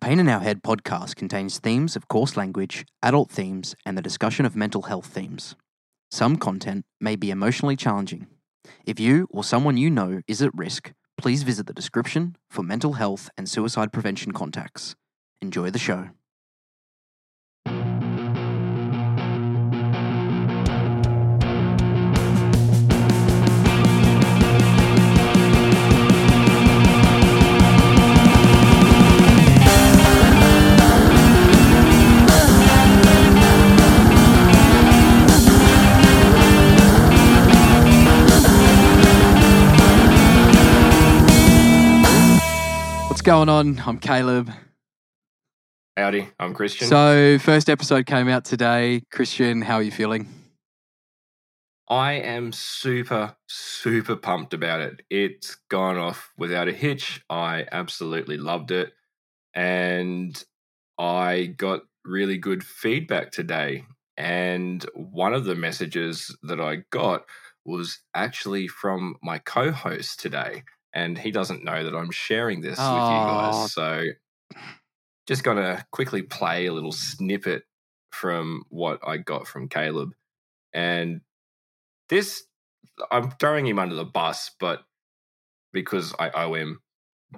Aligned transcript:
Pain 0.00 0.18
in 0.18 0.30
Our 0.30 0.40
Head 0.40 0.62
podcast 0.62 1.16
contains 1.16 1.58
themes 1.58 1.94
of 1.94 2.08
coarse 2.08 2.34
language, 2.34 2.86
adult 3.02 3.30
themes, 3.30 3.74
and 3.84 3.98
the 3.98 4.02
discussion 4.02 4.46
of 4.46 4.56
mental 4.56 4.82
health 4.82 5.04
themes. 5.04 5.56
Some 6.10 6.38
content 6.38 6.86
may 7.02 7.16
be 7.16 7.30
emotionally 7.30 7.76
challenging. 7.76 8.26
If 8.86 8.98
you 8.98 9.28
or 9.30 9.44
someone 9.44 9.76
you 9.76 9.90
know 9.90 10.22
is 10.26 10.40
at 10.40 10.56
risk, 10.56 10.92
please 11.18 11.42
visit 11.42 11.66
the 11.66 11.74
description 11.74 12.36
for 12.48 12.62
mental 12.62 12.94
health 12.94 13.28
and 13.36 13.46
suicide 13.46 13.92
prevention 13.92 14.32
contacts. 14.32 14.94
Enjoy 15.42 15.68
the 15.68 15.78
show. 15.78 16.08
What's 43.20 43.26
going 43.26 43.50
on? 43.50 43.82
I'm 43.84 43.98
Caleb. 43.98 44.50
Howdy, 45.94 46.30
I'm 46.38 46.54
Christian. 46.54 46.88
So, 46.88 47.38
first 47.38 47.68
episode 47.68 48.06
came 48.06 48.28
out 48.28 48.46
today. 48.46 49.02
Christian, 49.12 49.60
how 49.60 49.74
are 49.74 49.82
you 49.82 49.90
feeling? 49.90 50.26
I 51.86 52.12
am 52.14 52.50
super, 52.50 53.36
super 53.46 54.16
pumped 54.16 54.54
about 54.54 54.80
it. 54.80 55.02
It's 55.10 55.56
gone 55.68 55.98
off 55.98 56.32
without 56.38 56.68
a 56.68 56.72
hitch. 56.72 57.22
I 57.28 57.66
absolutely 57.70 58.38
loved 58.38 58.70
it. 58.70 58.94
And 59.52 60.42
I 60.98 61.52
got 61.58 61.82
really 62.06 62.38
good 62.38 62.64
feedback 62.64 63.32
today. 63.32 63.84
And 64.16 64.82
one 64.94 65.34
of 65.34 65.44
the 65.44 65.54
messages 65.54 66.34
that 66.44 66.58
I 66.58 66.84
got 66.88 67.26
was 67.66 67.98
actually 68.14 68.66
from 68.66 69.16
my 69.22 69.40
co 69.40 69.72
host 69.72 70.20
today. 70.20 70.62
And 70.92 71.16
he 71.16 71.30
doesn't 71.30 71.64
know 71.64 71.84
that 71.84 71.94
I'm 71.94 72.10
sharing 72.10 72.60
this 72.60 72.78
with 72.78 72.78
you 72.78 72.84
guys. 72.84 73.72
So 73.72 74.04
just 75.26 75.44
going 75.44 75.58
to 75.58 75.84
quickly 75.92 76.22
play 76.22 76.66
a 76.66 76.72
little 76.72 76.92
snippet 76.92 77.62
from 78.10 78.64
what 78.68 78.98
I 79.06 79.18
got 79.18 79.46
from 79.46 79.68
Caleb. 79.68 80.10
And 80.72 81.20
this, 82.08 82.42
I'm 83.10 83.30
throwing 83.32 83.66
him 83.66 83.78
under 83.78 83.94
the 83.94 84.04
bus, 84.04 84.50
but 84.58 84.82
because 85.72 86.14
I 86.18 86.30
owe 86.30 86.54
him. 86.54 86.80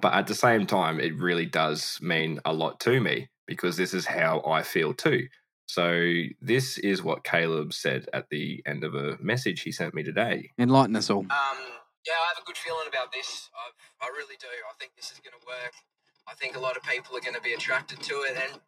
But 0.01 0.13
at 0.13 0.25
the 0.25 0.33
same 0.33 0.65
time, 0.65 0.99
it 0.99 1.15
really 1.19 1.45
does 1.45 1.99
mean 2.01 2.39
a 2.45 2.53
lot 2.53 2.79
to 2.81 2.99
me 2.99 3.29
because 3.45 3.77
this 3.77 3.93
is 3.93 4.07
how 4.07 4.41
I 4.41 4.63
feel 4.63 4.93
too. 4.93 5.27
So, 5.67 6.23
this 6.41 6.77
is 6.79 7.03
what 7.03 7.23
Caleb 7.23 7.73
said 7.73 8.07
at 8.11 8.29
the 8.29 8.61
end 8.65 8.83
of 8.83 8.95
a 8.95 9.17
message 9.21 9.61
he 9.61 9.71
sent 9.71 9.93
me 9.93 10.03
today. 10.03 10.49
Enlighten 10.57 10.95
us 10.95 11.09
all. 11.09 11.21
Um, 11.21 11.57
yeah, 12.05 12.19
I 12.19 12.35
have 12.35 12.41
a 12.43 12.45
good 12.45 12.57
feeling 12.57 12.87
about 12.87 13.11
this. 13.11 13.49
I, 13.55 13.71
I 14.05 14.07
really 14.09 14.35
do. 14.39 14.47
I 14.47 14.73
think 14.79 14.95
this 14.95 15.11
is 15.11 15.19
going 15.19 15.35
to 15.39 15.45
work. 15.47 15.73
I 16.27 16.33
think 16.35 16.55
a 16.55 16.59
lot 16.59 16.77
of 16.77 16.83
people 16.83 17.15
are 17.17 17.21
going 17.23 17.35
to 17.35 17.41
be 17.41 17.53
attracted 17.53 18.01
to 18.03 18.15
it, 18.27 18.35
and 18.37 18.61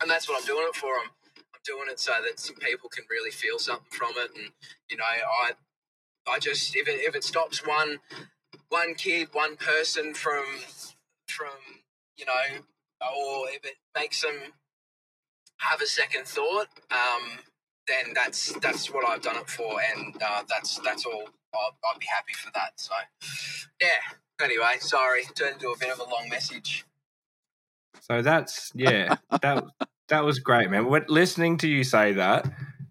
and 0.00 0.10
that's 0.10 0.28
what 0.28 0.40
I'm 0.40 0.46
doing 0.46 0.66
it 0.68 0.76
for. 0.76 0.88
I'm 0.88 1.10
I'm 1.36 1.64
doing 1.64 1.88
it 1.90 2.00
so 2.00 2.12
that 2.12 2.38
some 2.40 2.56
people 2.56 2.88
can 2.88 3.04
really 3.10 3.30
feel 3.30 3.58
something 3.58 3.90
from 3.90 4.12
it, 4.16 4.30
and 4.36 4.52
you 4.90 4.96
know, 4.96 5.04
I 5.04 5.52
I 6.26 6.38
just 6.38 6.76
if 6.76 6.88
it 6.88 7.00
if 7.00 7.14
it 7.14 7.24
stops 7.24 7.66
one 7.66 7.98
one 8.68 8.94
kid, 8.94 9.28
one 9.32 9.56
person 9.56 10.14
from 10.14 10.44
from 11.26 11.82
you 12.16 12.26
know, 12.26 12.60
or 13.00 13.48
if 13.48 13.64
it 13.64 13.76
makes 13.96 14.22
them 14.22 14.52
have 15.58 15.80
a 15.80 15.86
second 15.86 16.26
thought, 16.26 16.68
um, 16.90 17.38
then 17.86 18.12
that's 18.14 18.52
that's 18.60 18.92
what 18.92 19.08
I've 19.08 19.22
done 19.22 19.36
it 19.36 19.48
for, 19.48 19.78
and 19.96 20.16
uh, 20.22 20.42
that's 20.48 20.78
that's 20.80 21.04
all. 21.06 21.28
I'll, 21.54 21.76
I'll 21.84 21.98
be 21.98 22.06
happy 22.06 22.34
for 22.34 22.50
that. 22.54 22.72
So, 22.76 22.94
yeah. 23.80 23.88
Anyway, 24.42 24.76
sorry, 24.80 25.22
turned 25.34 25.54
into 25.54 25.70
a 25.70 25.78
bit 25.78 25.90
of 25.90 25.98
a 25.98 26.04
long 26.04 26.28
message. 26.28 26.84
So 28.00 28.22
that's 28.22 28.70
yeah, 28.74 29.16
that 29.42 29.64
that 30.08 30.24
was 30.24 30.38
great, 30.38 30.70
man. 30.70 30.86
When, 30.86 31.04
listening 31.08 31.58
to 31.58 31.68
you 31.68 31.84
say 31.84 32.12
that, 32.12 32.50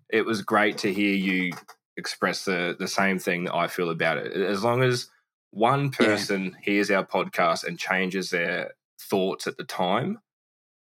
it 0.10 0.26
was 0.26 0.42
great 0.42 0.78
to 0.80 0.94
hear 0.94 1.14
you 1.16 1.54
express 1.96 2.46
the 2.46 2.76
the 2.78 2.88
same 2.88 3.18
thing 3.20 3.46
that 3.46 3.56
I 3.56 3.68
feel 3.68 3.90
about 3.90 4.18
it. 4.18 4.34
As 4.34 4.64
long 4.64 4.84
as 4.84 5.10
one 5.52 5.86
Yeah. 5.86 6.08
person 6.08 6.58
hears 6.62 6.92
our 6.92 7.06
podcast 7.06 7.64
and 7.64 7.80
changes 7.80 8.30
their 8.30 8.74
thoughts 9.00 9.48
at 9.48 9.58
the 9.58 9.64
time, 9.64 10.20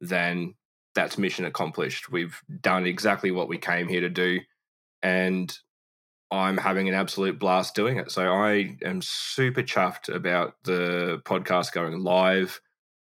then 0.01 0.55
that's 0.95 1.17
mission 1.17 1.45
accomplished. 1.45 2.11
We've 2.11 2.41
done 2.61 2.85
exactly 2.87 3.29
what 3.29 3.47
we 3.47 3.57
came 3.59 3.87
here 3.87 4.01
to 4.01 4.09
do, 4.09 4.39
and 5.03 5.55
I'm 6.31 6.57
having 6.57 6.89
an 6.89 6.95
absolute 6.95 7.39
blast 7.39 7.75
doing 7.75 7.97
it. 7.97 8.11
So 8.11 8.33
I 8.33 8.77
am 8.83 9.01
super 9.01 9.61
chuffed 9.61 10.13
about 10.13 10.55
the 10.63 11.21
podcast 11.25 11.71
going 11.71 11.99
live 11.99 12.59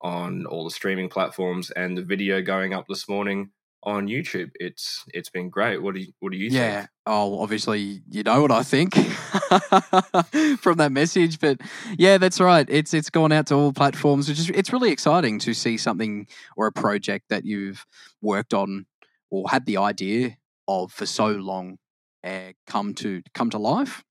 on 0.02 0.46
all 0.46 0.64
the 0.64 0.72
streaming 0.72 1.10
platforms 1.10 1.72
and 1.72 1.98
the 1.98 2.04
video 2.04 2.42
going 2.42 2.74
up 2.74 2.86
this 2.88 3.08
morning 3.08 3.52
on 3.84 4.08
YouTube. 4.08 4.52
It's 4.56 5.04
it's 5.14 5.30
been 5.30 5.50
great. 5.50 5.82
What 5.82 5.94
do 5.94 6.02
you 6.02 6.12
what 6.20 6.32
do 6.32 6.38
you 6.38 6.50
yeah. 6.50 6.80
think? 6.80 6.90
Oh, 7.06 7.40
obviously, 7.40 8.02
you 8.10 8.24
know 8.24 8.42
what 8.42 8.52
I 8.52 8.64
think 8.64 8.96
from 10.60 10.78
that 10.78 10.92
message, 10.92 11.40
but 11.40 11.62
yeah, 11.98 12.18
that's 12.18 12.40
right. 12.40 12.68
It's 12.70 12.94
it's 12.94 13.10
gone 13.10 13.32
out 13.32 13.48
to 13.48 13.56
all 13.56 13.74
platforms, 13.74 14.28
which 14.28 14.40
is 14.40 14.50
it's 14.50 14.74
really 14.74 14.92
exciting 14.92 15.40
to 15.40 15.54
see 15.54 15.78
something 15.78 16.28
or 16.58 16.68
a 16.68 16.72
project 16.72 17.30
that 17.30 17.46
you've 17.46 17.86
worked 18.22 18.54
on 18.54 18.88
or 19.30 19.50
had 19.50 19.66
the 19.66 19.78
idea 19.78 20.38
of 20.68 20.92
for 20.92 21.06
so 21.06 21.28
long 21.28 21.78
uh, 22.26 22.54
come 22.68 22.94
to 22.96 23.22
come 23.34 23.50
to 23.52 23.58
life. 23.58 24.04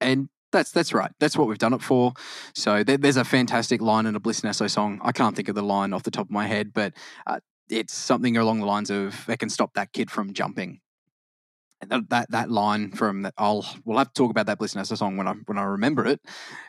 And 0.00 0.28
that's 0.52 0.70
that's 0.70 0.92
right. 0.92 1.10
That's 1.20 1.36
what 1.36 1.48
we've 1.48 1.58
done 1.58 1.74
it 1.74 1.82
for. 1.82 2.14
So 2.54 2.82
there, 2.82 2.96
there's 2.96 3.16
a 3.16 3.24
fantastic 3.24 3.80
line 3.82 4.06
in 4.06 4.16
a 4.16 4.20
Bliss 4.20 4.44
n 4.44 4.50
Eso 4.50 4.66
song. 4.66 5.00
I 5.02 5.12
can't 5.12 5.36
think 5.36 5.48
of 5.48 5.54
the 5.54 5.62
line 5.62 5.92
off 5.92 6.04
the 6.04 6.10
top 6.10 6.26
of 6.26 6.30
my 6.30 6.46
head, 6.46 6.72
but 6.72 6.94
uh, 7.26 7.40
it's 7.68 7.94
something 7.94 8.36
along 8.36 8.60
the 8.60 8.66
lines 8.66 8.90
of 8.90 9.24
"They 9.26 9.36
can 9.36 9.50
stop 9.50 9.74
that 9.74 9.92
kid 9.92 10.10
from 10.10 10.32
jumping." 10.32 10.80
And 11.80 11.90
that, 11.90 12.10
that 12.10 12.30
that 12.30 12.50
line 12.50 12.92
from 12.92 13.22
that, 13.22 13.34
I'll 13.36 13.66
we'll 13.84 13.98
have 13.98 14.12
to 14.12 14.14
talk 14.14 14.30
about 14.30 14.46
that 14.46 14.58
Bliss 14.58 14.74
n 14.74 14.80
Eso 14.80 14.94
song 14.94 15.16
when 15.16 15.28
I 15.28 15.34
when 15.46 15.58
I 15.58 15.64
remember 15.64 16.06
it. 16.06 16.20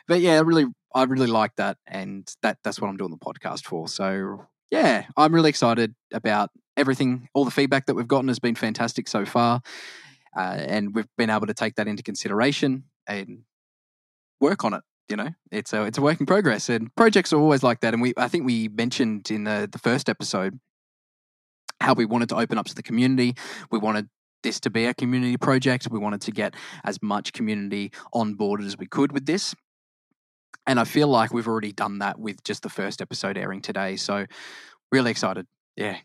But 0.06 0.20
yeah, 0.20 0.34
I 0.34 0.40
really 0.40 0.66
I 0.94 1.04
really 1.04 1.26
like 1.26 1.56
that, 1.56 1.78
and 1.86 2.30
that 2.42 2.58
that's 2.62 2.80
what 2.80 2.88
I'm 2.88 2.96
doing 2.96 3.10
the 3.10 3.16
podcast 3.16 3.64
for. 3.64 3.88
So 3.88 4.46
yeah, 4.70 5.06
I'm 5.16 5.34
really 5.34 5.48
excited 5.48 5.94
about 6.12 6.50
everything. 6.76 7.28
All 7.34 7.44
the 7.44 7.50
feedback 7.50 7.86
that 7.86 7.94
we've 7.94 8.08
gotten 8.08 8.28
has 8.28 8.38
been 8.38 8.54
fantastic 8.54 9.08
so 9.08 9.24
far, 9.24 9.62
uh, 10.36 10.56
and 10.58 10.94
we've 10.94 11.08
been 11.16 11.30
able 11.30 11.46
to 11.46 11.54
take 11.54 11.76
that 11.76 11.88
into 11.88 12.02
consideration 12.02 12.84
and 13.06 13.42
work 14.40 14.64
on 14.64 14.74
it. 14.74 14.82
You 15.08 15.16
know, 15.16 15.30
it's 15.50 15.72
a 15.72 15.84
it's 15.84 15.98
a 15.98 16.02
work 16.02 16.20
in 16.20 16.26
progress, 16.26 16.68
and 16.68 16.94
projects 16.94 17.32
are 17.32 17.40
always 17.40 17.62
like 17.64 17.80
that. 17.80 17.94
And 17.94 18.02
we 18.02 18.14
I 18.16 18.28
think 18.28 18.46
we 18.46 18.68
mentioned 18.68 19.30
in 19.30 19.44
the 19.44 19.68
the 19.70 19.78
first 19.78 20.08
episode 20.08 20.60
how 21.80 21.94
we 21.94 22.04
wanted 22.04 22.28
to 22.28 22.36
open 22.36 22.58
up 22.58 22.66
to 22.66 22.74
the 22.74 22.82
community. 22.82 23.34
We 23.72 23.78
wanted 23.78 24.08
this 24.42 24.60
to 24.60 24.70
be 24.70 24.86
a 24.86 24.94
community 24.94 25.36
project. 25.36 25.88
We 25.90 25.98
wanted 25.98 26.20
to 26.22 26.30
get 26.30 26.54
as 26.84 27.02
much 27.02 27.32
community 27.32 27.92
on 28.12 28.34
board 28.34 28.62
as 28.62 28.78
we 28.78 28.86
could 28.86 29.12
with 29.12 29.26
this. 29.26 29.54
And 30.66 30.78
I 30.78 30.84
feel 30.84 31.08
like 31.08 31.32
we've 31.32 31.48
already 31.48 31.72
done 31.72 31.98
that 31.98 32.18
with 32.18 32.42
just 32.44 32.62
the 32.62 32.68
first 32.68 33.02
episode 33.02 33.36
airing 33.36 33.62
today. 33.62 33.96
So 33.96 34.26
really 34.92 35.10
excited. 35.10 35.46
Yeah. 35.76 35.96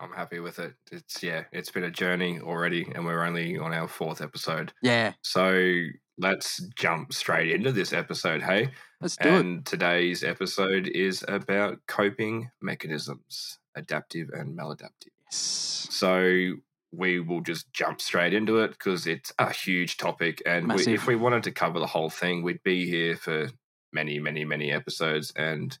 I'm 0.00 0.12
happy 0.12 0.38
with 0.40 0.58
it. 0.58 0.74
It's 0.92 1.22
yeah, 1.22 1.44
it's 1.52 1.70
been 1.70 1.84
a 1.84 1.90
journey 1.90 2.40
already, 2.40 2.90
and 2.94 3.04
we're 3.04 3.24
only 3.24 3.58
on 3.58 3.72
our 3.72 3.88
fourth 3.88 4.20
episode. 4.20 4.72
Yeah. 4.82 5.14
So 5.22 5.86
let's 6.18 6.62
jump 6.76 7.12
straight 7.12 7.50
into 7.50 7.72
this 7.72 7.92
episode, 7.92 8.42
hey? 8.42 8.70
Let's 9.00 9.16
do 9.16 9.28
it. 9.28 9.34
and 9.34 9.66
today's 9.66 10.24
episode 10.24 10.88
is 10.88 11.24
about 11.26 11.78
coping 11.86 12.50
mechanisms, 12.60 13.58
adaptive 13.76 14.30
and 14.32 14.56
maladaptive. 14.56 15.12
Yes. 15.26 15.88
So 15.90 16.54
we 16.92 17.20
will 17.20 17.40
just 17.40 17.72
jump 17.72 18.00
straight 18.00 18.34
into 18.34 18.58
it 18.58 18.70
because 18.70 19.06
it's 19.06 19.32
a 19.38 19.52
huge 19.52 19.96
topic. 19.96 20.42
And 20.46 20.72
we, 20.72 20.86
if 20.86 21.06
we 21.06 21.16
wanted 21.16 21.42
to 21.44 21.52
cover 21.52 21.78
the 21.78 21.86
whole 21.86 22.10
thing, 22.10 22.42
we'd 22.42 22.62
be 22.62 22.88
here 22.88 23.16
for 23.16 23.50
many, 23.92 24.18
many, 24.18 24.44
many 24.44 24.72
episodes. 24.72 25.32
And 25.36 25.78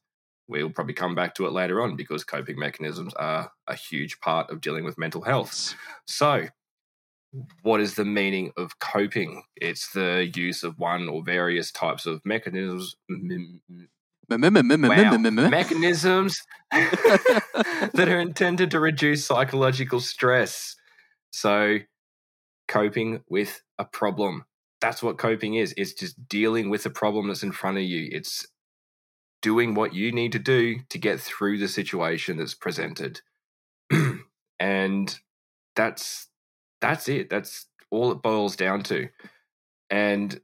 we'll 0.48 0.70
probably 0.70 0.94
come 0.94 1.14
back 1.14 1.34
to 1.36 1.46
it 1.46 1.52
later 1.52 1.80
on 1.82 1.94
because 1.96 2.24
coping 2.24 2.58
mechanisms 2.58 3.14
are 3.14 3.50
a 3.66 3.74
huge 3.74 4.20
part 4.20 4.50
of 4.50 4.60
dealing 4.60 4.84
with 4.84 4.98
mental 4.98 5.22
health. 5.22 5.74
So, 6.06 6.46
what 7.62 7.80
is 7.80 7.94
the 7.94 8.04
meaning 8.06 8.52
of 8.56 8.78
coping? 8.78 9.42
It's 9.56 9.92
the 9.92 10.30
use 10.34 10.64
of 10.64 10.78
one 10.78 11.08
or 11.08 11.22
various 11.22 11.70
types 11.70 12.06
of 12.06 12.24
mechanisms. 12.24 12.96
m- 13.10 13.60
m- 13.70 13.88
Wow. 14.90 14.96
mechanisms 15.48 16.42
that 16.70 18.08
are 18.08 18.20
intended 18.20 18.70
to 18.72 18.80
reduce 18.80 19.24
psychological 19.24 20.00
stress. 20.00 20.76
So, 21.30 21.78
coping 22.66 23.22
with 23.28 23.62
a 23.78 23.84
problem. 23.84 24.44
That's 24.80 25.02
what 25.02 25.18
coping 25.18 25.54
is. 25.54 25.74
It's 25.76 25.92
just 25.94 26.28
dealing 26.28 26.70
with 26.70 26.84
a 26.86 26.90
problem 26.90 27.28
that's 27.28 27.42
in 27.42 27.52
front 27.52 27.78
of 27.78 27.84
you. 27.84 28.08
It's 28.12 28.46
doing 29.42 29.74
what 29.74 29.94
you 29.94 30.12
need 30.12 30.32
to 30.32 30.38
do 30.38 30.80
to 30.88 30.98
get 30.98 31.20
through 31.20 31.58
the 31.58 31.68
situation 31.68 32.36
that's 32.36 32.54
presented. 32.54 33.20
and 34.60 35.18
that's 35.76 36.28
that's 36.80 37.08
it. 37.08 37.30
That's 37.30 37.66
all 37.90 38.12
it 38.12 38.22
boils 38.22 38.56
down 38.56 38.82
to. 38.84 39.08
And 39.90 40.40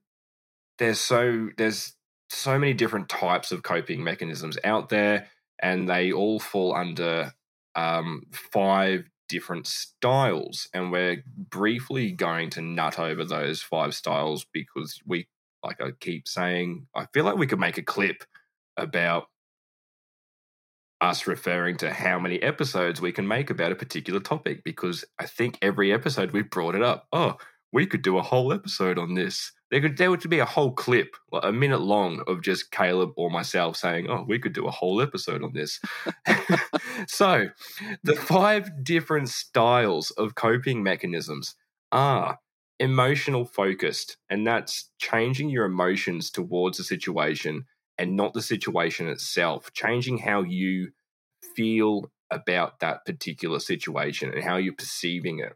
there's 0.79 1.00
so 1.00 1.50
there's 1.56 1.94
so 2.31 2.58
many 2.58 2.73
different 2.73 3.08
types 3.08 3.52
of 3.52 3.62
coping 3.62 4.02
mechanisms 4.02 4.58
out 4.64 4.88
there, 4.88 5.29
and 5.61 5.88
they 5.88 6.12
all 6.12 6.41
fall 6.41 6.75
under 6.75 7.35
um, 7.75 8.25
five 8.32 9.05
different 9.29 9.67
styles. 9.67 10.69
And 10.73 10.91
we're 10.91 11.23
briefly 11.37 12.12
going 12.12 12.50
to 12.50 12.62
nut 12.62 12.99
over 12.99 13.25
those 13.25 13.62
five 13.62 13.94
styles 13.94 14.46
because 14.52 15.00
we, 15.06 15.29
like 15.62 15.81
I 15.81 15.91
keep 15.99 16.29
saying, 16.29 16.87
I 16.94 17.06
feel 17.12 17.25
like 17.25 17.37
we 17.37 17.46
could 17.46 17.61
make 17.61 17.79
a 17.79 17.82
clip 17.82 18.25
about 18.76 19.24
us 21.00 21.26
referring 21.26 21.76
to 21.76 21.92
how 21.92 22.18
many 22.18 22.42
episodes 22.42 23.00
we 23.00 23.12
can 23.12 23.28
make 23.28 23.50
about 23.50 23.72
a 23.72 23.76
particular 23.76 24.20
topic 24.20 24.64
because 24.64 25.04
I 25.18 25.26
think 25.26 25.58
every 25.60 25.92
episode 25.92 26.30
we've 26.30 26.50
brought 26.50 26.74
it 26.74 26.82
up. 26.82 27.06
Oh, 27.12 27.36
we 27.72 27.86
could 27.86 28.02
do 28.02 28.16
a 28.16 28.22
whole 28.22 28.52
episode 28.52 28.98
on 28.98 29.14
this. 29.14 29.52
There 29.70 29.80
could 29.80 29.96
there 29.96 30.10
would 30.10 30.28
be 30.30 30.38
a 30.38 30.44
whole 30.44 30.72
clip, 30.72 31.16
like 31.32 31.44
a 31.44 31.52
minute 31.52 31.80
long, 31.80 32.22
of 32.28 32.40
just 32.40 32.70
Caleb 32.70 33.10
or 33.16 33.30
myself 33.30 33.76
saying, 33.76 34.08
"Oh, 34.08 34.24
we 34.26 34.38
could 34.38 34.52
do 34.52 34.66
a 34.66 34.70
whole 34.70 35.02
episode 35.02 35.42
on 35.42 35.52
this." 35.52 35.80
so, 37.08 37.48
the 38.04 38.14
five 38.14 38.84
different 38.84 39.28
styles 39.28 40.12
of 40.12 40.36
coping 40.36 40.84
mechanisms 40.84 41.56
are 41.90 42.38
emotional 42.78 43.44
focused, 43.44 44.16
and 44.30 44.46
that's 44.46 44.90
changing 44.98 45.48
your 45.50 45.64
emotions 45.64 46.30
towards 46.30 46.78
a 46.78 46.84
situation 46.84 47.64
and 47.99 48.17
not 48.17 48.35
the 48.35 48.43
situation 48.43 49.08
itself, 49.08 49.73
changing 49.73 50.19
how 50.19 50.43
you 50.43 50.93
feel 51.55 52.11
about 52.31 52.81
that 52.81 53.05
particular 53.05 53.61
situation 53.61 54.32
and 54.32 54.43
how 54.43 54.56
you're 54.56 54.75
perceiving 54.75 55.38
it. 55.38 55.55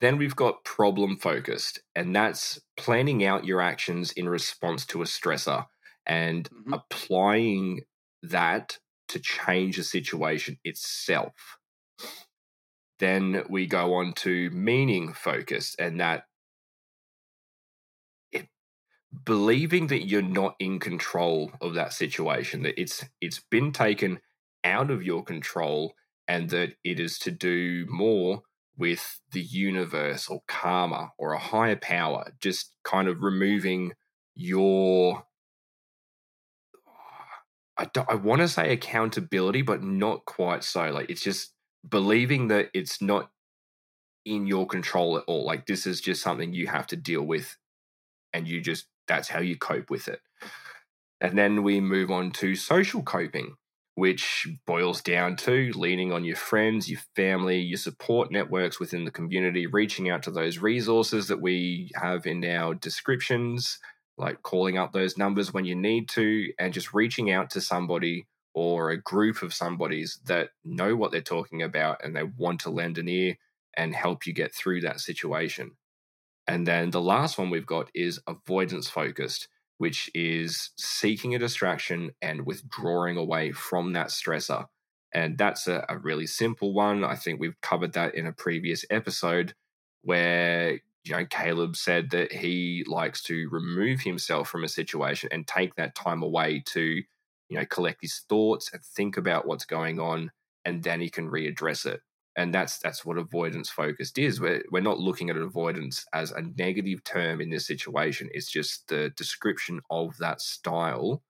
Then 0.00 0.18
we've 0.18 0.36
got 0.36 0.64
problem 0.64 1.16
focused, 1.16 1.80
and 1.94 2.14
that's 2.14 2.60
planning 2.76 3.24
out 3.24 3.44
your 3.44 3.60
actions 3.60 4.12
in 4.12 4.28
response 4.28 4.84
to 4.86 5.02
a 5.02 5.06
stressor 5.06 5.66
and 6.06 6.48
mm-hmm. 6.50 6.74
applying 6.74 7.82
that 8.22 8.78
to 9.08 9.18
change 9.18 9.76
the 9.76 9.84
situation 9.84 10.58
itself. 10.64 11.58
Then 12.98 13.44
we 13.48 13.66
go 13.66 13.94
on 13.94 14.12
to 14.14 14.50
meaning 14.50 15.12
focused, 15.12 15.76
and 15.78 16.00
that 16.00 16.24
believing 19.24 19.86
that 19.88 20.06
you're 20.06 20.22
not 20.22 20.56
in 20.58 20.78
control 20.78 21.52
of 21.60 21.74
that 21.74 21.92
situation, 21.92 22.62
that 22.62 22.80
it's 22.80 23.04
it's 23.20 23.40
been 23.50 23.72
taken 23.72 24.20
out 24.64 24.90
of 24.90 25.02
your 25.02 25.22
control, 25.22 25.94
and 26.26 26.50
that 26.50 26.74
it 26.82 26.98
is 26.98 27.18
to 27.20 27.30
do 27.30 27.86
more 27.88 28.42
with 28.76 29.20
the 29.30 29.42
universe 29.42 30.28
or 30.28 30.40
karma 30.48 31.12
or 31.18 31.32
a 31.32 31.38
higher 31.38 31.76
power, 31.76 32.32
just 32.40 32.74
kind 32.84 33.08
of 33.08 33.22
removing 33.22 33.92
your. 34.34 35.26
I, 37.76 37.88
I 38.08 38.14
want 38.14 38.40
to 38.40 38.48
say 38.48 38.72
accountability, 38.72 39.62
but 39.62 39.82
not 39.82 40.24
quite 40.24 40.64
so. 40.64 40.90
Like 40.90 41.10
it's 41.10 41.22
just 41.22 41.52
believing 41.88 42.48
that 42.48 42.70
it's 42.72 43.02
not 43.02 43.30
in 44.24 44.46
your 44.46 44.66
control 44.66 45.18
at 45.18 45.24
all. 45.26 45.44
Like 45.44 45.66
this 45.66 45.86
is 45.86 46.00
just 46.00 46.22
something 46.22 46.52
you 46.52 46.68
have 46.68 46.86
to 46.88 46.96
deal 46.96 47.22
with, 47.22 47.56
and 48.32 48.48
you 48.48 48.60
just 48.60 48.86
that's 49.06 49.28
how 49.28 49.40
you 49.40 49.56
cope 49.56 49.90
with 49.90 50.08
it. 50.08 50.20
And 51.20 51.38
then 51.38 51.62
we 51.62 51.80
move 51.80 52.10
on 52.10 52.32
to 52.32 52.54
social 52.54 53.02
coping, 53.02 53.56
which 53.94 54.46
boils 54.66 55.00
down 55.00 55.36
to 55.36 55.72
leaning 55.74 56.12
on 56.12 56.24
your 56.24 56.36
friends, 56.36 56.90
your 56.90 57.00
family, 57.16 57.60
your 57.60 57.78
support 57.78 58.30
networks 58.30 58.80
within 58.80 59.04
the 59.04 59.10
community, 59.10 59.66
reaching 59.66 60.10
out 60.10 60.22
to 60.24 60.30
those 60.30 60.58
resources 60.58 61.28
that 61.28 61.40
we 61.40 61.90
have 61.94 62.26
in 62.26 62.44
our 62.44 62.74
descriptions, 62.74 63.78
like 64.18 64.42
calling 64.42 64.76
up 64.76 64.92
those 64.92 65.16
numbers 65.16 65.52
when 65.52 65.64
you 65.64 65.74
need 65.74 66.08
to, 66.10 66.52
and 66.58 66.74
just 66.74 66.92
reaching 66.92 67.30
out 67.30 67.50
to 67.50 67.60
somebody 67.60 68.26
or 68.54 68.90
a 68.90 69.00
group 69.00 69.42
of 69.42 69.52
somebodies 69.52 70.20
that 70.26 70.50
know 70.64 70.94
what 70.94 71.10
they're 71.10 71.20
talking 71.20 71.62
about 71.62 72.04
and 72.04 72.14
they 72.14 72.22
want 72.22 72.60
to 72.60 72.70
lend 72.70 72.98
an 72.98 73.08
ear 73.08 73.36
and 73.76 73.94
help 73.94 74.26
you 74.26 74.32
get 74.32 74.54
through 74.54 74.80
that 74.80 75.00
situation. 75.00 75.72
And 76.46 76.66
then 76.66 76.90
the 76.90 77.00
last 77.00 77.38
one 77.38 77.50
we've 77.50 77.66
got 77.66 77.90
is 77.94 78.20
avoidance 78.26 78.88
focused 78.88 79.48
which 79.78 80.10
is 80.14 80.70
seeking 80.76 81.34
a 81.34 81.38
distraction 81.38 82.12
and 82.22 82.46
withdrawing 82.46 83.16
away 83.16 83.52
from 83.52 83.92
that 83.92 84.08
stressor. 84.08 84.66
And 85.12 85.38
that's 85.38 85.66
a, 85.66 85.84
a, 85.88 85.98
really 85.98 86.26
simple 86.26 86.72
one. 86.72 87.04
I 87.04 87.14
think 87.14 87.40
we've 87.40 87.60
covered 87.60 87.92
that 87.92 88.14
in 88.14 88.26
a 88.26 88.32
previous 88.32 88.84
episode 88.90 89.54
where 90.02 90.80
you 91.04 91.12
know 91.12 91.24
Caleb 91.26 91.76
said 91.76 92.10
that 92.10 92.32
he 92.32 92.84
likes 92.86 93.22
to 93.24 93.48
remove 93.50 94.00
himself 94.00 94.48
from 94.48 94.64
a 94.64 94.68
situation 94.68 95.28
and 95.32 95.46
take 95.46 95.76
that 95.76 95.94
time 95.94 96.22
away 96.22 96.62
to 96.66 96.80
you 96.80 97.58
know 97.58 97.64
collect 97.66 98.00
his 98.02 98.24
thoughts 98.28 98.70
and 98.72 98.82
think 98.82 99.16
about 99.16 99.46
what's 99.46 99.64
going 99.64 100.00
on 100.00 100.30
and 100.64 100.82
then 100.82 101.00
he 101.00 101.08
can 101.08 101.30
readdress 101.30 101.86
it 101.86 102.00
and 102.36 102.52
that's 102.52 102.78
that's 102.78 103.04
what 103.04 103.18
avoidance 103.18 103.70
focused 103.70 104.18
is. 104.18 104.40
We're, 104.40 104.62
we're 104.70 104.80
not 104.80 104.98
looking 104.98 105.30
at 105.30 105.36
avoidance 105.36 106.04
as 106.12 106.32
a 106.32 106.42
negative 106.56 107.04
term 107.04 107.40
in 107.40 107.50
this 107.50 107.66
situation. 107.66 108.28
It's 108.32 108.50
just 108.50 108.88
the 108.88 109.10
description 109.10 109.80
of 109.90 110.16
that 110.18 110.40
style 110.40 111.22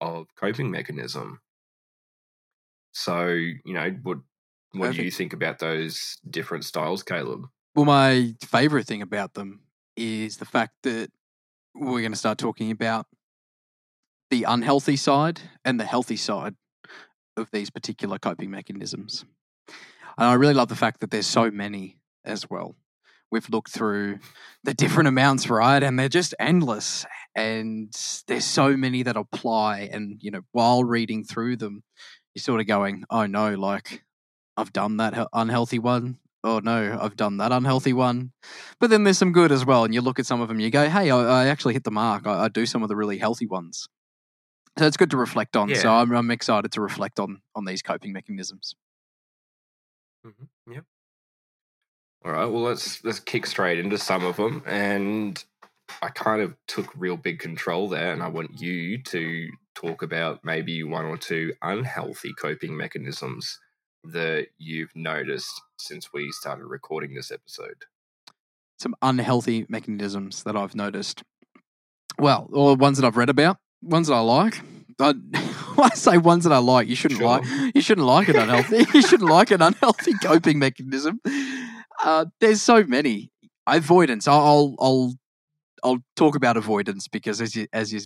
of 0.00 0.26
coping 0.34 0.70
mechanism. 0.70 1.40
So 2.92 3.28
you 3.28 3.74
know 3.74 3.96
what 4.02 4.18
what 4.72 4.86
Perfect. 4.86 4.98
do 4.98 5.04
you 5.04 5.10
think 5.10 5.32
about 5.32 5.58
those 5.58 6.18
different 6.28 6.64
styles 6.64 7.02
caleb? 7.02 7.46
Well 7.74 7.84
my 7.84 8.34
favorite 8.42 8.86
thing 8.86 9.02
about 9.02 9.34
them 9.34 9.60
is 9.96 10.38
the 10.38 10.44
fact 10.44 10.74
that 10.82 11.10
we're 11.74 12.00
going 12.00 12.12
to 12.12 12.18
start 12.18 12.38
talking 12.38 12.70
about 12.72 13.06
the 14.30 14.44
unhealthy 14.44 14.96
side 14.96 15.40
and 15.64 15.78
the 15.78 15.84
healthy 15.84 16.16
side 16.16 16.54
of 17.36 17.50
these 17.52 17.70
particular 17.70 18.18
coping 18.18 18.50
mechanisms 18.50 19.24
and 20.20 20.28
I 20.28 20.34
really 20.34 20.54
love 20.54 20.68
the 20.68 20.76
fact 20.76 21.00
that 21.00 21.10
there's 21.10 21.26
so 21.26 21.50
many 21.50 21.96
as 22.26 22.48
well. 22.50 22.76
We've 23.32 23.48
looked 23.48 23.70
through 23.70 24.18
the 24.64 24.74
different 24.74 25.08
amounts, 25.08 25.48
right? 25.48 25.82
And 25.82 25.98
they're 25.98 26.10
just 26.10 26.34
endless. 26.38 27.06
And 27.34 27.90
there's 28.26 28.44
so 28.44 28.76
many 28.76 29.02
that 29.02 29.16
apply. 29.16 29.88
And, 29.90 30.18
you 30.20 30.30
know, 30.30 30.42
while 30.52 30.84
reading 30.84 31.24
through 31.24 31.56
them, 31.56 31.84
you're 32.34 32.42
sort 32.42 32.60
of 32.60 32.66
going, 32.66 33.04
oh 33.08 33.24
no, 33.24 33.54
like 33.54 34.04
I've 34.58 34.74
done 34.74 34.98
that 34.98 35.28
unhealthy 35.32 35.78
one. 35.78 36.18
Oh 36.44 36.58
no, 36.58 36.98
I've 37.00 37.16
done 37.16 37.38
that 37.38 37.50
unhealthy 37.50 37.94
one. 37.94 38.32
But 38.78 38.90
then 38.90 39.04
there's 39.04 39.18
some 39.18 39.32
good 39.32 39.52
as 39.52 39.64
well. 39.64 39.84
And 39.84 39.94
you 39.94 40.02
look 40.02 40.18
at 40.18 40.26
some 40.26 40.42
of 40.42 40.48
them, 40.48 40.60
you 40.60 40.70
go, 40.70 40.88
hey, 40.88 41.10
I, 41.10 41.44
I 41.44 41.46
actually 41.46 41.74
hit 41.74 41.84
the 41.84 41.90
mark. 41.90 42.26
I, 42.26 42.44
I, 42.44 42.48
do 42.48 42.66
some 42.66 42.82
of 42.82 42.90
the 42.90 42.96
really 42.96 43.16
healthy 43.16 43.46
ones. 43.46 43.88
So 44.78 44.86
it's 44.86 44.96
good 44.96 45.10
to 45.10 45.16
reflect 45.16 45.56
on. 45.56 45.70
Yeah. 45.70 45.78
So 45.78 45.90
I'm, 45.90 46.12
I'm 46.12 46.30
excited 46.30 46.72
to 46.72 46.82
reflect 46.82 47.18
on 47.18 47.40
on 47.54 47.64
these 47.64 47.80
coping 47.80 48.12
mechanisms. 48.12 48.74
Mm-hmm. 50.26 50.72
Yep. 50.72 50.84
All 52.24 52.32
right. 52.32 52.46
Well, 52.46 52.62
let's 52.62 53.02
let's 53.04 53.20
kick 53.20 53.46
straight 53.46 53.78
into 53.78 53.96
some 53.96 54.24
of 54.24 54.36
them, 54.36 54.62
and 54.66 55.42
I 56.02 56.08
kind 56.08 56.42
of 56.42 56.54
took 56.66 56.92
real 56.96 57.16
big 57.16 57.38
control 57.38 57.88
there, 57.88 58.12
and 58.12 58.22
I 58.22 58.28
want 58.28 58.60
you 58.60 59.02
to 59.04 59.48
talk 59.74 60.02
about 60.02 60.44
maybe 60.44 60.82
one 60.82 61.06
or 61.06 61.16
two 61.16 61.54
unhealthy 61.62 62.32
coping 62.34 62.76
mechanisms 62.76 63.58
that 64.04 64.48
you've 64.58 64.94
noticed 64.94 65.60
since 65.78 66.12
we 66.12 66.30
started 66.32 66.64
recording 66.64 67.14
this 67.14 67.30
episode. 67.30 67.84
Some 68.78 68.94
unhealthy 69.02 69.66
mechanisms 69.68 70.42
that 70.44 70.56
I've 70.56 70.74
noticed. 70.74 71.22
Well, 72.18 72.48
or 72.52 72.76
ones 72.76 72.98
that 72.98 73.06
I've 73.06 73.16
read 73.16 73.30
about, 73.30 73.58
ones 73.82 74.08
that 74.08 74.14
I 74.14 74.20
like. 74.20 74.60
I, 75.00 75.14
I 75.78 75.90
say 75.90 76.18
ones 76.18 76.44
that 76.44 76.52
I 76.52 76.58
like. 76.58 76.88
You 76.88 76.94
shouldn't 76.94 77.20
sure. 77.20 77.28
like. 77.28 77.74
You 77.74 77.80
shouldn't 77.80 78.06
like 78.06 78.28
an 78.28 78.36
unhealthy. 78.36 78.86
you 78.94 79.02
shouldn't 79.02 79.30
like 79.30 79.50
an 79.50 79.62
unhealthy 79.62 80.12
coping 80.22 80.58
mechanism. 80.58 81.20
Uh, 82.02 82.26
there's 82.40 82.62
so 82.62 82.84
many 82.84 83.30
avoidance. 83.66 84.26
I'll 84.28 84.74
I'll 84.78 85.14
I'll 85.82 85.98
talk 86.16 86.34
about 86.36 86.56
avoidance 86.56 87.08
because 87.08 87.40
as 87.40 87.54
you 87.54 87.66
as 87.72 87.92
you 87.92 88.00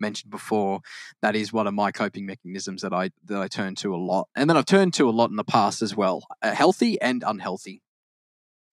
mentioned 0.00 0.30
before, 0.30 0.80
that 1.22 1.36
is 1.36 1.52
one 1.52 1.66
of 1.66 1.74
my 1.74 1.92
coping 1.92 2.26
mechanisms 2.26 2.82
that 2.82 2.92
I 2.92 3.10
that 3.24 3.40
I 3.40 3.48
turn 3.48 3.74
to 3.76 3.94
a 3.94 3.96
lot, 3.96 4.28
and 4.34 4.48
then 4.48 4.56
I've 4.56 4.66
turned 4.66 4.94
to 4.94 5.08
a 5.08 5.12
lot 5.12 5.30
in 5.30 5.36
the 5.36 5.44
past 5.44 5.82
as 5.82 5.96
well, 5.96 6.24
uh, 6.42 6.54
healthy 6.54 7.00
and 7.00 7.22
unhealthy. 7.26 7.82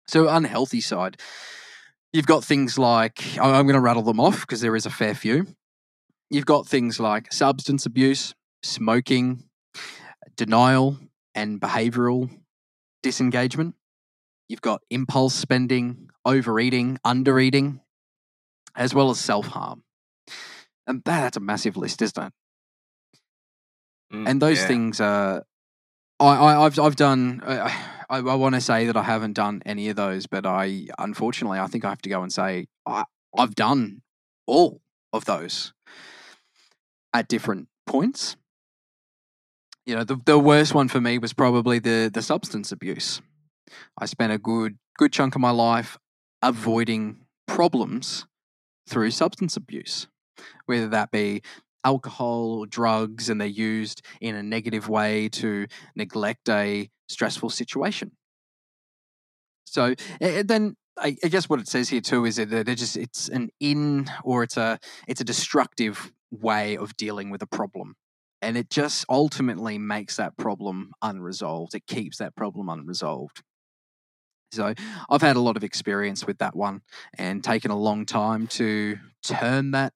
So 0.08 0.30
unhealthy 0.30 0.82
side, 0.82 1.18
you've 2.14 2.28
got 2.28 2.44
things 2.44 2.78
like 2.78 3.38
I'm 3.40 3.66
going 3.66 3.74
to 3.74 3.80
rattle 3.80 4.04
them 4.04 4.20
off 4.20 4.42
because 4.42 4.62
there 4.62 4.76
is 4.76 4.86
a 4.86 4.92
fair 4.92 5.16
few. 5.16 5.48
You've 6.36 6.46
got 6.46 6.68
things 6.68 7.00
like 7.00 7.32
substance 7.32 7.86
abuse, 7.86 8.36
smoking, 8.62 9.46
denial, 10.36 10.98
and 11.34 11.62
behavioral 11.62 12.30
disengagement. 13.02 13.76
You've 14.50 14.60
got 14.60 14.82
impulse 14.90 15.34
spending, 15.34 16.10
overeating, 16.26 16.98
undereating, 17.06 17.80
as 18.76 18.94
well 18.94 19.12
as 19.12 19.18
self 19.18 19.48
harm. 19.48 19.86
And 20.86 21.02
that's 21.06 21.38
a 21.38 21.40
massive 21.40 21.78
list, 21.78 22.02
isn't 22.02 22.22
it? 22.22 22.34
Mm, 24.14 24.28
and 24.28 24.42
those 24.42 24.60
yeah. 24.60 24.68
things 24.68 25.00
are. 25.00 25.46
I, 26.20 26.36
I 26.36 26.66
I've 26.66 26.78
I've 26.78 26.98
done. 26.98 27.44
Uh, 27.46 27.72
I, 28.10 28.18
I 28.18 28.36
want 28.36 28.56
to 28.56 28.62
say 28.62 28.88
that 28.88 28.98
I 28.98 29.04
haven't 29.04 29.36
done 29.36 29.64
any 29.66 29.88
of 29.88 29.96
those, 29.96 30.28
but 30.28 30.46
I 30.46 30.88
unfortunately 31.00 31.60
I 31.60 31.68
think 31.68 31.86
I 31.86 31.90
have 31.92 32.02
to 32.02 32.10
go 32.10 32.24
and 32.24 32.34
say 32.34 32.68
I 32.86 33.06
I've 33.38 33.56
done 33.56 34.02
all 34.46 34.82
of 35.14 35.24
those 35.24 35.72
at 37.16 37.30
different 37.30 37.70
points. 37.88 38.36
You 39.86 39.96
know, 39.96 40.04
the 40.04 40.20
the 40.26 40.38
worst 40.38 40.74
one 40.74 40.90
for 40.90 41.00
me 41.00 41.18
was 41.18 41.34
probably 41.34 41.80
the 41.80 42.12
the 42.14 42.22
substance 42.22 42.72
abuse. 42.72 43.22
I 43.98 44.06
spent 44.06 44.34
a 44.34 44.38
good 44.38 44.78
good 44.98 45.14
chunk 45.14 45.36
of 45.36 45.42
my 45.42 45.52
life 45.52 45.98
avoiding 46.42 47.22
problems 47.48 48.26
through 48.88 49.12
substance 49.12 49.56
abuse, 49.56 50.08
whether 50.66 50.90
that 50.90 51.12
be 51.12 51.42
alcohol 51.86 52.60
or 52.60 52.66
drugs, 52.68 53.30
and 53.30 53.40
they're 53.40 53.48
used 53.48 54.02
in 54.20 54.36
a 54.36 54.44
negative 54.44 54.90
way 54.90 55.30
to 55.30 55.68
neglect 55.96 56.50
a 56.50 56.90
stressful 57.08 57.50
situation. 57.50 58.12
So 59.66 59.96
then 60.20 60.76
I, 60.98 61.16
I 61.24 61.28
guess 61.28 61.48
what 61.48 61.60
it 61.60 61.68
says 61.68 61.90
here 61.90 62.02
too 62.02 62.26
is 62.26 62.36
that 62.38 62.50
they're 62.50 62.76
just 62.76 62.98
it's 62.98 63.30
an 63.30 63.52
in 63.60 64.10
or 64.24 64.44
it's 64.44 64.58
a 64.58 64.80
it's 65.08 65.22
a 65.22 65.26
destructive 65.26 66.12
way 66.36 66.78
of 66.78 66.96
dealing 66.98 67.30
with 67.30 67.42
a 67.42 67.48
problem. 67.48 67.96
And 68.42 68.58
it 68.58 68.70
just 68.70 69.06
ultimately 69.10 69.78
makes 69.78 70.18
that 70.18 70.38
problem 70.38 70.92
unresolved. 71.02 71.74
It 71.74 71.88
keeps 71.88 72.18
that 72.18 72.36
problem 72.36 72.70
unresolved. 72.70 73.44
So 74.52 74.74
I've 75.10 75.22
had 75.22 75.36
a 75.36 75.42
lot 75.42 75.58
of 75.58 75.64
experience 75.64 76.26
with 76.26 76.38
that 76.38 76.56
one 76.56 76.82
and 77.18 77.44
taken 77.44 77.72
a 77.72 77.78
long 77.78 78.06
time 78.06 78.48
to 78.48 78.98
turn 79.24 79.72
that 79.72 79.94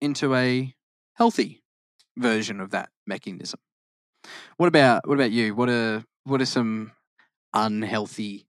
into 0.00 0.34
a 0.34 0.74
healthy 1.14 1.62
version 2.16 2.60
of 2.60 2.70
that 2.70 2.88
mechanism. 3.06 3.60
What 4.56 4.66
about 4.66 5.06
what 5.06 5.14
about 5.14 5.30
you? 5.30 5.54
What 5.54 5.68
are 5.68 6.04
what 6.24 6.40
are 6.40 6.46
some 6.46 6.92
unhealthy 7.54 8.48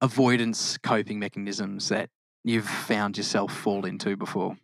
avoidance 0.00 0.78
coping 0.78 1.18
mechanisms 1.18 1.88
that 1.88 2.10
you've 2.44 2.68
found 2.68 3.16
yourself 3.16 3.54
fall 3.54 3.84
into 3.84 4.16
before? 4.16 4.56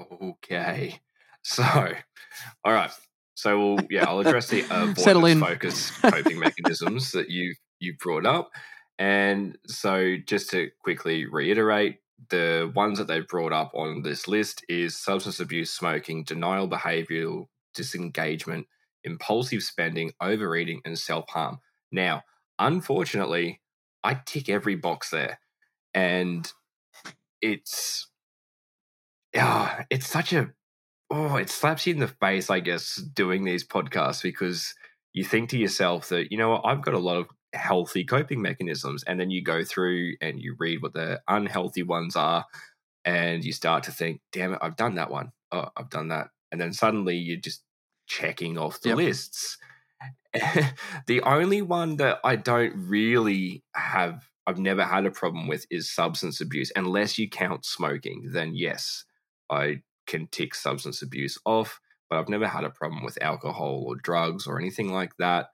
Okay. 0.00 1.00
So, 1.44 1.62
all 1.62 2.72
right. 2.72 2.90
So, 3.34 3.58
we'll, 3.58 3.78
yeah, 3.88 4.04
I'll 4.06 4.18
address 4.18 4.48
the 4.48 4.64
avoidance 4.70 5.40
focus 5.40 5.90
coping 6.02 6.38
mechanisms 6.40 7.12
that 7.12 7.30
you 7.30 7.54
you 7.78 7.94
brought 7.98 8.26
up. 8.26 8.50
And 8.98 9.56
so, 9.66 10.16
just 10.26 10.50
to 10.50 10.70
quickly 10.82 11.24
reiterate, 11.26 12.00
the 12.28 12.70
ones 12.74 12.98
that 12.98 13.06
they've 13.06 13.26
brought 13.26 13.52
up 13.52 13.70
on 13.72 14.02
this 14.02 14.26
list 14.26 14.64
is 14.68 14.98
substance 14.98 15.38
abuse, 15.40 15.70
smoking, 15.70 16.24
denial 16.24 16.68
behavioral 16.68 17.46
disengagement, 17.74 18.66
impulsive 19.04 19.62
spending, 19.62 20.12
overeating, 20.20 20.80
and 20.84 20.98
self 20.98 21.28
harm. 21.30 21.60
Now, 21.92 22.24
unfortunately, 22.58 23.60
I 24.02 24.20
tick 24.26 24.48
every 24.48 24.74
box 24.74 25.10
there, 25.10 25.38
and 25.94 26.50
it's 27.40 28.07
yeah, 29.34 29.84
it's 29.90 30.06
such 30.06 30.32
a 30.32 30.52
oh, 31.10 31.36
it 31.36 31.50
slaps 31.50 31.86
you 31.86 31.94
in 31.94 32.00
the 32.00 32.08
face, 32.08 32.50
I 32.50 32.60
guess, 32.60 32.96
doing 32.96 33.44
these 33.44 33.66
podcasts 33.66 34.22
because 34.22 34.74
you 35.12 35.24
think 35.24 35.50
to 35.50 35.58
yourself 35.58 36.08
that, 36.10 36.30
you 36.30 36.38
know 36.38 36.50
what, 36.50 36.62
I've 36.66 36.82
got 36.82 36.94
a 36.94 36.98
lot 36.98 37.16
of 37.16 37.26
healthy 37.54 38.04
coping 38.04 38.42
mechanisms. 38.42 39.04
And 39.04 39.18
then 39.18 39.30
you 39.30 39.42
go 39.42 39.64
through 39.64 40.14
and 40.20 40.40
you 40.40 40.54
read 40.58 40.82
what 40.82 40.92
the 40.92 41.20
unhealthy 41.28 41.82
ones 41.82 42.16
are, 42.16 42.44
and 43.04 43.44
you 43.44 43.52
start 43.52 43.84
to 43.84 43.92
think, 43.92 44.20
damn 44.32 44.52
it, 44.52 44.58
I've 44.60 44.76
done 44.76 44.96
that 44.96 45.10
one. 45.10 45.32
Oh, 45.50 45.68
I've 45.76 45.90
done 45.90 46.08
that. 46.08 46.28
And 46.52 46.60
then 46.60 46.72
suddenly 46.72 47.16
you're 47.16 47.40
just 47.40 47.62
checking 48.06 48.58
off 48.58 48.80
the 48.80 48.90
Yep. 48.90 48.98
lists. 48.98 49.58
the 51.06 51.22
only 51.22 51.62
one 51.62 51.96
that 51.96 52.18
I 52.22 52.36
don't 52.36 52.74
really 52.76 53.64
have, 53.74 54.28
I've 54.46 54.58
never 54.58 54.84
had 54.84 55.06
a 55.06 55.10
problem 55.10 55.48
with 55.48 55.66
is 55.70 55.90
substance 55.90 56.40
abuse. 56.40 56.70
Unless 56.76 57.18
you 57.18 57.28
count 57.30 57.64
smoking, 57.64 58.30
then 58.32 58.54
yes, 58.54 59.04
I 59.50 59.82
can 60.06 60.26
tick 60.28 60.54
substance 60.54 61.02
abuse 61.02 61.38
off, 61.44 61.80
but 62.08 62.18
I've 62.18 62.28
never 62.28 62.48
had 62.48 62.64
a 62.64 62.70
problem 62.70 63.04
with 63.04 63.22
alcohol 63.22 63.84
or 63.86 63.96
drugs 63.96 64.46
or 64.46 64.58
anything 64.58 64.92
like 64.92 65.16
that. 65.18 65.48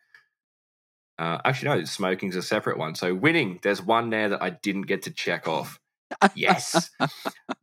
Uh, 1.19 1.39
actually, 1.45 1.69
no, 1.69 1.85
smoking's 1.85 2.37
a 2.37 2.43
separate 2.43 2.79
one. 2.79 2.95
So 2.95 3.15
winning, 3.15 3.61
there's 3.63 3.83
one 3.83 4.11
there 4.11 4.31
that 4.31 4.43
I 4.43 4.51
didn't 4.51 4.83
get 4.83 5.03
to 5.03 5.11
check 5.11 5.47
off. 5.47 5.79
Yes, 6.35 6.91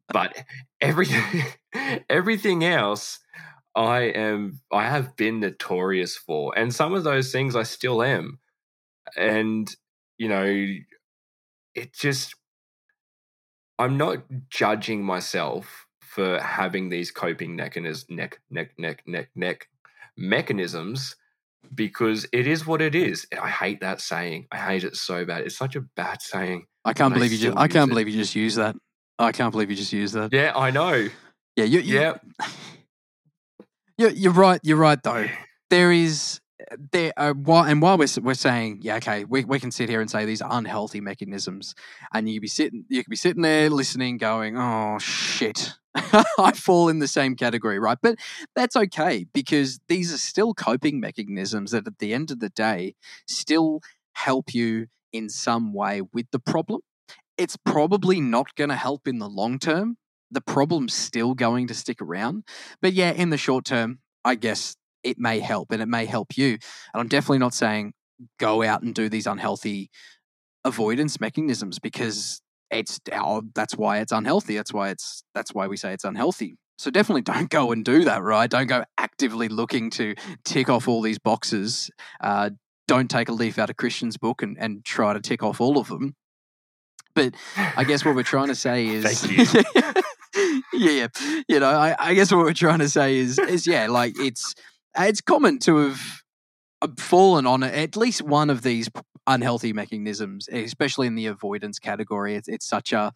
but 0.09 0.35
everything, 0.81 1.43
everything 2.09 2.63
else, 2.63 3.19
I 3.75 4.01
am, 4.01 4.61
I 4.71 4.83
have 4.83 5.15
been 5.15 5.39
notorious 5.39 6.17
for, 6.17 6.57
and 6.57 6.73
some 6.73 6.93
of 6.93 7.03
those 7.03 7.31
things 7.31 7.55
I 7.55 7.63
still 7.63 8.03
am, 8.03 8.39
and 9.15 9.73
you 10.17 10.27
know, 10.27 10.45
it 11.75 11.93
just, 11.93 12.35
I'm 13.79 13.97
not 13.97 14.23
judging 14.49 15.03
myself 15.03 15.80
for 16.13 16.39
having 16.39 16.89
these 16.89 17.09
coping 17.09 17.55
mechanisms, 17.55 18.05
neck, 18.09 18.39
neck, 18.49 18.71
neck, 18.77 19.01
neck, 19.07 19.29
neck 19.33 19.67
mechanisms 20.17 21.15
because 21.73 22.27
it 22.33 22.47
is 22.47 22.67
what 22.67 22.81
it 22.81 22.95
is. 22.95 23.25
I 23.41 23.49
hate 23.49 23.79
that 23.79 24.01
saying. 24.01 24.47
I 24.51 24.57
hate 24.57 24.83
it 24.83 24.97
so 24.97 25.23
bad. 25.23 25.43
It's 25.43 25.57
such 25.57 25.77
a 25.77 25.81
bad 25.81 26.21
saying. 26.21 26.65
I 26.83 26.91
can't 26.91 27.07
And 27.07 27.13
I 27.13 27.17
believe 27.17 27.31
you 27.31 27.37
just 27.37 27.57
I 27.57 27.67
can't 27.69 27.89
it. 27.89 27.93
believe 27.93 28.09
you 28.09 28.17
just 28.17 28.35
used 28.35 28.57
that. 28.57 28.75
I 29.19 29.31
can't 29.31 29.51
believe 29.53 29.69
you 29.69 29.77
just 29.77 29.93
used 29.93 30.13
that. 30.15 30.33
Yeah, 30.33 30.51
I 30.53 30.71
know. 30.71 31.07
Yeah, 31.55 31.65
you, 31.65 31.79
you, 31.79 31.99
Yeah. 31.99 32.13
You're, 33.97 34.09
you're 34.09 34.33
right. 34.33 34.59
You're 34.63 34.77
right, 34.77 34.97
though. 35.03 35.27
There 35.69 35.91
is 35.91 36.41
there 36.91 37.13
uh, 37.17 37.33
while 37.33 37.65
and 37.65 37.81
while 37.81 37.97
we're 37.97 38.07
we're 38.21 38.33
saying 38.33 38.79
yeah, 38.81 38.95
okay, 38.95 39.25
we, 39.25 39.43
we 39.43 39.59
can 39.59 39.69
sit 39.69 39.89
here 39.89 40.01
and 40.01 40.09
say 40.09 40.25
these 40.25 40.41
are 40.41 40.49
unhealthy 40.51 41.01
mechanisms, 41.01 41.75
and 42.13 42.27
you 42.27 42.41
be 42.41 42.47
sitting 42.47 42.85
you 42.89 43.03
could 43.03 43.11
be 43.11 43.15
sitting 43.15 43.43
there 43.43 43.69
listening, 43.69 44.17
going, 44.17 44.57
oh 44.57 44.97
shit, 44.99 45.73
I 46.39 46.53
fall 46.53 46.89
in 46.89 46.99
the 46.99 47.07
same 47.07 47.35
category, 47.35 47.79
right? 47.79 47.97
But 48.01 48.15
that's 48.55 48.75
okay 48.75 49.25
because 49.33 49.79
these 49.87 50.13
are 50.13 50.17
still 50.17 50.53
coping 50.53 50.99
mechanisms 50.99 51.71
that 51.71 51.87
at 51.87 51.99
the 51.99 52.13
end 52.13 52.31
of 52.31 52.39
the 52.39 52.49
day 52.49 52.95
still 53.27 53.81
help 54.13 54.53
you 54.53 54.87
in 55.11 55.29
some 55.29 55.73
way 55.73 56.01
with 56.13 56.27
the 56.31 56.39
problem. 56.39 56.81
It's 57.37 57.57
probably 57.57 58.21
not 58.21 58.55
going 58.55 58.69
to 58.69 58.75
help 58.75 59.07
in 59.07 59.19
the 59.19 59.29
long 59.29 59.59
term. 59.59 59.97
The 60.29 60.41
problem's 60.41 60.93
still 60.93 61.33
going 61.33 61.67
to 61.67 61.73
stick 61.73 62.01
around. 62.01 62.43
But 62.81 62.93
yeah, 62.93 63.11
in 63.11 63.29
the 63.29 63.37
short 63.37 63.65
term, 63.65 63.99
I 64.23 64.35
guess 64.35 64.75
it 65.03 65.17
may 65.17 65.39
help 65.39 65.71
and 65.71 65.81
it 65.81 65.87
may 65.87 66.05
help 66.05 66.37
you. 66.37 66.51
And 66.93 67.01
I'm 67.01 67.07
definitely 67.07 67.39
not 67.39 67.53
saying 67.53 67.93
go 68.39 68.63
out 68.63 68.83
and 68.83 68.93
do 68.93 69.09
these 69.09 69.27
unhealthy 69.27 69.89
avoidance 70.63 71.19
mechanisms 71.19 71.79
because 71.79 72.41
it's 72.71 72.99
oh, 73.13 73.43
that's 73.53 73.75
why 73.75 73.99
it's 73.99 74.11
unhealthy. 74.11 74.55
That's 74.55 74.73
why 74.73 74.89
it's 74.89 75.23
that's 75.33 75.53
why 75.53 75.67
we 75.67 75.77
say 75.77 75.93
it's 75.93 76.03
unhealthy. 76.03 76.55
So 76.77 76.89
definitely 76.89 77.21
don't 77.33 77.49
go 77.49 77.71
and 77.71 77.85
do 77.85 78.05
that, 78.05 78.23
right? 78.23 78.49
Don't 78.49 78.67
go 78.67 78.83
actively 78.97 79.49
looking 79.49 79.89
to 79.91 80.15
tick 80.43 80.69
off 80.69 80.87
all 80.87 81.01
these 81.01 81.19
boxes. 81.19 81.89
Uh, 82.21 82.51
don't 82.87 83.09
take 83.09 83.29
a 83.29 83.33
leaf 83.33 83.57
out 83.57 83.69
of 83.69 83.77
Christian's 83.77 84.17
book 84.17 84.41
and, 84.41 84.57
and 84.59 84.83
try 84.83 85.13
to 85.13 85.21
tick 85.21 85.43
off 85.43 85.61
all 85.61 85.77
of 85.77 85.87
them. 85.87 86.15
But 87.13 87.35
I 87.57 87.83
guess 87.83 88.03
what 88.03 88.15
we're 88.15 88.23
trying 88.23 88.47
to 88.47 88.55
say 88.55 88.87
is, 88.87 89.21
Thank 89.21 90.05
yeah, 90.73 91.07
you 91.47 91.59
know, 91.59 91.69
I, 91.69 91.95
I 91.99 92.13
guess 92.13 92.31
what 92.31 92.39
we're 92.39 92.53
trying 92.53 92.79
to 92.79 92.89
say 92.89 93.17
is, 93.17 93.37
is 93.37 93.67
yeah, 93.67 93.87
like 93.87 94.17
it's 94.19 94.55
it's 94.97 95.21
common 95.21 95.59
to 95.59 95.77
have 95.77 96.01
uh, 96.81 96.87
fallen 96.97 97.45
on 97.45 97.63
at 97.63 97.95
least 97.95 98.21
one 98.21 98.49
of 98.49 98.61
these 98.61 98.89
unhealthy 99.27 99.73
mechanisms, 99.73 100.47
especially 100.51 101.07
in 101.07 101.15
the 101.15 101.27
avoidance 101.27 101.79
category. 101.79 102.35
It's 102.35 102.47
it's 102.47 102.65
such 102.65 102.93
a 102.93 103.13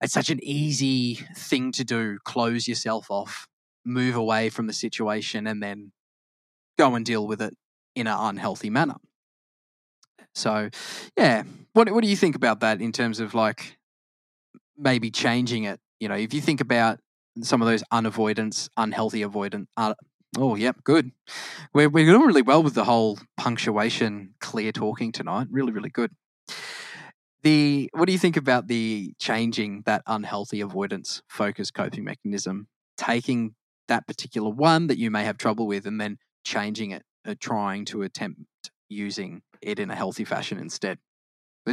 it's 0.00 0.12
such 0.12 0.30
an 0.30 0.40
easy 0.42 1.14
thing 1.36 1.72
to 1.72 1.84
do. 1.84 2.18
Close 2.24 2.66
yourself 2.66 3.10
off, 3.10 3.46
move 3.84 4.16
away 4.16 4.48
from 4.50 4.66
the 4.66 4.72
situation, 4.72 5.46
and 5.46 5.62
then 5.62 5.92
go 6.78 6.94
and 6.94 7.04
deal 7.04 7.26
with 7.26 7.40
it 7.40 7.54
in 7.94 8.06
an 8.06 8.16
unhealthy 8.18 8.70
manner. 8.70 8.96
So, 10.34 10.70
yeah, 11.16 11.44
what 11.72 11.90
what 11.90 12.02
do 12.02 12.08
you 12.08 12.16
think 12.16 12.36
about 12.36 12.60
that 12.60 12.80
in 12.80 12.92
terms 12.92 13.20
of 13.20 13.34
like 13.34 13.76
maybe 14.76 15.10
changing 15.10 15.64
it? 15.64 15.80
You 16.00 16.08
know, 16.08 16.16
if 16.16 16.34
you 16.34 16.40
think 16.40 16.60
about 16.60 16.98
some 17.40 17.62
of 17.62 17.68
those 17.68 17.82
unavoidance, 17.90 18.68
unhealthy 18.76 19.22
avoidance. 19.22 19.68
Uh, 19.76 19.94
oh, 20.38 20.54
yep, 20.56 20.82
good. 20.84 21.10
We're 21.74 21.88
we're 21.88 22.06
doing 22.06 22.26
really 22.26 22.42
well 22.42 22.62
with 22.62 22.74
the 22.74 22.84
whole 22.84 23.18
punctuation, 23.36 24.34
clear 24.40 24.72
talking 24.72 25.12
tonight. 25.12 25.48
Really, 25.50 25.72
really 25.72 25.90
good. 25.90 26.12
The 27.42 27.90
what 27.92 28.06
do 28.06 28.12
you 28.12 28.18
think 28.18 28.36
about 28.36 28.68
the 28.68 29.14
changing 29.18 29.82
that 29.84 30.02
unhealthy 30.06 30.60
avoidance 30.60 31.22
focus 31.28 31.70
coping 31.70 32.04
mechanism, 32.04 32.68
taking 32.96 33.54
that 33.88 34.06
particular 34.06 34.48
one 34.48 34.86
that 34.86 34.98
you 34.98 35.10
may 35.10 35.24
have 35.24 35.38
trouble 35.38 35.66
with, 35.66 35.84
and 35.86 36.00
then 36.00 36.18
changing 36.44 36.92
it, 36.92 37.02
uh, 37.26 37.34
trying 37.40 37.84
to 37.86 38.02
attempt 38.02 38.40
using 38.88 39.42
it 39.60 39.80
in 39.80 39.90
a 39.90 39.96
healthy 39.96 40.24
fashion 40.24 40.58
instead. 40.58 40.98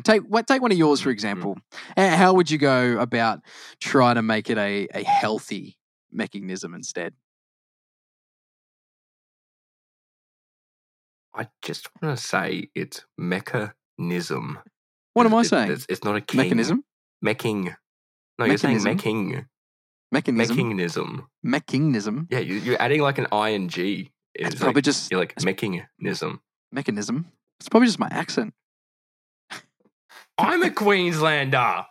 Take 0.04 0.24
what 0.24 0.48
take 0.48 0.62
one 0.62 0.72
of 0.72 0.78
yours 0.78 1.02
for 1.02 1.12
example. 1.12 1.58
H- 1.98 2.14
How 2.18 2.34
would 2.34 2.52
you 2.52 2.58
go 2.60 3.00
about 3.00 3.42
trying 3.82 4.16
to 4.16 4.24
make 4.24 4.50
it 4.50 4.58
a, 4.58 4.88
a 4.94 5.04
healthy 5.04 5.78
mechanism 6.12 6.74
instead? 6.76 7.14
I 11.40 11.48
just 11.62 11.88
want 12.02 12.18
to 12.18 12.22
say 12.24 12.70
it's 12.76 13.06
mechanism. 13.18 14.60
What 15.14 15.26
am 15.26 15.34
I 15.34 15.42
It- 15.42 15.46
saying? 15.46 15.72
It's, 15.72 15.86
it's 15.90 16.04
not 16.04 16.16
a 16.16 16.22
king. 16.22 16.38
Mechanism? 16.42 16.84
Mecking. 17.26 17.76
No, 18.38 18.46
you're 18.46 18.58
saying 18.58 18.80
mecking. 18.80 19.46
Mechanism? 20.12 20.58
Mechanism. 20.58 21.28
Mechanism? 21.44 22.28
Yeah, 22.30 22.40
you, 22.40 22.56
you're 22.56 22.82
adding 22.82 23.02
like 23.02 23.18
an 23.20 23.28
ing. 23.32 23.70
It's 23.78 24.10
It's 24.36 24.56
probably 24.56 24.76
like, 24.80 24.84
just 24.86 25.12
you're 25.12 25.20
like 25.20 25.34
mechanism. 25.44 26.42
mechanism. 26.72 27.26
It's 27.60 27.70
probably 27.70 27.88
just 27.88 28.00
my 28.00 28.08
accent. 28.12 28.54
I'm 30.38 30.64
a 30.64 30.72
Queenslander. 30.72 31.58
I'm 31.58 31.86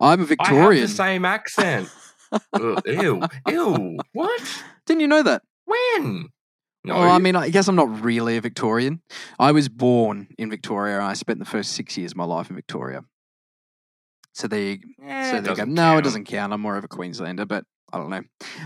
a 0.00 0.06
I 0.06 0.10
have 0.16 0.28
Victorian. 0.28 0.82
the 0.82 0.88
same 0.88 1.24
accent. 1.24 1.88
Ew, 2.86 3.22
ew. 3.48 3.98
What? 4.12 4.62
Didn't 4.86 5.00
you 5.00 5.08
know 5.08 5.22
that? 5.22 5.42
When? 5.64 6.28
No, 6.86 7.00
Well, 7.00 7.10
I 7.10 7.18
mean, 7.18 7.34
I 7.34 7.48
guess 7.48 7.66
I'm 7.66 7.74
not 7.74 8.02
really 8.04 8.36
a 8.36 8.40
Victorian. 8.40 9.02
I 9.40 9.50
was 9.50 9.68
born 9.68 10.28
in 10.38 10.50
Victoria 10.50 10.96
and 10.96 11.04
I 11.04 11.14
spent 11.14 11.40
the 11.40 11.44
first 11.44 11.72
six 11.72 11.98
years 11.98 12.12
of 12.12 12.16
my 12.16 12.24
life 12.24 12.48
in 12.48 12.54
Victoria. 12.54 13.02
So 14.32 14.46
there 14.46 14.60
you, 14.60 14.78
Eh, 15.02 15.30
so 15.30 15.40
there 15.40 15.50
you 15.52 15.56
go. 15.56 15.64
No, 15.64 15.98
it 15.98 16.02
doesn't 16.02 16.26
count. 16.26 16.52
I'm 16.52 16.60
more 16.60 16.76
of 16.76 16.84
a 16.84 16.88
Queenslander, 16.88 17.44
but 17.44 17.64
I 17.92 17.98
don't 17.98 18.10
know. 18.10 18.22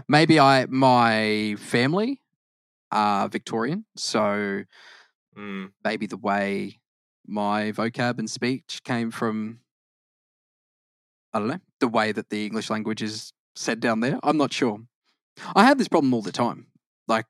Maybe 0.08 0.38
I 0.38 0.66
my 0.66 1.56
family 1.58 2.20
are 2.92 3.28
Victorian, 3.28 3.86
so 3.96 4.64
Mm, 5.38 5.70
maybe 5.84 6.06
the 6.06 6.16
way 6.16 6.80
my 7.24 7.70
vocab 7.70 8.18
and 8.18 8.28
speech 8.28 8.80
came 8.84 9.12
from 9.12 9.60
I 11.32 11.38
don't 11.38 11.48
know, 11.48 11.60
the 11.78 11.86
way 11.88 12.10
that 12.10 12.30
the 12.30 12.44
English 12.44 12.68
language 12.68 13.00
is 13.00 13.32
said 13.54 13.78
down 13.78 14.00
there. 14.00 14.18
I'm 14.24 14.36
not 14.36 14.52
sure. 14.52 14.80
I 15.54 15.64
have 15.64 15.78
this 15.78 15.86
problem 15.88 16.12
all 16.12 16.22
the 16.22 16.32
time. 16.32 16.66
Like 17.06 17.26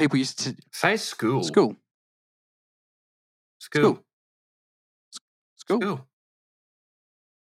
people 0.00 0.18
used 0.18 0.38
to 0.40 0.56
say 0.72 0.96
school. 0.96 1.42
school, 1.42 1.76
School. 3.58 4.02
school. 5.56 5.80
School. 5.80 6.06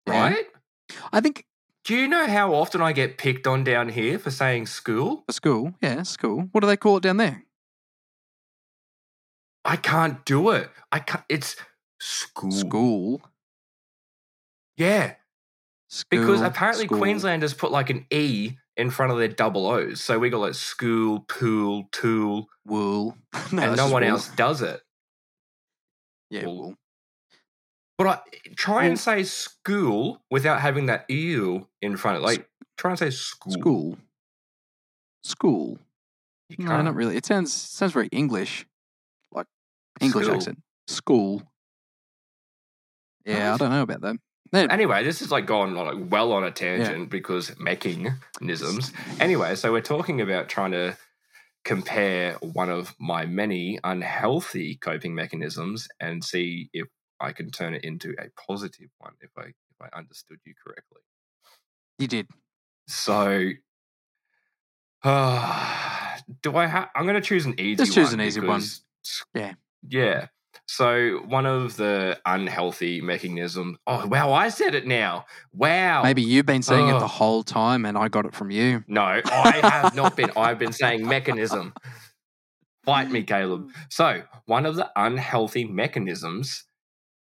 Yeah. 0.07 0.21
Right? 0.23 0.47
I 1.13 1.21
think 1.21 1.47
Do 1.85 1.95
you 1.97 2.07
know 2.09 2.27
how 2.27 2.55
often 2.55 2.81
I 2.81 2.93
get 2.93 3.19
picked 3.19 3.47
on 3.47 3.65
down 3.65 3.89
here 3.89 4.19
for 4.19 4.31
saying 4.31 4.67
school? 4.67 5.25
a 5.29 5.33
school, 5.33 5.75
yeah, 5.83 6.03
school. 6.03 6.49
What 6.53 6.61
do 6.61 6.67
they 6.67 6.77
call 6.77 6.99
it 6.99 7.03
down 7.03 7.17
there? 7.17 7.45
I 9.65 9.77
can't 9.77 10.25
do 10.25 10.51
it. 10.51 10.71
I 10.91 10.99
can't. 10.99 11.25
It's 11.29 11.57
school. 12.01 12.51
School. 12.51 13.21
Yeah, 14.77 15.15
because 16.11 16.41
apparently 16.41 16.87
school. 16.87 16.99
Queenslanders 16.99 17.55
put 17.55 17.71
like 17.71 17.91
an 17.91 18.07
E 18.11 18.57
in 18.77 18.91
front 18.91 19.13
of 19.13 19.19
their 19.19 19.29
double 19.29 19.67
O's. 19.67 20.01
So 20.01 20.19
we 20.19 20.31
got 20.31 20.41
like 20.41 20.55
school, 20.55 21.21
pool, 21.29 21.89
tool, 21.93 22.49
wool, 22.65 23.17
no, 23.53 23.63
and 23.63 23.77
no 23.77 23.85
one 23.91 24.03
wool. 24.03 24.11
else 24.13 24.29
does 24.37 24.63
it. 24.63 24.81
Yeah, 26.31 26.47
wool. 26.47 26.59
wool. 26.59 26.75
But 27.99 28.07
I 28.07 28.21
try 28.57 28.77
Well- 28.83 28.87
and 28.87 28.99
say 28.99 29.23
school 29.25 30.23
without 30.31 30.61
having 30.61 30.87
that 30.87 31.09
ew 31.11 31.69
in 31.83 31.97
front 31.97 32.17
of 32.17 32.23
it. 32.23 32.27
like 32.27 32.49
try 32.79 32.91
and 32.93 32.99
say 32.99 33.11
school. 33.11 33.53
School. 33.53 33.99
School. 35.25 35.79
No, 36.59 36.67
can't. 36.67 36.97
really. 36.97 37.17
It 37.17 37.25
sounds 37.27 37.53
sounds 37.53 37.93
very 37.93 38.09
English, 38.13 38.67
like 39.31 39.47
English 40.01 40.25
School. 40.27 40.37
accent. 40.37 40.63
School. 40.89 41.43
Yeah, 43.25 43.55
I 43.55 43.57
don't 43.57 43.71
know 43.71 43.83
about 43.83 44.01
that. 44.01 44.17
Then- 44.53 44.71
Anyway, 44.71 45.03
this 45.03 45.23
is 45.23 45.31
like 45.31 45.47
gone 45.47 45.75
like 45.75 45.97
well 46.11 46.33
on 46.33 46.45
a 46.45 46.51
tangent 46.51 47.09
because 47.11 47.59
making 47.59 48.03
mechanisms. 48.35 48.93
Anyway, 49.19 49.55
so 49.57 49.73
we're 49.73 49.81
talking 49.81 50.21
about 50.21 50.49
trying 50.49 50.73
to 50.73 50.97
compare 51.65 52.35
one 52.41 52.69
of 52.69 52.95
my 53.01 53.25
many 53.25 53.79
unhealthy 53.85 54.77
coping 54.77 55.15
mechanisms 55.15 55.89
and 56.01 56.23
see 56.25 56.69
if 56.73 56.87
I 57.21 57.33
can 57.33 57.51
turn 57.51 57.73
it 57.75 57.85
into 57.85 58.15
a 58.19 58.27
positive 58.47 58.89
one 58.99 59.15
if 59.21 59.31
I 59.39 59.45
if 59.45 59.81
I 59.81 59.97
understood 59.97 60.39
you 60.45 60.55
correctly. 60.63 61.01
you 61.99 62.07
did. 62.09 62.27
So 62.89 63.51
uh, 65.05 66.17
do 66.43 66.57
I 66.57 66.67
have 66.67 66.89
I'm 66.95 67.05
going 67.05 67.15
to 67.15 67.21
choose 67.21 67.47
an 67.47 67.59
easy 67.59 67.77
Just 67.77 67.95
choose 67.95 68.13
an 68.13 68.21
easy 68.21 68.41
one. 68.41 68.63
Yeah. 69.35 69.55
Yeah. 69.89 70.27
So 70.75 71.19
one 71.27 71.45
of 71.45 71.77
the 71.77 72.19
unhealthy 72.25 73.03
mechanisms. 73.03 73.77
Oh 73.87 74.07
wow, 74.07 74.33
I 74.33 74.49
said 74.49 74.75
it 74.75 74.87
now. 74.87 75.27
Wow. 75.53 76.03
Maybe 76.03 76.23
you've 76.23 76.47
been 76.47 76.63
saying 76.63 76.89
it 76.89 76.93
the 76.99 77.05
Oh. 77.05 77.09
whole 77.09 77.43
time, 77.43 77.85
and 77.85 77.99
I 77.99 78.09
got 78.09 78.25
it 78.25 78.35
from 78.35 78.51
you. 78.51 78.83
No, 78.89 79.03
I 79.03 79.61
have 79.63 79.95
not 79.95 80.17
been. 80.17 80.31
I've 80.35 80.59
been 80.59 80.73
saying 80.73 81.07
mechanism. 81.07 81.75
Fight 82.87 83.11
me, 83.11 83.23
Caleb. 83.23 83.69
Mm. 83.69 83.73
So, 83.91 84.23
one 84.47 84.65
of 84.65 84.77
the 84.77 84.91
unhealthy 84.97 85.67
mechanisms 85.67 86.65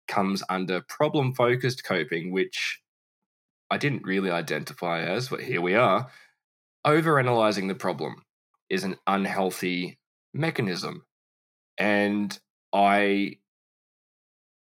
comes 0.08 0.44
under 0.48 0.82
problem 0.82 1.34
focused 1.34 1.84
coping, 1.84 2.32
which 2.32 2.82
I 3.72 3.78
didn't 3.78 4.04
really 4.04 4.30
identify 4.30 5.02
as, 5.02 5.28
but 5.30 5.42
here 5.42 5.60
we 5.62 5.74
are. 5.74 6.12
Overanalyzing 6.86 7.68
the 7.68 7.74
problem 7.76 8.24
is 8.70 8.84
an 8.84 8.98
unhealthy 9.08 9.98
mechanism. 10.36 11.04
And 11.80 12.40
I 12.72 13.39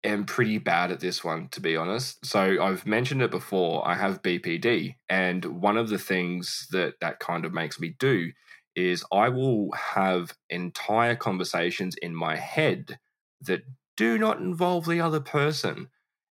am 0.06 0.26
pretty 0.26 0.58
bad 0.58 0.92
at 0.92 1.00
this 1.00 1.24
one, 1.24 1.50
to 1.50 1.62
be 1.62 1.76
honest. 1.76 2.26
So 2.26 2.62
I've 2.62 2.86
mentioned 2.86 3.22
it 3.22 3.32
before. 3.32 3.88
I 3.88 3.96
have 3.96 4.22
BPD, 4.22 4.96
and 5.10 5.46
one 5.46 5.78
of 5.78 5.90
the 5.90 5.98
things 5.98 6.68
that 6.72 6.96
that 7.02 7.20
kind 7.20 7.46
of 7.46 7.54
makes 7.54 7.80
me 7.80 7.96
do 8.00 8.32
is 8.76 9.06
I 9.12 9.30
will 9.30 9.72
have 9.72 10.34
entire 10.50 11.16
conversations 11.16 11.96
in 12.02 12.16
my 12.16 12.36
head 12.36 13.00
that 13.42 13.64
do 13.96 14.18
not 14.18 14.40
involve 14.40 14.86
the 14.86 15.00
other 15.00 15.22
person. 15.22 15.88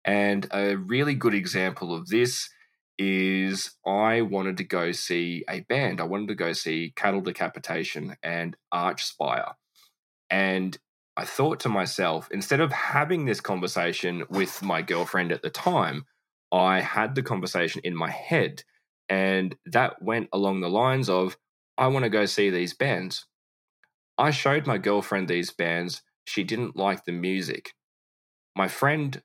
And 0.05 0.47
a 0.51 0.75
really 0.75 1.15
good 1.15 1.33
example 1.33 1.95
of 1.95 2.07
this 2.07 2.49
is 2.97 3.75
I 3.85 4.21
wanted 4.21 4.57
to 4.57 4.63
go 4.63 4.91
see 4.91 5.43
a 5.49 5.61
band. 5.61 6.01
I 6.01 6.03
wanted 6.03 6.27
to 6.29 6.35
go 6.35 6.53
see 6.53 6.93
Cattle 6.95 7.21
Decapitation 7.21 8.15
and 8.21 8.55
Archspire. 8.73 9.53
And 10.29 10.77
I 11.15 11.25
thought 11.25 11.59
to 11.61 11.69
myself, 11.69 12.27
instead 12.31 12.59
of 12.59 12.71
having 12.71 13.25
this 13.25 13.39
conversation 13.39 14.23
with 14.29 14.63
my 14.63 14.81
girlfriend 14.81 15.31
at 15.31 15.43
the 15.43 15.49
time, 15.49 16.05
I 16.51 16.81
had 16.81 17.13
the 17.13 17.23
conversation 17.23 17.81
in 17.83 17.95
my 17.95 18.09
head. 18.09 18.63
And 19.09 19.55
that 19.67 20.01
went 20.01 20.29
along 20.33 20.61
the 20.61 20.69
lines 20.69 21.09
of, 21.09 21.37
I 21.77 21.87
want 21.87 22.03
to 22.03 22.09
go 22.09 22.25
see 22.25 22.49
these 22.49 22.73
bands. 22.73 23.25
I 24.17 24.31
showed 24.31 24.65
my 24.65 24.77
girlfriend 24.77 25.27
these 25.27 25.51
bands. 25.51 26.01
She 26.25 26.43
didn't 26.43 26.75
like 26.75 27.05
the 27.05 27.11
music. 27.11 27.73
My 28.55 28.67
friend, 28.67 29.21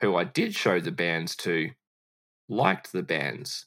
who 0.00 0.16
I 0.16 0.24
did 0.24 0.54
show 0.54 0.80
the 0.80 0.92
bands 0.92 1.36
to, 1.36 1.70
liked 2.48 2.92
the 2.92 3.02
bands. 3.02 3.66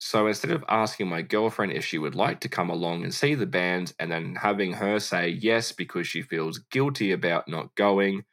So 0.00 0.28
instead 0.28 0.52
of 0.52 0.64
asking 0.68 1.08
my 1.08 1.22
girlfriend 1.22 1.72
if 1.72 1.84
she 1.84 1.98
would 1.98 2.14
like 2.14 2.40
to 2.40 2.48
come 2.48 2.70
along 2.70 3.02
and 3.02 3.12
see 3.12 3.34
the 3.34 3.46
bands 3.46 3.94
and 3.98 4.10
then 4.12 4.36
having 4.36 4.74
her 4.74 5.00
say 5.00 5.28
yes 5.28 5.72
because 5.72 6.06
she 6.06 6.22
feels 6.22 6.58
guilty 6.58 7.10
about 7.10 7.48
not 7.48 7.74
going, 7.74 8.24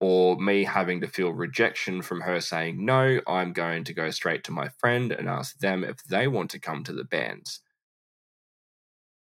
or 0.00 0.36
me 0.36 0.64
having 0.64 1.00
to 1.00 1.06
feel 1.06 1.32
rejection 1.32 2.02
from 2.02 2.22
her 2.22 2.40
saying 2.40 2.84
no, 2.84 3.20
I'm 3.28 3.52
going 3.52 3.84
to 3.84 3.94
go 3.94 4.10
straight 4.10 4.42
to 4.44 4.52
my 4.52 4.68
friend 4.78 5.12
and 5.12 5.28
ask 5.28 5.56
them 5.58 5.84
if 5.84 6.02
they 6.02 6.26
want 6.26 6.50
to 6.50 6.58
come 6.58 6.82
to 6.84 6.92
the 6.92 7.04
bands. 7.04 7.60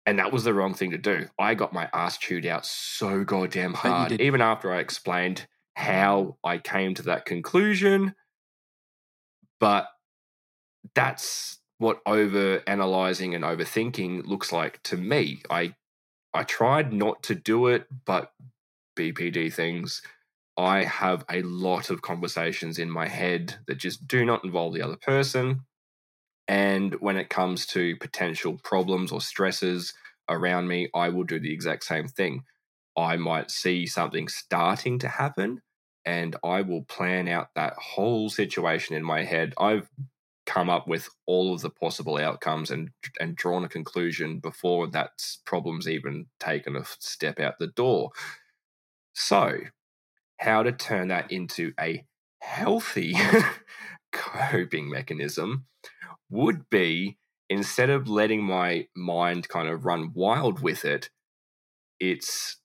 And 0.05 0.19
that 0.19 0.33
was 0.33 0.45
the 0.45 0.55
wrong 0.55 0.75
thing 0.75 0.91
to 0.91 0.99
do. 0.99 1.27
I 1.39 1.55
got 1.55 1.73
my 1.73 1.89
ass 1.93 2.19
chewed 2.19 2.47
out 2.47 2.67
so 2.67 3.23
goddamn 3.25 3.75
hard, 3.75 4.21
even 4.21 4.41
after 4.41 4.73
I 4.73 4.79
explained 4.79 5.47
how 5.75 6.39
I 6.43 6.59
came 6.59 6.95
to 6.95 7.03
that 7.03 7.25
conclusion. 7.25 8.15
But 9.61 9.89
that's 10.95 11.59
what 11.79 12.01
over 12.07 12.63
analyzing 12.67 13.35
and 13.35 13.45
overthinking 13.45 14.27
looks 14.27 14.53
like 14.53 14.83
to 14.85 14.97
me. 14.97 15.43
I 15.51 15.75
I 16.33 16.45
tried 16.45 16.93
not 16.93 17.23
to 17.25 17.35
do 17.35 17.69
it, 17.69 17.87
but 18.05 18.33
BPD 18.97 19.53
things, 19.53 20.03
I 20.57 20.85
have 20.85 21.25
a 21.31 21.43
lot 21.43 21.91
of 21.91 22.03
conversations 22.03 22.79
in 22.79 22.91
my 22.91 23.09
head 23.09 23.57
that 23.67 23.79
just 23.79 24.07
do 24.07 24.25
not 24.25 24.45
involve 24.45 24.75
the 24.75 24.83
other 24.83 24.97
person. 24.97 25.63
And 26.49 26.95
when 27.01 27.17
it 27.17 27.29
comes 27.29 27.67
to 27.67 27.97
potential 27.97 28.59
problems 28.63 29.13
or 29.13 29.21
stresses 29.21 29.95
around 30.29 30.69
me, 30.69 30.89
I 30.95 31.09
will 31.09 31.25
do 31.25 31.41
the 31.41 31.53
exact 31.53 31.85
same 31.85 32.07
thing. 32.09 32.45
I 32.97 33.17
might 33.17 33.51
see 33.51 33.87
something 33.87 34.29
starting 34.29 34.99
to 35.01 35.09
happen 35.09 35.61
and 36.05 36.37
I 36.45 36.63
will 36.63 36.85
plan 36.85 37.29
out 37.29 37.49
that 37.57 37.75
whole 37.75 38.31
situation 38.31 38.95
in 38.95 39.03
my 39.03 39.25
head. 39.25 39.55
I've 39.59 39.91
come 40.47 40.71
up 40.71 40.87
with 40.87 41.09
all 41.27 41.53
of 41.53 41.61
the 41.61 41.71
possible 41.71 42.17
outcomes 42.17 42.71
and 42.71 42.91
and 43.21 43.37
drawn 43.37 43.65
a 43.65 43.69
conclusion 43.69 44.39
before 44.39 44.87
that 44.87 45.11
problem's 45.45 45.89
even 45.89 46.27
taken 46.39 46.77
a 46.77 46.85
step 46.85 47.41
out 47.41 47.59
the 47.59 47.67
door. 47.67 48.11
So, 49.15 49.59
how 50.39 50.63
to 50.63 50.73
turn 50.73 51.09
that 51.09 51.31
into 51.33 51.73
a 51.81 52.05
healthy 52.41 53.17
coping 54.13 54.89
mechanism 54.89 55.67
would 56.31 56.69
be 56.71 57.19
instead 57.49 57.91
of 57.91 58.09
letting 58.09 58.43
my 58.43 58.87
mind 58.95 59.49
kind 59.49 59.69
of 59.69 59.85
run 59.85 60.13
wild 60.15 60.61
with 60.61 60.85
it, 60.85 61.11
it's 62.01 62.59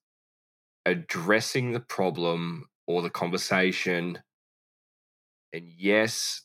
addressing 0.86 1.72
the 1.72 1.80
problem 1.80 2.68
or 2.88 3.02
the 3.02 3.10
conversation. 3.10 4.20
And 5.54 5.68
yes, 5.78 6.44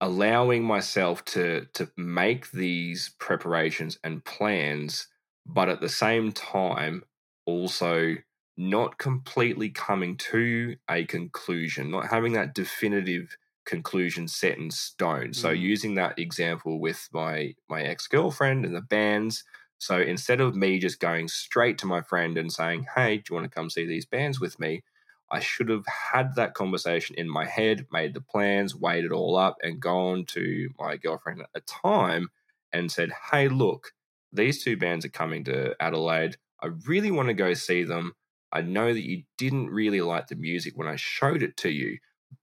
allowing 0.00 0.64
myself 0.64 1.24
to 1.24 1.66
to 1.74 1.90
make 1.96 2.50
these 2.52 3.10
preparations 3.18 3.98
and 4.02 4.24
plans 4.24 5.08
but 5.46 5.68
at 5.68 5.80
the 5.80 5.88
same 5.88 6.32
time 6.32 7.02
also 7.46 8.14
not 8.56 8.98
completely 8.98 9.68
coming 9.70 10.16
to 10.16 10.76
a 10.90 11.04
conclusion 11.04 11.90
not 11.90 12.06
having 12.06 12.32
that 12.32 12.54
definitive 12.54 13.36
conclusion 13.66 14.26
set 14.26 14.58
in 14.58 14.70
stone. 14.70 15.28
Mm. 15.28 15.34
so 15.34 15.50
using 15.50 15.94
that 15.94 16.18
example 16.18 16.80
with 16.80 17.08
my 17.12 17.54
my 17.68 17.82
ex-girlfriend 17.82 18.64
and 18.64 18.74
the 18.74 18.80
bands. 18.80 19.44
So 19.78 19.98
instead 19.98 20.42
of 20.42 20.54
me 20.54 20.78
just 20.78 21.00
going 21.00 21.28
straight 21.28 21.78
to 21.78 21.86
my 21.86 22.02
friend 22.02 22.36
and 22.36 22.52
saying 22.52 22.86
hey 22.94 23.18
do 23.18 23.22
you 23.30 23.36
want 23.36 23.50
to 23.50 23.54
come 23.54 23.70
see 23.70 23.86
these 23.86 24.06
bands 24.06 24.40
with 24.40 24.58
me 24.58 24.82
I 25.30 25.40
should 25.40 25.68
have 25.68 25.86
had 25.86 26.34
that 26.34 26.54
conversation 26.54 27.14
in 27.16 27.28
my 27.28 27.46
head, 27.46 27.86
made 27.92 28.14
the 28.14 28.20
plans, 28.20 28.74
weighed 28.74 29.04
it 29.04 29.12
all 29.12 29.36
up, 29.36 29.56
and 29.62 29.80
gone 29.80 30.24
to 30.26 30.70
my 30.78 30.96
girlfriend 30.96 31.40
at 31.40 31.52
the 31.54 31.60
time 31.60 32.28
and 32.72 32.90
said, 32.90 33.12
Hey, 33.30 33.48
look, 33.48 33.92
these 34.32 34.62
two 34.62 34.76
bands 34.76 35.04
are 35.04 35.10
coming 35.10 35.44
to 35.44 35.74
Adelaide. 35.80 36.36
I 36.62 36.68
really 36.86 37.10
want 37.10 37.28
to 37.28 37.34
go 37.34 37.54
see 37.54 37.84
them. 37.84 38.14
I 38.52 38.62
know 38.62 38.92
that 38.92 39.06
you 39.06 39.22
didn't 39.38 39.70
really 39.70 40.00
like 40.00 40.26
the 40.26 40.36
music 40.36 40.76
when 40.76 40.88
I 40.88 40.96
showed 40.96 41.42
it 41.42 41.56
to 41.58 41.70
you, 41.70 41.98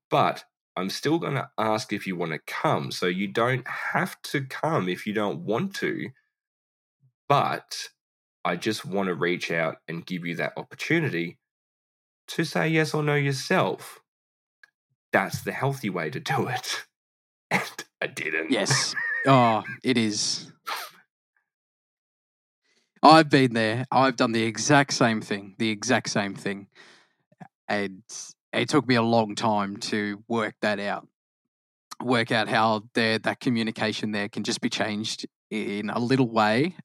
but 0.10 0.44
I'm 0.78 0.90
still 0.90 1.20
going 1.20 1.34
to 1.34 1.50
ask 1.58 1.92
if 1.92 2.08
you 2.08 2.16
want 2.16 2.32
to 2.32 2.40
come. 2.46 2.92
So 2.92 3.08
you 3.08 3.28
don't 3.28 3.68
have 3.68 4.22
to 4.24 4.46
come 4.46 4.88
if 4.88 5.06
you 5.06 5.14
don't 5.14 5.40
want 5.40 5.76
to. 5.78 6.10
But 7.28 7.90
I 8.46 8.56
just 8.56 8.86
want 8.86 9.08
to 9.08 9.16
reach 9.16 9.52
out 9.52 9.78
and 9.88 10.06
give 10.06 10.26
you 10.26 10.36
that 10.36 10.54
opportunity 10.56 11.38
to 12.28 12.44
say 12.44 12.68
yes 12.68 12.94
or 12.94 13.04
no 13.04 13.16
yourself. 13.16 14.02
That's 15.12 15.42
the 15.42 15.52
healthy 15.52 15.90
way 15.90 16.10
to 16.10 16.20
do 16.20 16.48
it. 16.48 16.86
And 17.50 17.86
I 18.02 18.08
didn't. 18.08 18.52
Yes. 18.52 18.94
Oh, 19.30 19.62
it 19.84 19.98
is. 19.98 20.50
I've 23.04 23.30
been 23.30 23.54
there. 23.54 23.86
I've 23.92 24.16
done 24.16 24.32
the 24.32 24.44
exact 24.44 24.94
same 24.94 25.20
thing, 25.20 25.56
the 25.58 25.70
exact 25.70 26.10
same 26.10 26.34
thing. 26.34 26.68
And 27.68 28.04
it 28.54 28.70
took 28.70 28.88
me 28.88 28.96
a 28.96 29.02
long 29.02 29.36
time 29.36 29.78
to 29.78 30.24
work 30.30 30.56
that 30.62 30.80
out. 30.80 31.08
Work 32.02 32.32
out 32.32 32.48
how 32.48 32.84
there 32.94 33.20
that 33.20 33.42
communication 33.42 34.12
there 34.12 34.30
can 34.30 34.44
just 34.44 34.62
be 34.62 34.70
changed 34.70 35.26
in 35.52 35.90
a 35.90 36.00
little 36.00 36.30
way 36.30 36.76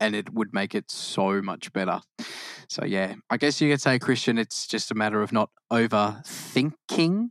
and 0.00 0.14
it 0.14 0.32
would 0.32 0.52
make 0.52 0.74
it 0.74 0.90
so 0.90 1.42
much 1.42 1.72
better. 1.72 2.00
So 2.70 2.84
yeah, 2.84 3.16
I 3.28 3.36
guess 3.36 3.60
you 3.60 3.68
could 3.68 3.80
say 3.80 3.98
Christian. 3.98 4.38
It's 4.38 4.68
just 4.68 4.92
a 4.92 4.94
matter 4.94 5.22
of 5.22 5.32
not 5.32 5.50
overthinking. 5.72 7.30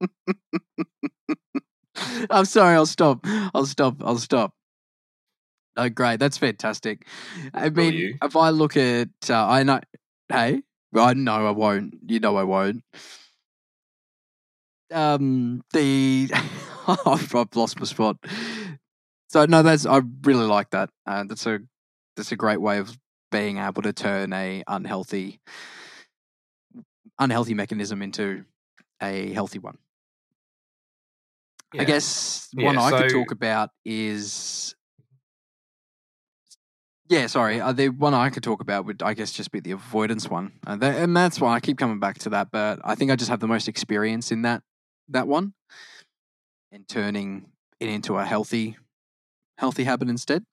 I'm 2.30 2.46
sorry. 2.46 2.74
I'll 2.74 2.86
stop. 2.86 3.20
I'll 3.54 3.66
stop. 3.66 3.96
I'll 4.02 4.18
stop. 4.18 4.54
Oh, 5.76 5.90
great. 5.90 6.20
That's 6.20 6.38
fantastic. 6.38 7.06
I 7.52 7.68
mean, 7.68 8.18
if 8.22 8.34
I 8.34 8.48
look 8.50 8.76
at, 8.78 9.08
uh, 9.28 9.46
I 9.46 9.62
know, 9.62 9.80
hey, 10.30 10.62
I 10.94 11.12
know 11.12 11.46
I 11.46 11.50
won't. 11.50 11.94
You 12.06 12.18
know 12.20 12.36
I 12.36 12.44
won't. 12.44 12.82
Um, 14.92 15.62
the 15.72 16.30
I've 17.06 17.56
lost 17.56 17.78
my 17.78 17.86
spot. 17.86 18.18
So 19.28 19.44
no, 19.44 19.62
that's 19.62 19.86
I 19.86 20.02
really 20.22 20.46
like 20.46 20.70
that. 20.70 20.90
Uh, 21.06 21.24
that's 21.24 21.46
a 21.46 21.60
that's 22.16 22.32
a 22.32 22.36
great 22.36 22.60
way 22.60 22.78
of 22.78 22.96
being 23.30 23.58
able 23.58 23.82
to 23.82 23.92
turn 23.92 24.32
a 24.32 24.62
unhealthy 24.66 25.40
unhealthy 27.18 27.54
mechanism 27.54 28.02
into 28.02 28.44
a 29.02 29.32
healthy 29.32 29.58
one. 29.58 29.78
Yeah. 31.74 31.82
I 31.82 31.84
guess 31.84 32.48
yeah, 32.52 32.66
one 32.66 32.78
I 32.78 32.90
could 32.90 33.10
talk 33.10 33.30
about 33.32 33.70
is 33.84 34.74
yeah, 37.08 37.26
sorry. 37.28 37.60
Uh, 37.60 37.72
the 37.72 37.88
one 37.88 38.14
I 38.14 38.30
could 38.30 38.42
talk 38.42 38.60
about 38.60 38.84
would, 38.86 39.02
I 39.02 39.14
guess, 39.14 39.30
just 39.30 39.52
be 39.52 39.60
the 39.60 39.70
avoidance 39.72 40.28
one, 40.28 40.52
uh, 40.66 40.76
that, 40.76 40.96
and 40.96 41.16
that's 41.16 41.40
why 41.40 41.54
I 41.54 41.60
keep 41.60 41.78
coming 41.78 42.00
back 42.00 42.18
to 42.20 42.30
that. 42.30 42.50
But 42.50 42.80
I 42.82 42.96
think 42.96 43.10
I 43.10 43.16
just 43.16 43.30
have 43.30 43.38
the 43.40 43.46
most 43.46 43.68
experience 43.68 44.32
in 44.32 44.42
that 44.42 44.62
that 45.08 45.28
one, 45.28 45.54
and 46.72 46.88
turning 46.88 47.46
it 47.78 47.88
into 47.88 48.16
a 48.16 48.24
healthy 48.24 48.76
healthy 49.58 49.84
habit 49.84 50.08
instead. 50.08 50.44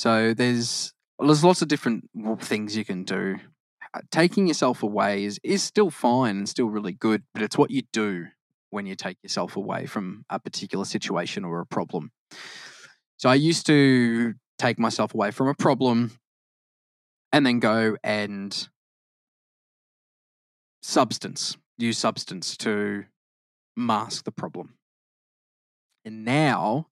So 0.00 0.32
there's 0.32 0.94
there's 1.18 1.44
lots 1.44 1.60
of 1.60 1.68
different 1.68 2.08
things 2.38 2.74
you 2.74 2.86
can 2.86 3.04
do. 3.04 3.36
Uh, 3.92 4.00
taking 4.10 4.46
yourself 4.46 4.82
away 4.82 5.24
is 5.24 5.38
is 5.44 5.62
still 5.62 5.90
fine 5.90 6.38
and 6.38 6.48
still 6.48 6.70
really 6.70 6.94
good, 6.94 7.22
but 7.34 7.42
it's 7.42 7.58
what 7.58 7.70
you 7.70 7.82
do 7.92 8.28
when 8.70 8.86
you 8.86 8.94
take 8.94 9.18
yourself 9.22 9.56
away 9.56 9.84
from 9.84 10.24
a 10.30 10.40
particular 10.40 10.86
situation 10.86 11.44
or 11.44 11.60
a 11.60 11.66
problem. 11.66 12.12
So 13.18 13.28
I 13.28 13.34
used 13.34 13.66
to 13.66 14.32
take 14.58 14.78
myself 14.78 15.12
away 15.12 15.32
from 15.32 15.48
a 15.48 15.54
problem 15.54 16.12
and 17.30 17.44
then 17.44 17.60
go 17.60 17.98
and 18.02 18.68
substance, 20.82 21.58
use 21.76 21.98
substance 21.98 22.56
to 22.56 23.04
mask 23.76 24.24
the 24.24 24.32
problem. 24.32 24.76
And 26.06 26.24
now 26.24 26.86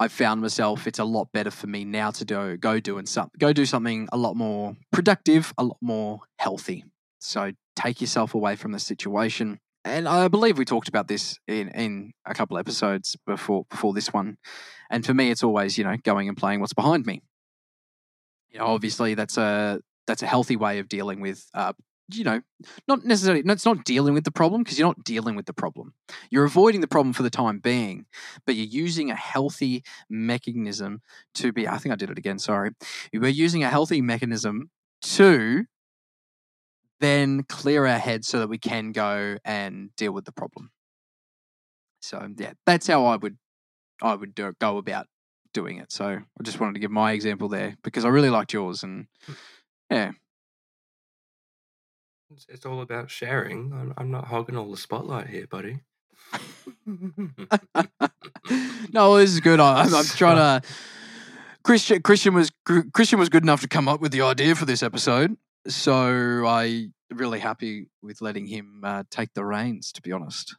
I've 0.00 0.12
found 0.12 0.40
myself 0.40 0.86
it's 0.86 0.98
a 0.98 1.04
lot 1.04 1.30
better 1.30 1.50
for 1.50 1.66
me 1.66 1.84
now 1.84 2.10
to 2.10 2.24
do 2.24 2.56
go 2.56 2.80
doing 2.80 3.04
some 3.04 3.30
go 3.38 3.52
do 3.52 3.66
something 3.66 4.08
a 4.10 4.16
lot 4.16 4.34
more 4.34 4.74
productive, 4.90 5.52
a 5.58 5.64
lot 5.64 5.76
more 5.82 6.20
healthy. 6.38 6.84
So 7.18 7.52
take 7.76 8.00
yourself 8.00 8.34
away 8.34 8.56
from 8.56 8.72
the 8.72 8.78
situation. 8.78 9.60
And 9.84 10.08
I 10.08 10.28
believe 10.28 10.56
we 10.56 10.64
talked 10.64 10.88
about 10.88 11.06
this 11.06 11.38
in, 11.46 11.68
in 11.68 12.12
a 12.24 12.32
couple 12.32 12.56
episodes 12.56 13.14
before 13.26 13.66
before 13.70 13.92
this 13.92 14.10
one. 14.10 14.38
And 14.90 15.04
for 15.04 15.12
me, 15.12 15.30
it's 15.30 15.42
always 15.42 15.76
you 15.76 15.84
know 15.84 15.96
going 16.02 16.28
and 16.28 16.36
playing 16.36 16.60
what's 16.60 16.72
behind 16.72 17.04
me. 17.04 17.20
You 18.48 18.58
know, 18.58 18.66
obviously 18.66 19.12
that's 19.12 19.36
a 19.36 19.80
that's 20.06 20.22
a 20.22 20.26
healthy 20.26 20.56
way 20.56 20.78
of 20.78 20.88
dealing 20.88 21.20
with 21.20 21.46
uh, 21.52 21.74
you 22.12 22.24
know, 22.24 22.40
not 22.88 23.04
necessarily, 23.04 23.42
it's 23.44 23.64
not 23.64 23.84
dealing 23.84 24.14
with 24.14 24.24
the 24.24 24.30
problem 24.30 24.62
because 24.62 24.78
you're 24.78 24.88
not 24.88 25.04
dealing 25.04 25.36
with 25.36 25.46
the 25.46 25.52
problem. 25.52 25.94
You're 26.30 26.44
avoiding 26.44 26.80
the 26.80 26.88
problem 26.88 27.12
for 27.12 27.22
the 27.22 27.30
time 27.30 27.58
being, 27.58 28.06
but 28.46 28.54
you're 28.54 28.66
using 28.66 29.10
a 29.10 29.16
healthy 29.16 29.82
mechanism 30.08 31.02
to 31.34 31.52
be, 31.52 31.66
I 31.66 31.78
think 31.78 31.92
I 31.92 31.96
did 31.96 32.10
it 32.10 32.18
again, 32.18 32.38
sorry. 32.38 32.72
We're 33.12 33.28
using 33.28 33.64
a 33.64 33.70
healthy 33.70 34.00
mechanism 34.00 34.70
to 35.02 35.64
then 37.00 37.42
clear 37.44 37.86
our 37.86 37.98
heads 37.98 38.28
so 38.28 38.38
that 38.38 38.48
we 38.48 38.58
can 38.58 38.92
go 38.92 39.38
and 39.44 39.90
deal 39.96 40.12
with 40.12 40.26
the 40.26 40.32
problem. 40.32 40.70
So 42.00 42.28
yeah, 42.36 42.52
that's 42.66 42.86
how 42.86 43.06
I 43.06 43.16
would 43.16 43.36
I 44.02 44.14
would 44.14 44.34
do, 44.34 44.52
go 44.60 44.78
about 44.78 45.06
doing 45.52 45.78
it. 45.78 45.92
So 45.92 46.06
I 46.06 46.42
just 46.42 46.60
wanted 46.60 46.74
to 46.74 46.80
give 46.80 46.90
my 46.90 47.12
example 47.12 47.48
there 47.48 47.76
because 47.82 48.04
I 48.04 48.08
really 48.08 48.30
liked 48.30 48.52
yours 48.52 48.82
and 48.82 49.06
hmm. 49.26 49.32
yeah, 49.90 50.12
it's, 52.30 52.46
it's 52.48 52.66
all 52.66 52.80
about 52.80 53.10
sharing. 53.10 53.72
I'm, 53.72 53.94
I'm 53.96 54.10
not 54.10 54.26
hogging 54.26 54.56
all 54.56 54.70
the 54.70 54.76
spotlight 54.76 55.28
here, 55.28 55.46
buddy. 55.46 55.80
no, 58.92 59.16
this 59.16 59.30
is 59.30 59.40
good. 59.40 59.58
I, 59.60 59.82
I'm, 59.82 59.94
I'm 59.94 60.04
trying 60.04 60.36
to. 60.62 60.68
Christian 61.62 62.00
Christian 62.02 62.34
was 62.34 62.50
Christian 62.94 63.18
was 63.18 63.28
good 63.28 63.42
enough 63.42 63.60
to 63.60 63.68
come 63.68 63.86
up 63.88 64.00
with 64.00 64.12
the 64.12 64.22
idea 64.22 64.54
for 64.54 64.64
this 64.64 64.82
episode, 64.82 65.36
so 65.66 66.46
I 66.46 66.86
really 67.10 67.40
happy 67.40 67.88
with 68.02 68.22
letting 68.22 68.46
him 68.46 68.80
uh, 68.82 69.02
take 69.10 69.34
the 69.34 69.44
reins. 69.44 69.92
To 69.92 70.00
be 70.00 70.10
honest, 70.10 70.56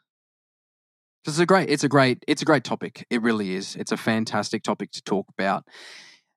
it's 1.25 1.39
a 1.39 1.45
great, 1.45 1.69
it's 1.69 1.83
a 1.83 1.89
great, 1.89 2.23
it's 2.27 2.43
a 2.43 2.45
great 2.45 2.63
topic. 2.63 3.07
It 3.09 3.23
really 3.23 3.55
is. 3.55 3.75
It's 3.75 3.91
a 3.91 3.97
fantastic 3.97 4.61
topic 4.61 4.91
to 4.91 5.01
talk 5.01 5.25
about. 5.29 5.65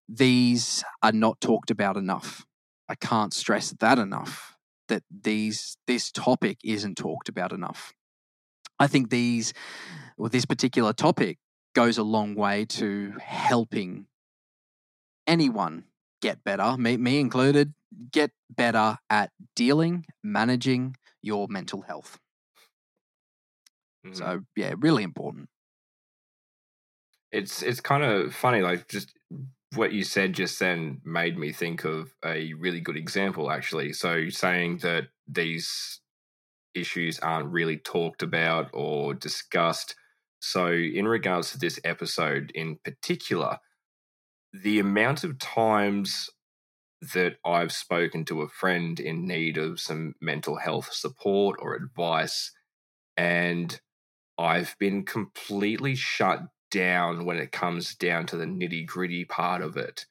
These 0.09 0.83
are 1.03 1.13
not 1.13 1.41
talked 1.43 1.71
about 1.71 1.99
enough. 1.99 2.47
I 2.89 2.95
can't 2.95 3.35
stress 3.35 3.75
that 3.81 3.99
enough 3.99 4.54
that 4.89 5.03
these 5.11 5.77
this 5.87 6.11
topic 6.11 6.59
isn't 6.65 6.97
talked 6.97 7.29
about 7.29 7.53
enough. 7.53 7.93
I 8.79 8.87
think 8.87 9.11
these 9.11 9.53
this 10.19 10.45
particular 10.45 10.93
topic 10.93 11.39
goes 11.75 11.99
a 11.99 12.03
long 12.03 12.35
way 12.35 12.65
to 12.65 13.15
helping 13.21 14.07
anyone 15.27 15.85
get 16.23 16.43
better, 16.45 16.77
me, 16.79 16.97
me 16.97 17.21
included, 17.21 17.75
get 18.13 18.31
better 18.51 18.99
at 19.11 19.31
dealing, 19.55 20.07
managing 20.23 20.97
your 21.23 21.49
mental 21.49 21.83
health. 21.83 22.19
Mm-hmm. 24.07 24.17
So 24.17 24.41
yeah, 24.57 24.75
really 24.79 25.03
important. 25.03 25.49
It's 27.33 27.63
it's 27.63 27.81
kind 27.81 28.05
of 28.05 28.35
funny, 28.35 28.61
like 28.61 28.89
just 28.89 29.13
what 29.77 29.93
you 29.93 30.05
said 30.05 30.33
just 30.33 30.59
then 30.59 31.01
made 31.05 31.39
me 31.39 31.53
think 31.53 31.85
of 31.85 32.13
a 32.25 32.53
really 32.55 32.81
good 32.81 32.97
example, 32.97 33.51
actually. 33.51 33.93
So, 33.93 34.29
saying 34.29 34.79
that 34.79 35.09
these 35.27 36.01
issues 36.75 37.19
aren't 37.21 37.53
really 37.53 37.79
talked 37.79 38.23
about 38.23 38.71
or 38.73 39.15
discussed. 39.15 39.95
So, 40.41 40.73
in 40.73 41.07
regards 41.07 41.53
to 41.53 41.59
this 41.59 41.79
episode 41.85 42.53
in 42.55 42.79
particular, 42.85 43.59
the 44.53 44.79
amount 44.79 45.25
of 45.25 45.39
times 45.39 46.29
that 47.13 47.37
I've 47.45 47.73
spoken 47.73 48.25
to 48.27 48.43
a 48.43 48.49
friend 48.49 48.99
in 48.99 49.27
need 49.27 49.59
of 49.59 49.81
some 49.81 50.15
mental 50.21 50.57
health 50.57 50.93
support 50.93 51.59
or 51.61 51.75
advice, 51.75 52.53
and 53.17 53.79
I've 54.39 54.75
been 54.79 55.05
completely 55.05 55.95
shut 55.95 56.41
down 56.75 57.25
when 57.25 57.37
it 57.37 57.53
comes 57.53 57.95
down 57.95 58.27
to 58.27 58.37
the 58.37 58.45
nitty 58.45 58.85
gritty 58.85 59.25
part 59.25 59.63
of 59.63 59.77
it. 59.77 60.05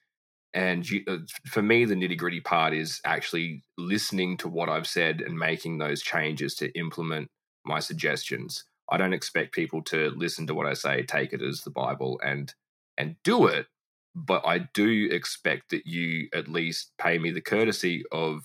And 0.54 0.88
you, 0.88 1.02
uh, 1.06 1.18
for 1.46 1.62
me, 1.62 1.84
the 1.84 1.94
nitty 1.94 2.16
gritty 2.16 2.40
part 2.40 2.72
is 2.72 3.00
actually 3.04 3.62
listening 3.76 4.38
to 4.38 4.48
what 4.48 4.70
I've 4.70 4.86
said 4.86 5.20
and 5.20 5.36
making 5.38 5.78
those 5.78 6.00
changes 6.00 6.54
to 6.56 6.72
implement 6.78 7.28
my 7.66 7.80
suggestions. 7.80 8.64
I 8.90 8.96
don't 8.96 9.12
expect 9.12 9.52
people 9.52 9.82
to 9.84 10.10
listen 10.16 10.46
to 10.46 10.54
what 10.54 10.66
I 10.66 10.74
say, 10.74 11.02
take 11.02 11.32
it 11.32 11.42
as 11.42 11.62
the 11.62 11.70
Bible, 11.70 12.20
and 12.24 12.52
and 12.96 13.16
do 13.24 13.46
it. 13.46 13.66
But 14.14 14.46
I 14.46 14.68
do 14.72 15.08
expect 15.10 15.70
that 15.70 15.86
you 15.86 16.28
at 16.32 16.48
least 16.48 16.92
pay 16.98 17.18
me 17.18 17.30
the 17.30 17.40
courtesy 17.40 18.04
of 18.12 18.44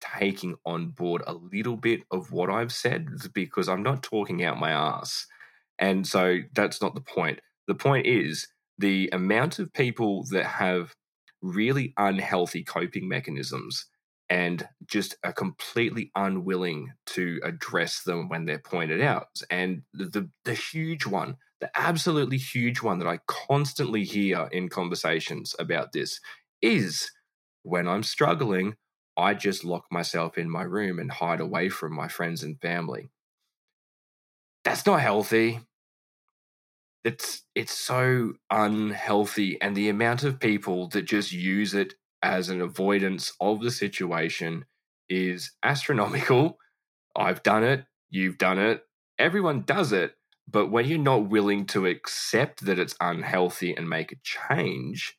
taking 0.00 0.56
on 0.64 0.90
board 0.90 1.22
a 1.26 1.34
little 1.34 1.76
bit 1.76 2.02
of 2.12 2.30
what 2.32 2.48
I've 2.48 2.72
said 2.72 3.08
because 3.34 3.68
I'm 3.68 3.82
not 3.82 4.02
talking 4.02 4.44
out 4.44 4.60
my 4.60 4.70
ass. 4.70 5.26
And 5.78 6.06
so 6.06 6.38
that's 6.54 6.82
not 6.82 6.94
the 6.94 7.00
point. 7.00 7.40
The 7.66 7.74
point 7.74 8.06
is 8.06 8.48
the 8.78 9.10
amount 9.12 9.58
of 9.58 9.72
people 9.72 10.24
that 10.30 10.46
have 10.46 10.94
really 11.42 11.92
unhealthy 11.96 12.64
coping 12.64 13.08
mechanisms 13.08 13.86
and 14.30 14.68
just 14.86 15.16
are 15.24 15.32
completely 15.32 16.10
unwilling 16.14 16.92
to 17.06 17.40
address 17.42 18.02
them 18.02 18.28
when 18.28 18.44
they're 18.44 18.58
pointed 18.58 19.00
out. 19.00 19.40
And 19.50 19.82
the, 19.94 20.06
the, 20.06 20.30
the 20.44 20.54
huge 20.54 21.06
one, 21.06 21.36
the 21.60 21.70
absolutely 21.74 22.36
huge 22.36 22.82
one 22.82 22.98
that 22.98 23.08
I 23.08 23.20
constantly 23.26 24.04
hear 24.04 24.48
in 24.52 24.68
conversations 24.68 25.54
about 25.58 25.92
this 25.92 26.20
is 26.60 27.10
when 27.62 27.88
I'm 27.88 28.02
struggling, 28.02 28.74
I 29.16 29.34
just 29.34 29.64
lock 29.64 29.84
myself 29.90 30.36
in 30.36 30.50
my 30.50 30.62
room 30.62 30.98
and 30.98 31.10
hide 31.10 31.40
away 31.40 31.68
from 31.68 31.94
my 31.94 32.08
friends 32.08 32.42
and 32.42 32.60
family. 32.60 33.10
That's 34.64 34.84
not 34.84 35.00
healthy 35.00 35.60
it's 37.08 37.42
it's 37.54 37.72
so 37.72 38.34
unhealthy 38.50 39.58
and 39.62 39.74
the 39.74 39.88
amount 39.88 40.24
of 40.24 40.38
people 40.38 40.88
that 40.88 41.02
just 41.02 41.32
use 41.32 41.72
it 41.72 41.94
as 42.22 42.50
an 42.50 42.60
avoidance 42.60 43.32
of 43.40 43.62
the 43.62 43.70
situation 43.70 44.66
is 45.08 45.52
astronomical. 45.62 46.58
I've 47.16 47.42
done 47.42 47.64
it 47.64 47.86
you've 48.10 48.38
done 48.38 48.58
it 48.58 48.82
everyone 49.18 49.62
does 49.62 49.90
it 49.92 50.12
but 50.46 50.70
when 50.70 50.86
you're 50.86 50.98
not 50.98 51.28
willing 51.28 51.66
to 51.66 51.86
accept 51.86 52.64
that 52.66 52.78
it's 52.78 52.94
unhealthy 53.00 53.74
and 53.74 53.88
make 53.88 54.12
a 54.12 54.22
change 54.22 55.16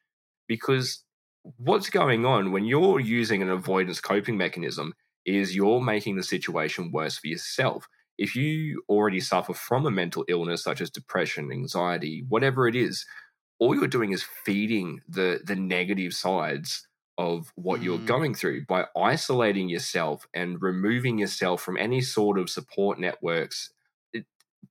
because 0.47 1.03
what's 1.57 1.89
going 1.89 2.25
on 2.25 2.51
when 2.51 2.65
you're 2.65 2.99
using 2.99 3.41
an 3.41 3.49
avoidance 3.49 3.99
coping 3.99 4.37
mechanism 4.37 4.93
is 5.25 5.55
you're 5.55 5.81
making 5.81 6.15
the 6.15 6.23
situation 6.23 6.91
worse 6.91 7.17
for 7.17 7.27
yourself 7.27 7.87
if 8.19 8.35
you 8.35 8.83
already 8.89 9.21
suffer 9.21 9.53
from 9.53 9.85
a 9.85 9.91
mental 9.91 10.25
illness 10.27 10.63
such 10.63 10.81
as 10.81 10.89
depression, 10.91 11.51
anxiety, 11.51 12.25
whatever 12.27 12.67
it 12.67 12.75
is, 12.75 13.05
all 13.59 13.73
you're 13.73 13.87
doing 13.87 14.11
is 14.11 14.25
feeding 14.45 15.01
the 15.07 15.39
the 15.45 15.55
negative 15.55 16.13
sides 16.13 16.87
of 17.17 17.51
what 17.55 17.79
mm. 17.79 17.83
you're 17.85 17.97
going 17.99 18.35
through 18.35 18.65
by 18.65 18.85
isolating 18.95 19.69
yourself 19.69 20.27
and 20.33 20.61
removing 20.61 21.17
yourself 21.17 21.61
from 21.61 21.77
any 21.77 22.01
sort 22.01 22.37
of 22.37 22.49
support 22.49 22.99
networks. 22.99 23.71
It, 24.13 24.25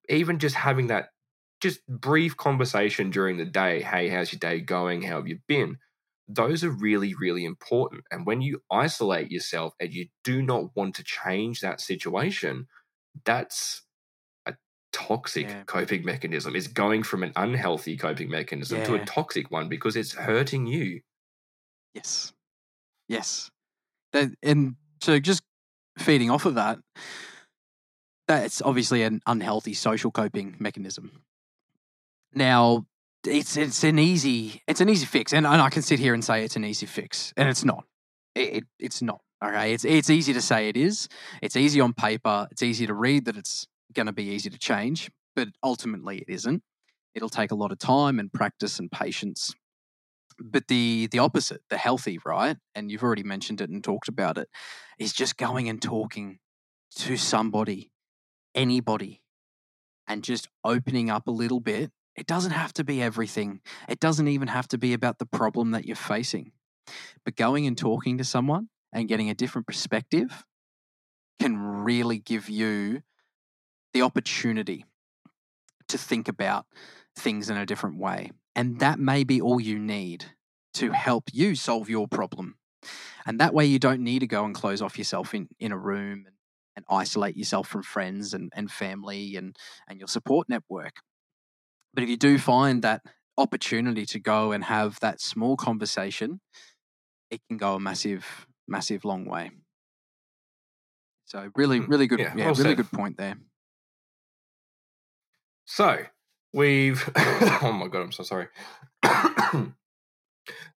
even 0.08 0.38
just 0.38 0.54
having 0.54 0.86
that 0.88 1.08
just 1.60 1.86
brief 1.86 2.36
conversation 2.36 3.10
during 3.10 3.36
the 3.36 3.44
day, 3.44 3.82
hey, 3.82 4.08
how's 4.08 4.32
your 4.32 4.38
day 4.38 4.60
going? 4.60 5.02
How 5.02 5.16
have 5.16 5.28
you 5.28 5.40
been? 5.48 5.78
Those 6.28 6.62
are 6.64 6.70
really, 6.70 7.14
really 7.14 7.44
important. 7.44 8.04
And 8.10 8.26
when 8.26 8.42
you 8.42 8.62
isolate 8.70 9.30
yourself 9.30 9.74
and 9.80 9.92
you 9.92 10.08
do 10.22 10.42
not 10.42 10.76
want 10.76 10.94
to 10.96 11.04
change 11.04 11.60
that 11.60 11.80
situation, 11.80 12.66
that's 13.24 13.82
a 14.46 14.54
toxic 14.92 15.48
yeah. 15.48 15.62
coping 15.64 16.04
mechanism. 16.04 16.56
It's 16.56 16.66
going 16.66 17.02
from 17.02 17.22
an 17.22 17.32
unhealthy 17.36 17.96
coping 17.96 18.30
mechanism 18.30 18.78
yeah. 18.78 18.84
to 18.84 18.94
a 18.94 19.04
toxic 19.04 19.50
one 19.50 19.68
because 19.68 19.96
it's 19.96 20.14
hurting 20.14 20.66
you. 20.66 21.00
Yes. 21.94 22.32
Yes. 23.08 23.50
That, 24.12 24.30
and 24.42 24.76
so 25.02 25.18
just 25.18 25.42
feeding 25.98 26.30
off 26.30 26.46
of 26.46 26.54
that, 26.54 26.78
that's 28.26 28.62
obviously 28.62 29.02
an 29.02 29.20
unhealthy 29.26 29.74
social 29.74 30.10
coping 30.10 30.56
mechanism. 30.58 31.22
Now, 32.34 32.86
it's 33.26 33.56
it's 33.56 33.82
an 33.84 33.98
easy 33.98 34.62
it's 34.66 34.80
an 34.80 34.88
easy 34.88 35.06
fix, 35.06 35.32
and, 35.32 35.46
and 35.46 35.60
I 35.60 35.70
can 35.70 35.82
sit 35.82 35.98
here 35.98 36.14
and 36.14 36.24
say 36.24 36.44
it's 36.44 36.56
an 36.56 36.64
easy 36.64 36.86
fix, 36.86 37.32
and 37.36 37.48
it's 37.48 37.64
not. 37.64 37.84
It, 38.34 38.54
it, 38.54 38.64
it's 38.78 39.02
not. 39.02 39.20
Okay, 39.44 39.72
it's 39.72 39.84
it's 39.84 40.10
easy 40.10 40.32
to 40.32 40.40
say 40.40 40.68
it 40.68 40.76
is. 40.76 41.08
It's 41.40 41.56
easy 41.56 41.80
on 41.80 41.92
paper. 41.92 42.48
It's 42.50 42.62
easy 42.62 42.86
to 42.86 42.94
read 42.94 43.24
that 43.26 43.36
it's 43.36 43.68
going 43.92 44.06
to 44.06 44.12
be 44.12 44.24
easy 44.24 44.50
to 44.50 44.58
change, 44.58 45.10
but 45.36 45.48
ultimately 45.62 46.18
it 46.18 46.28
isn't. 46.28 46.62
It'll 47.14 47.28
take 47.28 47.52
a 47.52 47.54
lot 47.54 47.70
of 47.70 47.78
time 47.78 48.18
and 48.18 48.32
practice 48.32 48.78
and 48.80 48.90
patience. 48.90 49.54
But 50.40 50.66
the 50.66 51.08
the 51.12 51.20
opposite, 51.20 51.62
the 51.70 51.76
healthy, 51.76 52.18
right? 52.24 52.56
And 52.74 52.90
you've 52.90 53.04
already 53.04 53.22
mentioned 53.22 53.60
it 53.60 53.70
and 53.70 53.82
talked 53.82 54.08
about 54.08 54.38
it, 54.38 54.48
is 54.98 55.12
just 55.12 55.36
going 55.36 55.68
and 55.68 55.80
talking 55.80 56.40
to 56.96 57.16
somebody, 57.16 57.92
anybody, 58.56 59.22
and 60.08 60.24
just 60.24 60.48
opening 60.64 61.10
up 61.10 61.28
a 61.28 61.32
little 61.32 61.60
bit. 61.60 61.92
It 62.16 62.26
doesn't 62.26 62.50
have 62.50 62.72
to 62.74 62.84
be 62.84 63.00
everything. 63.00 63.60
It 63.88 64.00
doesn't 64.00 64.26
even 64.26 64.48
have 64.48 64.66
to 64.68 64.78
be 64.78 64.92
about 64.94 65.20
the 65.20 65.26
problem 65.26 65.70
that 65.70 65.84
you're 65.84 65.94
facing. 65.94 66.50
But 67.24 67.36
going 67.36 67.66
and 67.68 67.78
talking 67.78 68.18
to 68.18 68.24
someone 68.24 68.68
and 68.92 69.08
getting 69.08 69.30
a 69.30 69.34
different 69.34 69.66
perspective 69.66 70.44
can 71.40 71.56
really 71.56 72.18
give 72.18 72.48
you 72.48 73.02
the 73.92 74.02
opportunity 74.02 74.84
to 75.88 75.98
think 75.98 76.28
about 76.28 76.66
things 77.16 77.48
in 77.50 77.56
a 77.56 77.66
different 77.66 77.98
way. 77.98 78.30
And 78.54 78.80
that 78.80 78.98
may 78.98 79.24
be 79.24 79.40
all 79.40 79.60
you 79.60 79.78
need 79.78 80.26
to 80.74 80.92
help 80.92 81.24
you 81.32 81.54
solve 81.54 81.88
your 81.88 82.08
problem. 82.08 82.56
And 83.26 83.40
that 83.40 83.54
way, 83.54 83.66
you 83.66 83.78
don't 83.78 84.02
need 84.02 84.20
to 84.20 84.26
go 84.26 84.44
and 84.44 84.54
close 84.54 84.80
off 84.80 84.98
yourself 84.98 85.34
in, 85.34 85.48
in 85.58 85.72
a 85.72 85.78
room 85.78 86.24
and, 86.26 86.36
and 86.76 86.84
isolate 86.88 87.36
yourself 87.36 87.68
from 87.68 87.82
friends 87.82 88.32
and, 88.32 88.52
and 88.54 88.70
family 88.70 89.36
and, 89.36 89.56
and 89.88 89.98
your 89.98 90.08
support 90.08 90.48
network. 90.48 90.96
But 91.92 92.04
if 92.04 92.08
you 92.08 92.16
do 92.16 92.38
find 92.38 92.82
that 92.82 93.02
opportunity 93.36 94.06
to 94.06 94.18
go 94.18 94.52
and 94.52 94.64
have 94.64 94.98
that 95.00 95.20
small 95.20 95.56
conversation, 95.56 96.40
it 97.30 97.40
can 97.48 97.56
go 97.56 97.74
a 97.74 97.80
massive 97.80 98.47
massive 98.68 99.04
long 99.04 99.24
way. 99.24 99.50
So 101.24 101.50
really, 101.56 101.78
hmm. 101.78 101.90
really 101.90 102.06
good, 102.06 102.20
yeah, 102.20 102.32
yeah 102.36 102.46
well 102.46 102.54
really 102.54 102.70
said. 102.70 102.76
good 102.76 102.92
point 102.92 103.16
there. 103.16 103.36
So 105.66 105.98
we've, 106.54 107.08
oh 107.16 107.72
my 107.72 107.88
god, 107.88 108.02
I'm 108.02 108.12
so 108.12 108.22
sorry. 108.22 108.48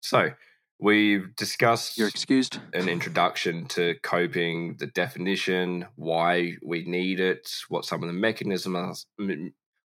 so 0.02 0.32
we've 0.80 1.34
discussed. 1.38 1.98
You're 1.98 2.10
excused. 2.10 2.60
An 2.74 2.90
introduction 2.90 3.66
to 3.68 3.96
coping, 4.04 4.76
the 4.78 4.88
definition, 4.88 5.86
why 5.96 6.58
we 6.62 6.84
need 6.84 7.22
it, 7.22 7.50
what 7.70 7.86
some 7.86 8.04
of 8.04 8.08
the 8.08 8.14
mechanisms. 8.14 9.06
Are. 9.20 9.36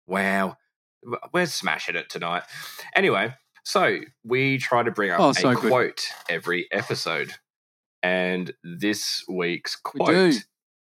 Wow, 0.07 0.59
we're 1.33 1.47
smashing 1.47 1.97
it 1.97 2.11
tonight. 2.11 2.43
Anyway, 2.95 3.35
so 3.65 4.01
we 4.25 4.59
try 4.59 4.83
to 4.83 4.91
bring 4.91 5.11
up 5.11 5.21
oh, 5.21 5.33
so 5.33 5.51
a 5.51 5.55
good. 5.55 5.71
quote 5.71 6.07
every 6.29 6.69
episode. 6.73 7.33
And 8.03 8.53
this 8.65 9.25
week's 9.29 9.77
quote 9.77 10.45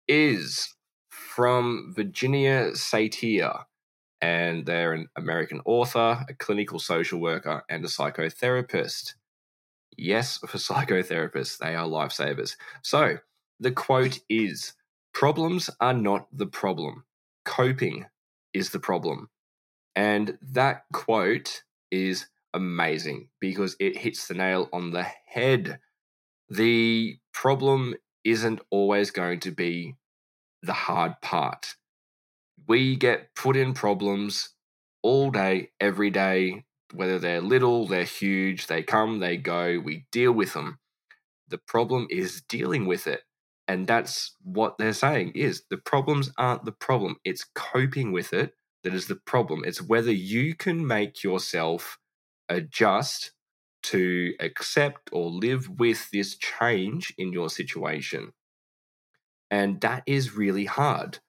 is 0.08 0.74
from 1.10 1.94
Virginia 1.96 2.72
Satir. 2.72 3.64
And 4.22 4.66
they're 4.66 4.94
an 4.94 5.10
American 5.18 5.62
author, 5.66 6.26
a 6.28 6.34
clinical 6.34 6.80
social 6.80 7.20
worker, 7.20 7.64
and 7.70 7.84
a 7.84 7.90
psychotherapist. 7.90 9.16
Yes, 9.98 10.38
for 10.38 10.58
psychotherapists, 10.58 11.58
they 11.58 11.76
are 11.76 11.86
lifesavers. 11.86 12.56
So 12.82 13.18
the 13.60 13.72
quote 13.72 14.20
is 14.30 14.74
Problems 15.14 15.70
are 15.80 15.94
not 15.94 16.28
the 16.32 16.48
problem, 16.48 17.04
coping 17.46 18.06
is 18.54 18.70
the 18.72 18.80
problem. 18.80 19.30
And 19.96 20.38
that 20.42 20.86
quote 20.92 21.64
is 21.92 22.28
amazing 22.54 23.30
because 23.40 23.76
it 23.80 23.98
hits 23.98 24.28
the 24.28 24.34
nail 24.34 24.70
on 24.74 24.92
the 24.92 25.04
head 25.04 25.80
the 26.54 27.18
problem 27.34 27.96
isn't 28.24 28.62
always 28.70 29.12
going 29.12 29.40
to 29.42 29.52
be 29.52 29.96
the 30.62 30.74
hard 30.74 31.20
part. 31.22 31.76
We 32.68 32.96
get 32.96 33.36
put 33.36 33.58
in 33.58 33.74
problems 33.74 34.50
all 35.02 35.32
day, 35.32 35.72
every 35.80 36.10
day, 36.10 36.64
whether 36.94 37.18
they're 37.20 37.42
little, 37.42 37.88
they're 37.88 38.04
huge, 38.04 38.68
they 38.68 38.84
come, 38.84 39.20
they 39.20 39.36
go, 39.36 39.80
we 39.84 40.06
deal 40.12 40.32
with 40.32 40.54
them. 40.54 40.80
The 41.48 41.58
problem 41.58 42.08
is 42.10 42.44
dealing 42.48 42.86
with 42.86 43.08
it. 43.08 43.22
And 43.68 43.88
that's 43.88 44.36
what 44.44 44.78
they're 44.78 44.94
saying 44.94 45.32
is 45.36 45.64
the 45.70 45.78
problems 45.78 46.32
aren't 46.38 46.66
the 46.66 46.72
problem. 46.72 47.16
It's 47.24 47.46
coping 47.56 48.12
with 48.12 48.34
it 48.34 48.54
that 48.84 48.94
is 48.94 49.08
the 49.08 49.16
problem. 49.16 49.64
It's 49.66 49.82
whether 49.82 50.12
you 50.12 50.54
can 50.56 50.86
make 50.86 51.24
yourself 51.24 51.98
adjust 52.50 53.32
to 53.84 54.34
accept 54.40 55.10
or 55.12 55.30
live 55.30 55.70
with 55.70 56.10
this 56.12 56.38
change 56.38 57.14
in 57.18 57.34
your 57.34 57.50
situation. 57.50 58.32
And 59.52 59.80
that 59.82 60.04
is 60.06 60.36
really 60.36 60.66
hard. 60.66 61.20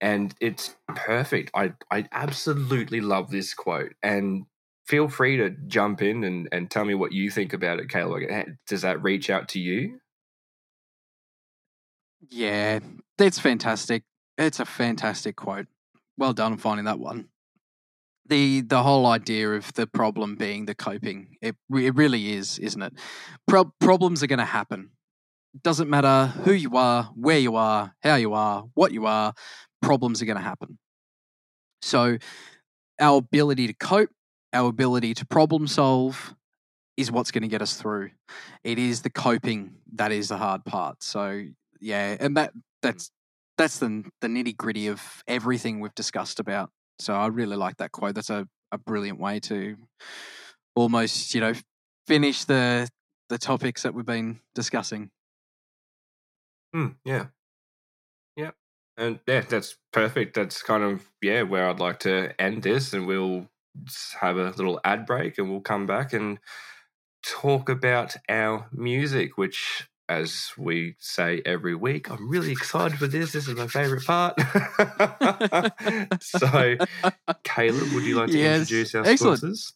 And 0.00 0.34
it's 0.40 0.76
perfect. 0.88 1.50
I, 1.54 1.74
I 1.90 2.06
absolutely 2.12 3.00
love 3.00 3.30
this 3.30 3.54
quote. 3.54 3.94
And 4.02 4.46
feel 4.86 5.08
free 5.08 5.36
to 5.38 5.50
jump 5.66 6.02
in 6.02 6.24
and, 6.24 6.48
and 6.52 6.70
tell 6.70 6.84
me 6.84 6.94
what 6.94 7.12
you 7.12 7.30
think 7.30 7.52
about 7.52 7.80
it, 7.80 7.88
Caleb. 7.88 8.24
Eh, 8.28 8.44
does 8.66 8.82
that 8.82 9.02
reach 9.02 9.30
out 9.30 9.48
to 9.50 9.60
you? 9.60 10.00
Yeah, 12.28 12.80
that's 13.18 13.38
fantastic. 13.38 14.02
It's 14.38 14.60
a 14.60 14.64
fantastic 14.64 15.36
quote. 15.36 15.66
Well 16.18 16.32
done 16.32 16.52
on 16.52 16.58
finding 16.58 16.86
that 16.86 16.98
one. 16.98 17.28
The 18.28 18.62
the 18.62 18.82
whole 18.82 19.06
idea 19.06 19.52
of 19.52 19.72
the 19.74 19.86
problem 19.86 20.34
being 20.36 20.66
the 20.66 20.74
coping, 20.74 21.36
it, 21.40 21.54
it 21.70 21.94
really 21.94 22.32
is, 22.32 22.58
isn't 22.58 22.82
it? 22.82 22.92
Pro- 23.46 23.72
problems 23.80 24.22
are 24.22 24.26
going 24.26 24.40
to 24.40 24.44
happen. 24.44 24.90
Doesn't 25.62 25.88
matter 25.88 26.26
who 26.44 26.52
you 26.52 26.76
are, 26.76 27.04
where 27.14 27.38
you 27.38 27.56
are, 27.56 27.94
how 28.02 28.16
you 28.16 28.34
are, 28.34 28.64
what 28.74 28.92
you 28.92 29.06
are, 29.06 29.32
problems 29.80 30.20
are 30.20 30.26
going 30.26 30.36
to 30.36 30.42
happen. 30.42 30.78
So, 31.82 32.18
our 33.00 33.18
ability 33.18 33.68
to 33.68 33.72
cope, 33.74 34.10
our 34.52 34.68
ability 34.68 35.14
to 35.14 35.26
problem 35.26 35.66
solve 35.66 36.34
is 36.96 37.12
what's 37.12 37.30
going 37.30 37.42
to 37.42 37.48
get 37.48 37.62
us 37.62 37.74
through. 37.74 38.10
It 38.64 38.78
is 38.78 39.02
the 39.02 39.10
coping 39.10 39.76
that 39.94 40.12
is 40.12 40.28
the 40.28 40.36
hard 40.36 40.64
part. 40.64 41.02
So, 41.02 41.44
yeah, 41.80 42.16
and 42.18 42.36
that 42.36 42.52
that's 42.82 43.10
that's 43.56 43.78
the 43.78 44.04
the 44.20 44.28
nitty 44.28 44.56
gritty 44.56 44.88
of 44.88 45.22
everything 45.26 45.80
we've 45.80 45.94
discussed 45.94 46.40
about. 46.40 46.70
So 46.98 47.14
I 47.14 47.26
really 47.26 47.56
like 47.56 47.76
that 47.78 47.92
quote. 47.92 48.14
That's 48.14 48.30
a, 48.30 48.46
a 48.72 48.78
brilliant 48.78 49.18
way 49.20 49.40
to 49.40 49.76
almost, 50.74 51.34
you 51.34 51.40
know, 51.40 51.52
finish 52.06 52.44
the 52.44 52.88
the 53.28 53.38
topics 53.38 53.82
that 53.82 53.94
we've 53.94 54.06
been 54.06 54.40
discussing. 54.54 55.10
Mm, 56.74 56.96
yeah. 57.04 57.26
Yeah. 58.36 58.50
And 58.96 59.20
yeah, 59.26 59.40
that's 59.42 59.76
perfect. 59.92 60.34
That's 60.34 60.62
kind 60.62 60.82
of 60.82 61.10
yeah, 61.22 61.42
where 61.42 61.68
I'd 61.68 61.80
like 61.80 62.00
to 62.00 62.40
end 62.40 62.62
this 62.62 62.92
and 62.92 63.06
we'll 63.06 63.48
have 64.20 64.36
a 64.38 64.50
little 64.50 64.80
ad 64.84 65.06
break 65.06 65.38
and 65.38 65.50
we'll 65.50 65.60
come 65.60 65.86
back 65.86 66.12
and 66.12 66.38
talk 67.22 67.68
about 67.68 68.16
our 68.28 68.68
music, 68.72 69.36
which 69.36 69.88
as 70.08 70.52
we 70.56 70.94
say 70.98 71.42
every 71.44 71.74
week, 71.74 72.10
I'm 72.10 72.28
really 72.28 72.52
excited 72.52 72.98
for 72.98 73.06
this. 73.06 73.32
This 73.32 73.48
is 73.48 73.56
my 73.56 73.66
favorite 73.66 74.04
part. 74.04 74.38
so, 76.22 76.76
Caleb, 77.44 77.92
would 77.92 78.04
you 78.04 78.16
like 78.16 78.30
to 78.30 78.38
yes. 78.38 78.60
introduce 78.60 78.94
our 78.94 79.04
Excellent. 79.04 79.38
sponsors? 79.38 79.72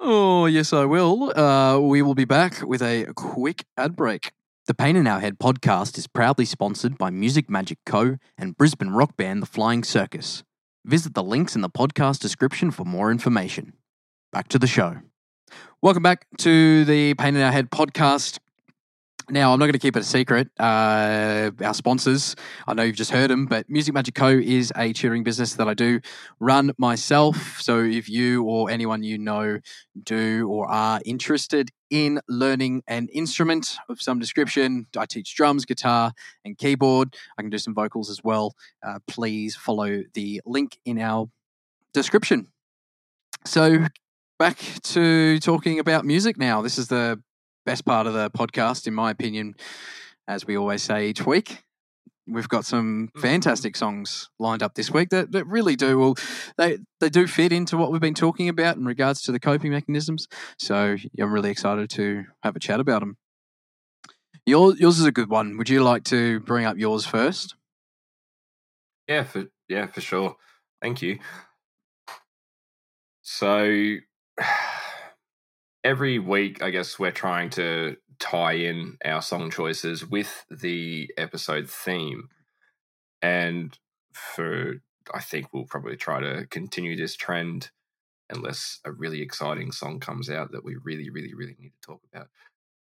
Oh, 0.00 0.46
yes, 0.46 0.72
I 0.72 0.86
will. 0.86 1.38
Uh, 1.38 1.78
we 1.78 2.02
will 2.02 2.14
be 2.14 2.24
back 2.24 2.62
with 2.62 2.82
a 2.82 3.12
quick 3.14 3.64
ad 3.76 3.94
break. 3.94 4.32
The 4.66 4.74
Pain 4.74 4.96
in 4.96 5.06
Our 5.06 5.20
Head 5.20 5.38
podcast 5.38 5.98
is 5.98 6.06
proudly 6.06 6.44
sponsored 6.44 6.96
by 6.96 7.10
Music 7.10 7.50
Magic 7.50 7.78
Co. 7.84 8.16
and 8.38 8.56
Brisbane 8.56 8.90
rock 8.90 9.16
band 9.16 9.42
The 9.42 9.46
Flying 9.46 9.84
Circus. 9.84 10.42
Visit 10.84 11.14
the 11.14 11.22
links 11.22 11.54
in 11.54 11.60
the 11.60 11.68
podcast 11.68 12.20
description 12.20 12.70
for 12.70 12.84
more 12.84 13.10
information. 13.10 13.74
Back 14.32 14.48
to 14.48 14.58
the 14.58 14.66
show. 14.66 15.00
Welcome 15.82 16.02
back 16.02 16.26
to 16.38 16.84
the 16.84 17.14
Pain 17.14 17.36
in 17.36 17.42
Our 17.42 17.52
Head 17.52 17.70
podcast. 17.70 18.38
Now, 19.30 19.52
I'm 19.52 19.60
not 19.60 19.66
going 19.66 19.74
to 19.74 19.78
keep 19.78 19.96
it 19.96 20.00
a 20.00 20.04
secret. 20.04 20.48
Uh, 20.58 21.52
our 21.62 21.72
sponsors, 21.72 22.34
I 22.66 22.74
know 22.74 22.82
you've 22.82 22.96
just 22.96 23.12
heard 23.12 23.30
them, 23.30 23.46
but 23.46 23.70
Music 23.70 23.94
Magic 23.94 24.14
Co. 24.14 24.26
is 24.26 24.72
a 24.74 24.92
tutoring 24.92 25.22
business 25.22 25.54
that 25.54 25.68
I 25.68 25.74
do 25.74 26.00
run 26.40 26.72
myself. 26.78 27.60
So 27.60 27.78
if 27.78 28.08
you 28.08 28.42
or 28.42 28.70
anyone 28.70 29.04
you 29.04 29.18
know 29.18 29.60
do 30.02 30.48
or 30.48 30.68
are 30.68 31.00
interested 31.04 31.70
in 31.90 32.20
learning 32.28 32.82
an 32.88 33.06
instrument 33.12 33.76
of 33.88 34.02
some 34.02 34.18
description, 34.18 34.88
I 34.96 35.06
teach 35.06 35.36
drums, 35.36 35.64
guitar, 35.64 36.12
and 36.44 36.58
keyboard. 36.58 37.14
I 37.38 37.42
can 37.42 37.50
do 37.50 37.58
some 37.58 37.74
vocals 37.74 38.10
as 38.10 38.24
well. 38.24 38.56
Uh, 38.84 38.98
please 39.06 39.54
follow 39.54 40.02
the 40.14 40.42
link 40.44 40.80
in 40.84 40.98
our 40.98 41.30
description. 41.94 42.48
So, 43.44 43.86
back 44.40 44.56
to 44.82 45.38
talking 45.40 45.78
about 45.78 46.06
music 46.06 46.38
now. 46.38 46.62
This 46.62 46.78
is 46.78 46.88
the 46.88 47.22
best 47.66 47.84
part 47.84 48.06
of 48.06 48.14
the 48.14 48.30
podcast, 48.30 48.86
in 48.86 48.94
my 48.94 49.10
opinion, 49.10 49.54
as 50.26 50.46
we 50.46 50.56
always 50.56 50.82
say 50.82 51.08
each 51.08 51.26
week. 51.26 51.62
We've 52.26 52.48
got 52.48 52.64
some 52.64 53.08
mm-hmm. 53.08 53.20
fantastic 53.20 53.76
songs 53.76 54.30
lined 54.38 54.62
up 54.62 54.76
this 54.76 54.90
week 54.90 55.10
that, 55.10 55.32
that 55.32 55.44
really 55.44 55.76
do 55.76 55.98
well. 55.98 56.14
They 56.56 56.78
they 57.00 57.10
do 57.10 57.26
fit 57.26 57.52
into 57.52 57.76
what 57.76 57.92
we've 57.92 58.00
been 58.00 58.14
talking 58.14 58.48
about 58.48 58.78
in 58.78 58.86
regards 58.86 59.20
to 59.22 59.32
the 59.32 59.38
coping 59.38 59.72
mechanisms. 59.72 60.26
So 60.58 60.96
I'm 61.20 61.32
really 61.32 61.50
excited 61.50 61.90
to 61.90 62.24
have 62.42 62.56
a 62.56 62.60
chat 62.60 62.80
about 62.80 63.00
them. 63.00 63.18
Yours, 64.46 64.80
yours 64.80 64.98
is 64.98 65.04
a 65.04 65.12
good 65.12 65.28
one. 65.28 65.58
Would 65.58 65.68
you 65.68 65.82
like 65.82 66.04
to 66.04 66.40
bring 66.40 66.64
up 66.64 66.78
yours 66.78 67.04
first? 67.04 67.56
Yeah, 69.06 69.24
for 69.24 69.48
yeah, 69.68 69.88
for 69.88 70.00
sure. 70.00 70.36
Thank 70.80 71.02
you. 71.02 71.18
So 73.20 73.98
every 75.84 76.18
week, 76.18 76.62
I 76.62 76.70
guess 76.70 76.98
we're 76.98 77.10
trying 77.10 77.50
to 77.50 77.96
tie 78.18 78.52
in 78.52 78.98
our 79.04 79.22
song 79.22 79.50
choices 79.50 80.06
with 80.06 80.44
the 80.50 81.10
episode 81.16 81.68
theme. 81.68 82.28
And 83.22 83.78
for, 84.12 84.82
I 85.12 85.20
think 85.20 85.52
we'll 85.52 85.64
probably 85.64 85.96
try 85.96 86.20
to 86.20 86.46
continue 86.46 86.96
this 86.96 87.16
trend 87.16 87.70
unless 88.28 88.78
a 88.84 88.92
really 88.92 89.22
exciting 89.22 89.72
song 89.72 89.98
comes 90.00 90.30
out 90.30 90.52
that 90.52 90.64
we 90.64 90.76
really, 90.84 91.10
really, 91.10 91.34
really 91.34 91.56
need 91.58 91.72
to 91.80 91.86
talk 91.86 92.00
about. 92.12 92.28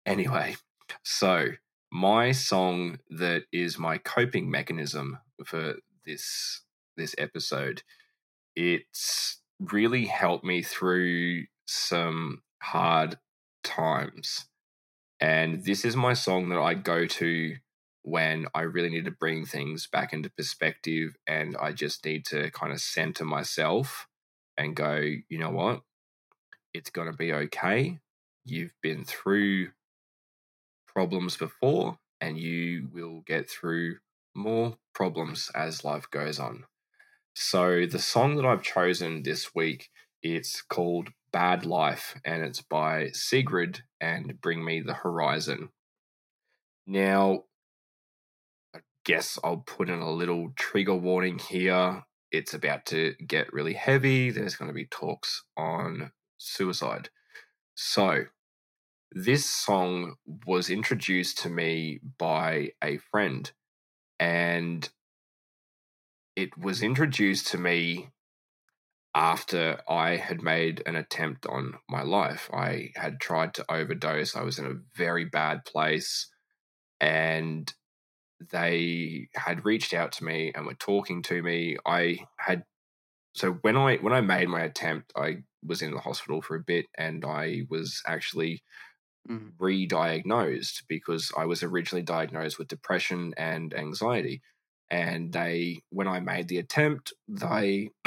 Anyway, 0.04 0.56
so 1.02 1.48
my 1.90 2.32
song 2.32 2.98
that 3.10 3.44
is 3.52 3.78
my 3.78 3.98
coping 3.98 4.50
mechanism 4.50 5.18
for 5.44 5.76
this 6.04 6.62
this 6.96 7.14
episode, 7.18 7.82
it's 8.54 9.39
really 9.60 10.06
helped 10.06 10.44
me 10.44 10.62
through 10.62 11.44
some 11.66 12.42
hard 12.62 13.18
times. 13.62 14.46
And 15.20 15.64
this 15.64 15.84
is 15.84 15.94
my 15.94 16.14
song 16.14 16.48
that 16.48 16.58
I 16.58 16.74
go 16.74 17.06
to 17.06 17.56
when 18.02 18.46
I 18.54 18.62
really 18.62 18.88
need 18.88 19.04
to 19.04 19.10
bring 19.10 19.44
things 19.44 19.86
back 19.86 20.12
into 20.12 20.30
perspective 20.30 21.16
and 21.26 21.56
I 21.60 21.72
just 21.72 22.04
need 22.04 22.24
to 22.26 22.50
kind 22.50 22.72
of 22.72 22.80
center 22.80 23.24
myself 23.24 24.08
and 24.56 24.74
go, 24.74 24.96
you 25.28 25.38
know 25.38 25.50
what? 25.50 25.82
It's 26.72 26.90
going 26.90 27.10
to 27.10 27.16
be 27.16 27.32
okay. 27.32 27.98
You've 28.44 28.74
been 28.82 29.04
through 29.04 29.68
problems 30.86 31.36
before 31.36 31.98
and 32.20 32.38
you 32.38 32.88
will 32.92 33.22
get 33.26 33.50
through 33.50 33.98
more 34.34 34.78
problems 34.94 35.50
as 35.54 35.84
life 35.84 36.10
goes 36.10 36.38
on. 36.38 36.64
So 37.34 37.86
the 37.86 37.98
song 37.98 38.36
that 38.36 38.46
I've 38.46 38.62
chosen 38.62 39.22
this 39.22 39.54
week 39.54 39.90
it's 40.22 40.62
called 40.62 41.10
Bad 41.32 41.64
Life, 41.64 42.20
and 42.24 42.42
it's 42.42 42.60
by 42.60 43.08
Sigrid 43.12 43.82
and 44.00 44.40
Bring 44.40 44.64
Me 44.64 44.80
the 44.80 44.94
Horizon. 44.94 45.70
Now, 46.86 47.44
I 48.74 48.80
guess 49.04 49.38
I'll 49.42 49.64
put 49.66 49.88
in 49.88 50.00
a 50.00 50.10
little 50.10 50.52
trigger 50.56 50.94
warning 50.94 51.38
here. 51.38 52.04
It's 52.30 52.54
about 52.54 52.86
to 52.86 53.14
get 53.26 53.52
really 53.52 53.74
heavy. 53.74 54.30
There's 54.30 54.56
going 54.56 54.68
to 54.68 54.74
be 54.74 54.86
talks 54.86 55.42
on 55.56 56.12
suicide. 56.36 57.08
So, 57.74 58.24
this 59.12 59.46
song 59.46 60.16
was 60.46 60.70
introduced 60.70 61.38
to 61.38 61.48
me 61.48 62.00
by 62.18 62.72
a 62.82 62.98
friend, 62.98 63.50
and 64.18 64.88
it 66.40 66.56
was 66.56 66.82
introduced 66.82 67.48
to 67.48 67.58
me 67.58 68.08
after 69.14 69.78
I 69.86 70.16
had 70.16 70.42
made 70.42 70.82
an 70.86 70.96
attempt 70.96 71.44
on 71.44 71.74
my 71.86 72.02
life. 72.02 72.48
I 72.50 72.92
had 72.96 73.20
tried 73.20 73.52
to 73.54 73.70
overdose. 73.70 74.34
I 74.34 74.42
was 74.42 74.58
in 74.58 74.64
a 74.64 74.80
very 74.96 75.26
bad 75.26 75.66
place. 75.66 76.30
And 76.98 77.70
they 78.50 79.28
had 79.34 79.66
reached 79.66 79.92
out 79.92 80.12
to 80.12 80.24
me 80.24 80.50
and 80.54 80.64
were 80.64 80.74
talking 80.74 81.22
to 81.24 81.42
me. 81.42 81.76
I 81.84 82.20
had 82.38 82.64
so 83.34 83.52
when 83.60 83.76
I 83.76 83.96
when 83.96 84.14
I 84.14 84.22
made 84.22 84.48
my 84.48 84.62
attempt, 84.62 85.12
I 85.14 85.42
was 85.62 85.82
in 85.82 85.92
the 85.92 86.00
hospital 86.00 86.40
for 86.40 86.56
a 86.56 86.64
bit 86.66 86.86
and 86.96 87.22
I 87.22 87.62
was 87.68 88.00
actually 88.06 88.62
mm. 89.30 89.50
re-diagnosed 89.58 90.84
because 90.88 91.30
I 91.36 91.44
was 91.44 91.62
originally 91.62 92.02
diagnosed 92.02 92.58
with 92.58 92.68
depression 92.68 93.34
and 93.36 93.74
anxiety 93.74 94.40
and 94.90 95.32
they 95.32 95.82
when 95.90 96.08
i 96.08 96.20
made 96.20 96.48
the 96.48 96.58
attempt 96.58 97.12
they 97.28 97.90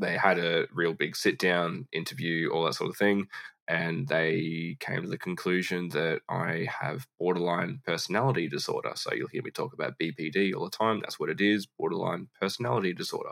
they 0.00 0.16
had 0.16 0.38
a 0.38 0.66
real 0.72 0.94
big 0.94 1.16
sit 1.16 1.38
down 1.38 1.88
interview 1.92 2.50
all 2.50 2.64
that 2.64 2.74
sort 2.74 2.90
of 2.90 2.96
thing 2.96 3.28
and 3.68 4.08
they 4.08 4.76
came 4.80 5.02
to 5.02 5.08
the 5.08 5.18
conclusion 5.18 5.88
that 5.90 6.20
i 6.28 6.66
have 6.80 7.06
borderline 7.18 7.80
personality 7.86 8.48
disorder 8.48 8.92
so 8.96 9.12
you'll 9.14 9.28
hear 9.28 9.42
me 9.42 9.50
talk 9.50 9.72
about 9.72 9.98
bpd 9.98 10.54
all 10.54 10.64
the 10.64 10.70
time 10.70 11.00
that's 11.00 11.20
what 11.20 11.30
it 11.30 11.40
is 11.40 11.66
borderline 11.66 12.28
personality 12.40 12.92
disorder 12.94 13.30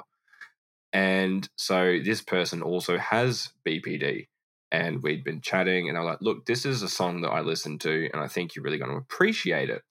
And 0.93 1.49
so 1.57 2.01
this 2.05 2.23
person 2.23 2.63
also 2.63 2.99
has 2.99 3.51
BPD. 3.67 4.29
And 4.73 5.03
we'd 5.03 5.25
been 5.25 5.43
chatting, 5.43 5.89
and 5.89 5.99
I 5.99 6.03
was 6.03 6.09
like, 6.11 6.23
look, 6.23 6.47
this 6.47 6.67
is 6.67 6.83
a 6.83 6.91
song 6.91 7.23
that 7.23 7.31
I 7.31 7.41
listen 7.43 7.79
to, 7.81 8.11
and 8.13 8.23
I 8.23 8.29
think 8.29 8.57
you're 8.57 8.65
really 8.65 8.79
going 8.79 8.93
to 8.93 8.99
appreciate 8.99 9.71
it. 9.71 9.83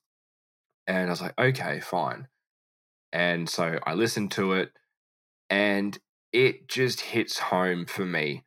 And 0.87 1.07
I 1.07 1.11
was 1.11 1.21
like, 1.21 1.39
okay, 1.39 1.81
fine. 1.81 2.27
And 3.11 3.49
so 3.49 3.79
I 3.85 3.93
listened 3.93 4.31
to 4.31 4.53
it, 4.53 4.71
and 5.49 5.97
it 6.33 6.67
just 6.67 7.01
hits 7.01 7.39
home 7.39 7.85
for 7.85 8.05
me 8.05 8.43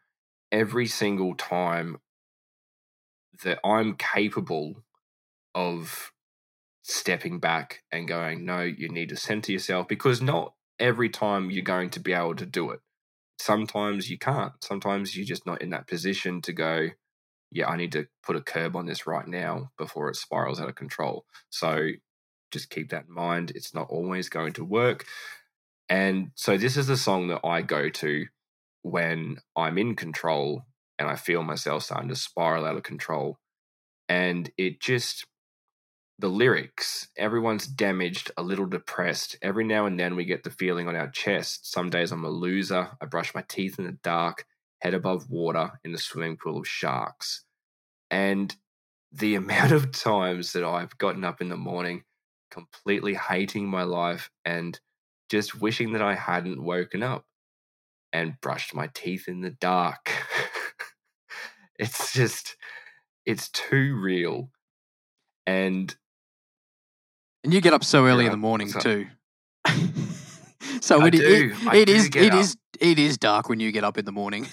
every 0.53 0.87
single 0.87 1.35
time 1.35 1.99
that 3.43 3.61
I'm 3.65 3.95
capable 3.95 4.85
of 5.55 6.13
stepping 6.83 7.39
back 7.39 7.83
and 7.93 8.09
going, 8.09 8.45
no, 8.45 8.61
you 8.63 8.89
need 8.89 9.11
to 9.11 9.17
center 9.17 9.53
yourself 9.53 9.89
because 9.89 10.21
not 10.23 10.55
every 10.79 11.09
time 11.09 11.51
you're 11.51 11.63
going 11.63 11.91
to 11.91 12.01
be 12.01 12.13
able 12.13 12.35
to 12.37 12.47
do 12.47 12.71
it. 12.71 12.81
Sometimes 13.39 14.11
you 14.11 14.19
can't. 14.19 14.53
Sometimes 14.63 15.17
you're 15.17 15.27
just 15.27 15.47
not 15.47 15.63
in 15.63 15.71
that 15.71 15.87
position 15.87 16.41
to 16.43 16.53
go, 16.53 16.89
yeah, 17.51 17.69
I 17.69 17.77
need 17.77 17.93
to 17.93 18.07
put 18.23 18.37
a 18.37 18.41
curb 18.41 18.75
on 18.77 18.87
this 18.87 19.07
right 19.07 19.27
now 19.27 19.71
before 19.79 20.09
it 20.09 20.17
spirals 20.17 20.61
out 20.61 20.69
of 20.69 20.75
control. 20.75 21.25
So 21.51 21.91
just 22.51 22.71
keep 22.71 22.91
that 22.91 23.07
in 23.09 23.15
mind. 23.15 23.53
It's 23.55 23.75
not 23.75 23.89
always 23.91 24.29
going 24.29 24.53
to 24.55 24.65
work. 24.65 25.07
And 25.89 26.31
so 26.35 26.57
this 26.57 26.77
is 26.77 26.87
the 26.87 26.97
song 26.97 27.29
that 27.29 27.41
I 27.45 27.63
go 27.63 27.89
to 27.89 28.27
when 28.83 29.39
I'm 29.57 29.79
in 29.79 29.97
control 29.97 30.65
and 30.99 31.09
I 31.09 31.17
feel 31.17 31.43
myself 31.43 31.85
starting 31.85 32.09
to 32.09 32.17
spiral 32.17 32.67
out 32.67 32.77
of 32.77 32.83
control. 32.83 33.39
And 34.09 34.51
it 34.57 34.81
just 34.81 35.27
the 36.19 36.29
lyrics, 36.29 37.09
everyone's 37.17 37.67
damaged, 37.67 38.33
a 38.37 38.43
little 38.43 38.67
depressed. 38.67 39.37
Every 39.41 39.65
now 39.65 39.87
and 39.87 39.99
then 39.99 40.17
we 40.17 40.25
get 40.25 40.43
the 40.43 40.51
feeling 40.51 40.89
on 40.89 40.97
our 40.97 41.09
chest. 41.09 41.71
Some 41.71 41.91
days 41.91 42.11
I'm 42.11 42.25
a 42.25 42.29
loser. 42.29 42.89
I 43.01 43.07
brush 43.07 43.35
my 43.35 43.45
teeth 43.49 43.79
in 43.79 43.85
the 43.85 43.99
dark, 44.03 44.45
head 44.81 44.95
above 44.95 45.31
water 45.31 45.79
in 45.85 45.93
the 45.93 45.99
swimming 45.99 46.37
pool 46.37 46.59
of 46.59 46.67
sharks. 46.67 47.45
And 48.11 48.55
the 49.13 49.35
amount 49.37 49.73
of 49.73 49.93
times 49.93 50.53
that 50.55 50.65
I've 50.65 50.99
gotten 50.99 51.25
up 51.25 51.41
in 51.41 51.51
the 51.51 51.57
morning 51.57 52.03
completely 52.51 53.15
hating 53.15 53.69
my 53.69 53.83
life 53.83 54.31
and 54.45 54.79
just 55.31 55.61
wishing 55.61 55.93
that 55.93 56.03
I 56.03 56.15
hadn't 56.15 56.63
woken 56.63 57.03
up 57.03 57.25
and 58.13 58.41
brushed 58.41 58.75
my 58.75 58.89
teeth 58.95 59.29
in 59.29 59.41
the 59.41 59.51
dark. 59.51 60.11
it's 61.79 62.13
just, 62.13 62.57
it's 63.27 63.49
too 63.51 63.99
real. 64.01 64.51
And 65.47 65.95
and 67.45 67.55
you 67.55 67.61
get 67.61 67.73
up 67.73 67.85
so 67.85 68.07
early 68.07 68.25
yeah, 68.25 68.31
in 68.31 68.33
the 68.33 68.39
morning 68.39 68.69
so, 68.69 68.81
too. 68.81 69.07
so 70.81 71.05
it, 71.07 71.15
it, 71.15 71.53
it 71.73 71.89
is 71.89 72.07
it 72.15 72.35
is 72.35 72.57
it 72.81 72.99
is 72.99 73.17
dark 73.17 73.49
when 73.49 73.61
you 73.61 73.73
get 73.73 73.85
up 73.85 73.97
in 73.97 74.05
the 74.05 74.13
morning. 74.13 74.47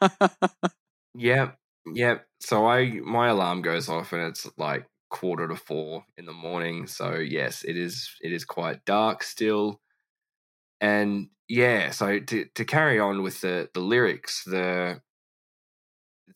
yeah, 1.14 1.52
yeah. 1.86 2.18
So 2.40 2.66
I 2.66 2.90
my 3.04 3.28
alarm 3.28 3.62
goes 3.62 3.88
off 3.88 4.12
and 4.12 4.22
it's 4.22 4.48
like 4.56 4.86
quarter 5.10 5.48
to 5.48 5.56
four 5.56 6.04
in 6.16 6.26
the 6.26 6.32
morning. 6.32 6.86
So 6.86 7.14
yes, 7.16 7.64
it 7.64 7.76
is 7.76 8.10
it 8.22 8.32
is 8.32 8.44
quite 8.44 8.84
dark 8.84 9.22
still. 9.22 9.80
And 10.80 11.28
yeah, 11.48 11.90
so 11.90 12.20
to 12.20 12.46
to 12.54 12.64
carry 12.64 12.98
on 12.98 13.22
with 13.22 13.40
the 13.40 13.68
the 13.74 13.80
lyrics, 13.80 14.44
the 14.44 15.00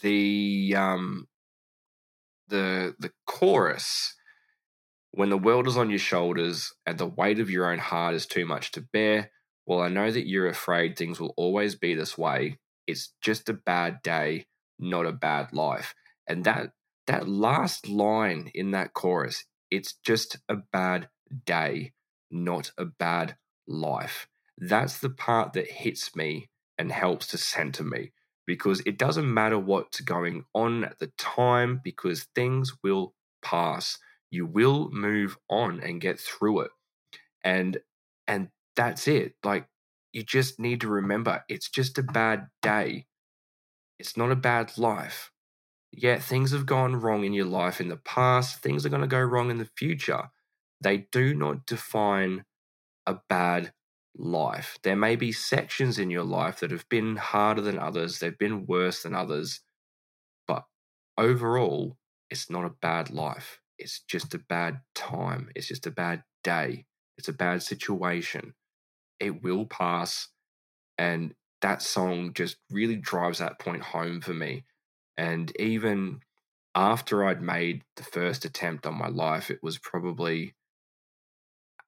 the 0.00 0.74
um 0.76 1.28
the 2.48 2.94
the 2.98 3.10
chorus 3.26 4.14
when 5.12 5.30
the 5.30 5.38
world 5.38 5.66
is 5.66 5.76
on 5.76 5.90
your 5.90 5.98
shoulders 5.98 6.72
and 6.86 6.98
the 6.98 7.06
weight 7.06 7.38
of 7.38 7.50
your 7.50 7.70
own 7.70 7.78
heart 7.78 8.14
is 8.14 8.26
too 8.26 8.44
much 8.44 8.72
to 8.72 8.80
bear, 8.80 9.30
well, 9.66 9.80
I 9.80 9.88
know 9.88 10.10
that 10.10 10.26
you're 10.28 10.48
afraid 10.48 10.96
things 10.96 11.20
will 11.20 11.34
always 11.36 11.74
be 11.76 11.94
this 11.94 12.18
way. 12.18 12.58
It's 12.86 13.12
just 13.22 13.48
a 13.48 13.54
bad 13.54 14.02
day, 14.02 14.46
not 14.78 15.06
a 15.06 15.12
bad 15.12 15.52
life. 15.52 15.94
And 16.26 16.44
that 16.44 16.72
that 17.06 17.28
last 17.28 17.88
line 17.88 18.50
in 18.54 18.70
that 18.72 18.94
chorus, 18.94 19.44
it's 19.70 19.94
just 20.04 20.38
a 20.48 20.56
bad 20.56 21.08
day, 21.44 21.92
not 22.30 22.70
a 22.78 22.84
bad 22.84 23.36
life. 23.66 24.28
That's 24.58 24.98
the 24.98 25.10
part 25.10 25.52
that 25.54 25.68
hits 25.70 26.14
me 26.14 26.48
and 26.78 26.90
helps 26.92 27.26
to 27.28 27.38
center 27.38 27.84
me 27.84 28.12
because 28.46 28.80
it 28.86 28.98
doesn't 28.98 29.32
matter 29.32 29.58
what's 29.58 30.00
going 30.00 30.44
on 30.54 30.84
at 30.84 30.98
the 30.98 31.12
time 31.18 31.80
because 31.82 32.26
things 32.34 32.74
will 32.82 33.14
pass. 33.42 33.98
You 34.30 34.46
will 34.46 34.90
move 34.90 35.36
on 35.48 35.80
and 35.80 36.00
get 36.00 36.18
through 36.20 36.60
it. 36.60 36.70
And 37.42 37.78
and 38.26 38.48
that's 38.76 39.06
it. 39.08 39.34
Like 39.44 39.66
you 40.12 40.22
just 40.22 40.58
need 40.58 40.80
to 40.82 40.88
remember 40.88 41.44
it's 41.48 41.68
just 41.68 41.98
a 41.98 42.02
bad 42.02 42.48
day. 42.62 43.06
It's 43.98 44.16
not 44.16 44.30
a 44.30 44.36
bad 44.36 44.76
life 44.78 45.30
yeah 45.98 46.18
things 46.18 46.52
have 46.52 46.66
gone 46.66 46.96
wrong 46.96 47.24
in 47.24 47.32
your 47.32 47.46
life 47.46 47.80
in 47.80 47.88
the 47.88 47.96
past 47.96 48.62
things 48.62 48.84
are 48.84 48.90
going 48.90 49.02
to 49.02 49.06
go 49.08 49.20
wrong 49.20 49.50
in 49.50 49.58
the 49.58 49.68
future 49.76 50.30
they 50.80 51.06
do 51.12 51.34
not 51.34 51.66
define 51.66 52.44
a 53.06 53.16
bad 53.28 53.72
life 54.16 54.78
there 54.82 54.96
may 54.96 55.16
be 55.16 55.32
sections 55.32 55.98
in 55.98 56.10
your 56.10 56.24
life 56.24 56.60
that 56.60 56.70
have 56.70 56.88
been 56.88 57.16
harder 57.16 57.60
than 57.60 57.78
others 57.78 58.18
they've 58.18 58.38
been 58.38 58.66
worse 58.66 59.02
than 59.02 59.14
others 59.14 59.60
but 60.46 60.64
overall 61.18 61.96
it's 62.30 62.48
not 62.48 62.64
a 62.64 62.74
bad 62.80 63.10
life 63.10 63.60
it's 63.78 64.00
just 64.00 64.34
a 64.34 64.38
bad 64.38 64.80
time. 64.94 65.50
It's 65.54 65.68
just 65.68 65.86
a 65.86 65.90
bad 65.90 66.22
day. 66.42 66.86
It's 67.18 67.28
a 67.28 67.32
bad 67.32 67.62
situation. 67.62 68.54
It 69.20 69.42
will 69.42 69.66
pass. 69.66 70.28
And 70.98 71.34
that 71.62 71.82
song 71.82 72.32
just 72.34 72.56
really 72.70 72.96
drives 72.96 73.38
that 73.38 73.58
point 73.58 73.82
home 73.82 74.20
for 74.20 74.34
me. 74.34 74.64
And 75.16 75.52
even 75.58 76.20
after 76.74 77.24
I'd 77.24 77.42
made 77.42 77.84
the 77.96 78.02
first 78.02 78.44
attempt 78.44 78.86
on 78.86 78.98
my 78.98 79.08
life, 79.08 79.50
it 79.50 79.60
was 79.62 79.78
probably 79.78 80.54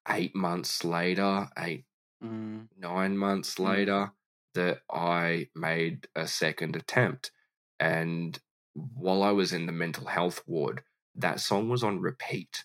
eight 0.08 0.34
months 0.34 0.84
later, 0.84 1.48
eight, 1.58 1.84
mm. 2.24 2.68
nine 2.78 3.18
months 3.18 3.56
mm. 3.56 3.66
later, 3.66 4.12
that 4.54 4.78
I 4.90 5.48
made 5.54 6.08
a 6.14 6.26
second 6.26 6.76
attempt. 6.76 7.30
And 7.80 8.38
while 8.74 9.22
I 9.22 9.32
was 9.32 9.52
in 9.52 9.66
the 9.66 9.72
mental 9.72 10.06
health 10.06 10.42
ward, 10.46 10.82
that 11.16 11.40
song 11.40 11.68
was 11.68 11.82
on 11.82 12.00
repeat 12.00 12.64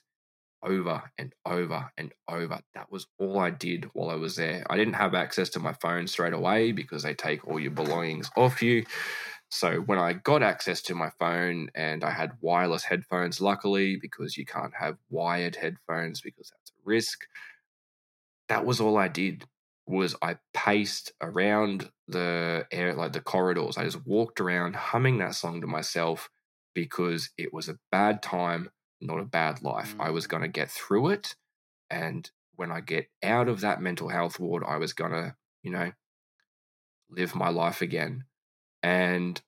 over 0.64 1.12
and 1.18 1.34
over 1.45 1.91
and 1.97 2.14
over. 2.30 2.59
That 2.76 2.91
was 2.91 3.07
all 3.18 3.39
I 3.39 3.49
did 3.49 3.89
while 3.93 4.09
I 4.09 4.16
was 4.16 4.36
there. 4.36 4.64
I 4.70 4.78
didn't 4.78 4.93
have 4.93 5.16
access 5.16 5.49
to 5.51 5.59
my 5.59 5.74
phone 5.74 6.07
straight 6.07 6.34
away 6.34 6.72
because 6.72 7.03
they 7.03 7.14
take 7.14 7.47
all 7.47 7.59
your 7.59 7.72
belongings 7.72 8.30
off 8.38 8.62
you. 8.62 8.86
So 9.52 9.82
when 9.82 9.99
I 9.99 10.14
got 10.14 10.43
access 10.43 10.82
to 10.84 10.95
my 10.95 11.10
phone 11.20 11.70
and 11.76 12.06
I 12.06 12.12
had 12.12 12.38
wireless 12.39 12.84
headphones, 12.84 13.41
luckily, 13.41 13.97
because 13.97 14.38
you 14.38 14.45
can't 14.45 14.74
have 14.80 14.97
wired 15.10 15.58
headphones 15.58 16.22
because 16.22 16.49
that's 16.49 16.72
a 16.72 16.82
risk, 16.86 17.26
that 18.47 18.66
was 18.66 18.80
all 18.80 18.97
I 18.97 19.10
did 19.10 19.43
was 19.86 20.16
I 20.22 20.38
paced 20.54 21.12
around 21.20 21.91
the 22.08 22.66
air 22.72 22.93
like 22.93 23.12
the 23.12 23.20
corridors. 23.20 23.78
I 23.78 23.84
just 23.84 24.06
walked 24.08 24.39
around 24.39 24.78
humming 24.78 25.18
that 25.18 25.36
song 25.36 25.60
to 25.60 25.68
myself 25.68 26.30
because 26.74 27.30
it 27.38 27.54
was 27.54 27.68
a 27.68 27.78
bad 27.91 28.24
time, 28.24 28.70
not 29.02 29.20
a 29.20 29.26
bad 29.26 29.62
life. 29.62 29.97
Mm. 29.97 30.06
I 30.06 30.10
was 30.12 30.28
mm. 30.28 30.30
going 30.30 30.43
to 30.43 30.47
get 30.47 30.72
through 30.72 31.10
it. 31.10 31.36
And 31.89 32.32
when 32.56 32.72
I 32.72 32.80
get 32.80 33.10
out 33.22 33.49
of 33.49 33.60
that 33.62 33.82
mental 33.82 34.08
health 34.08 34.39
ward, 34.39 34.64
I 34.66 34.78
was 34.78 34.93
going 34.93 35.12
to, 35.12 35.36
you 35.62 35.72
know, 35.72 35.91
live 37.10 37.36
my 37.36 37.49
life 37.49 37.82
again. 37.82 38.24
And 38.84 39.42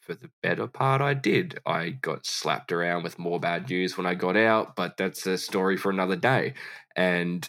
for 0.00 0.14
the 0.14 0.30
better 0.42 0.66
part, 0.66 1.00
I 1.00 1.14
did. 1.14 1.60
I 1.66 1.90
got 1.90 2.26
slapped 2.26 2.72
around 2.72 3.02
with 3.02 3.18
more 3.18 3.38
bad 3.38 3.68
news 3.68 3.96
when 3.96 4.06
I 4.06 4.14
got 4.14 4.36
out, 4.36 4.74
but 4.74 4.96
that's 4.96 5.26
a 5.26 5.36
story 5.36 5.76
for 5.76 5.90
another 5.90 6.16
day. 6.16 6.54
And 6.96 7.48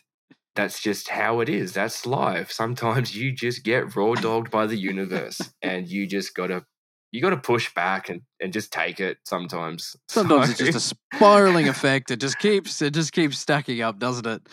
that's 0.56 0.82
just 0.82 1.08
how 1.08 1.40
it 1.40 1.48
is. 1.48 1.74
That's 1.74 2.06
life. 2.06 2.52
Sometimes 2.52 3.16
you 3.16 3.32
just 3.32 3.64
get 3.64 3.96
raw 3.96 4.14
dogged 4.16 4.52
by 4.52 4.68
the 4.68 4.76
universe 4.76 5.40
and 5.62 5.88
you 5.88 6.06
just 6.06 6.36
got 6.36 6.48
to 6.48 6.66
you 7.12 7.22
got 7.22 7.32
to 7.32 7.38
push 7.38 7.74
back 7.74 8.10
and, 8.10 8.22
and 8.40 8.54
just 8.54 8.72
take 8.72 9.00
it 9.00 9.18
sometimes. 9.26 9.96
Sometimes 10.10 10.46
so. 10.46 10.52
it's 10.52 10.76
just 10.76 10.92
a 10.92 10.96
spiraling 11.16 11.68
effect. 11.68 12.12
It 12.12 12.20
just 12.20 12.38
keeps 12.38 12.82
it 12.82 12.94
just 12.94 13.14
keeps 13.14 13.40
stacking 13.40 13.82
up, 13.82 13.98
doesn't 14.00 14.28
it? 14.28 14.48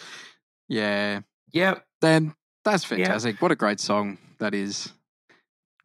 Yeah. 0.69 1.21
Yep. 1.53 1.85
Then 2.01 2.35
that's 2.65 2.85
fantastic. 2.85 3.35
Yep. 3.35 3.43
What 3.43 3.53
a 3.53 3.57
great 3.57 3.81
song 3.81 4.19
that 4.39 4.55
is. 4.55 4.93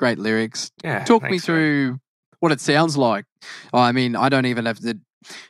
Great 0.01 0.19
lyrics. 0.19 0.71
Yeah. 0.83 1.05
Talk 1.05 1.23
me 1.29 1.39
through 1.39 1.99
what 2.39 2.51
it 2.51 2.59
sounds 2.59 2.97
like. 2.97 3.25
I 3.73 3.93
mean, 3.93 4.17
I 4.17 4.27
don't 4.27 4.47
even 4.47 4.65
have 4.65 4.81
the. 4.81 4.99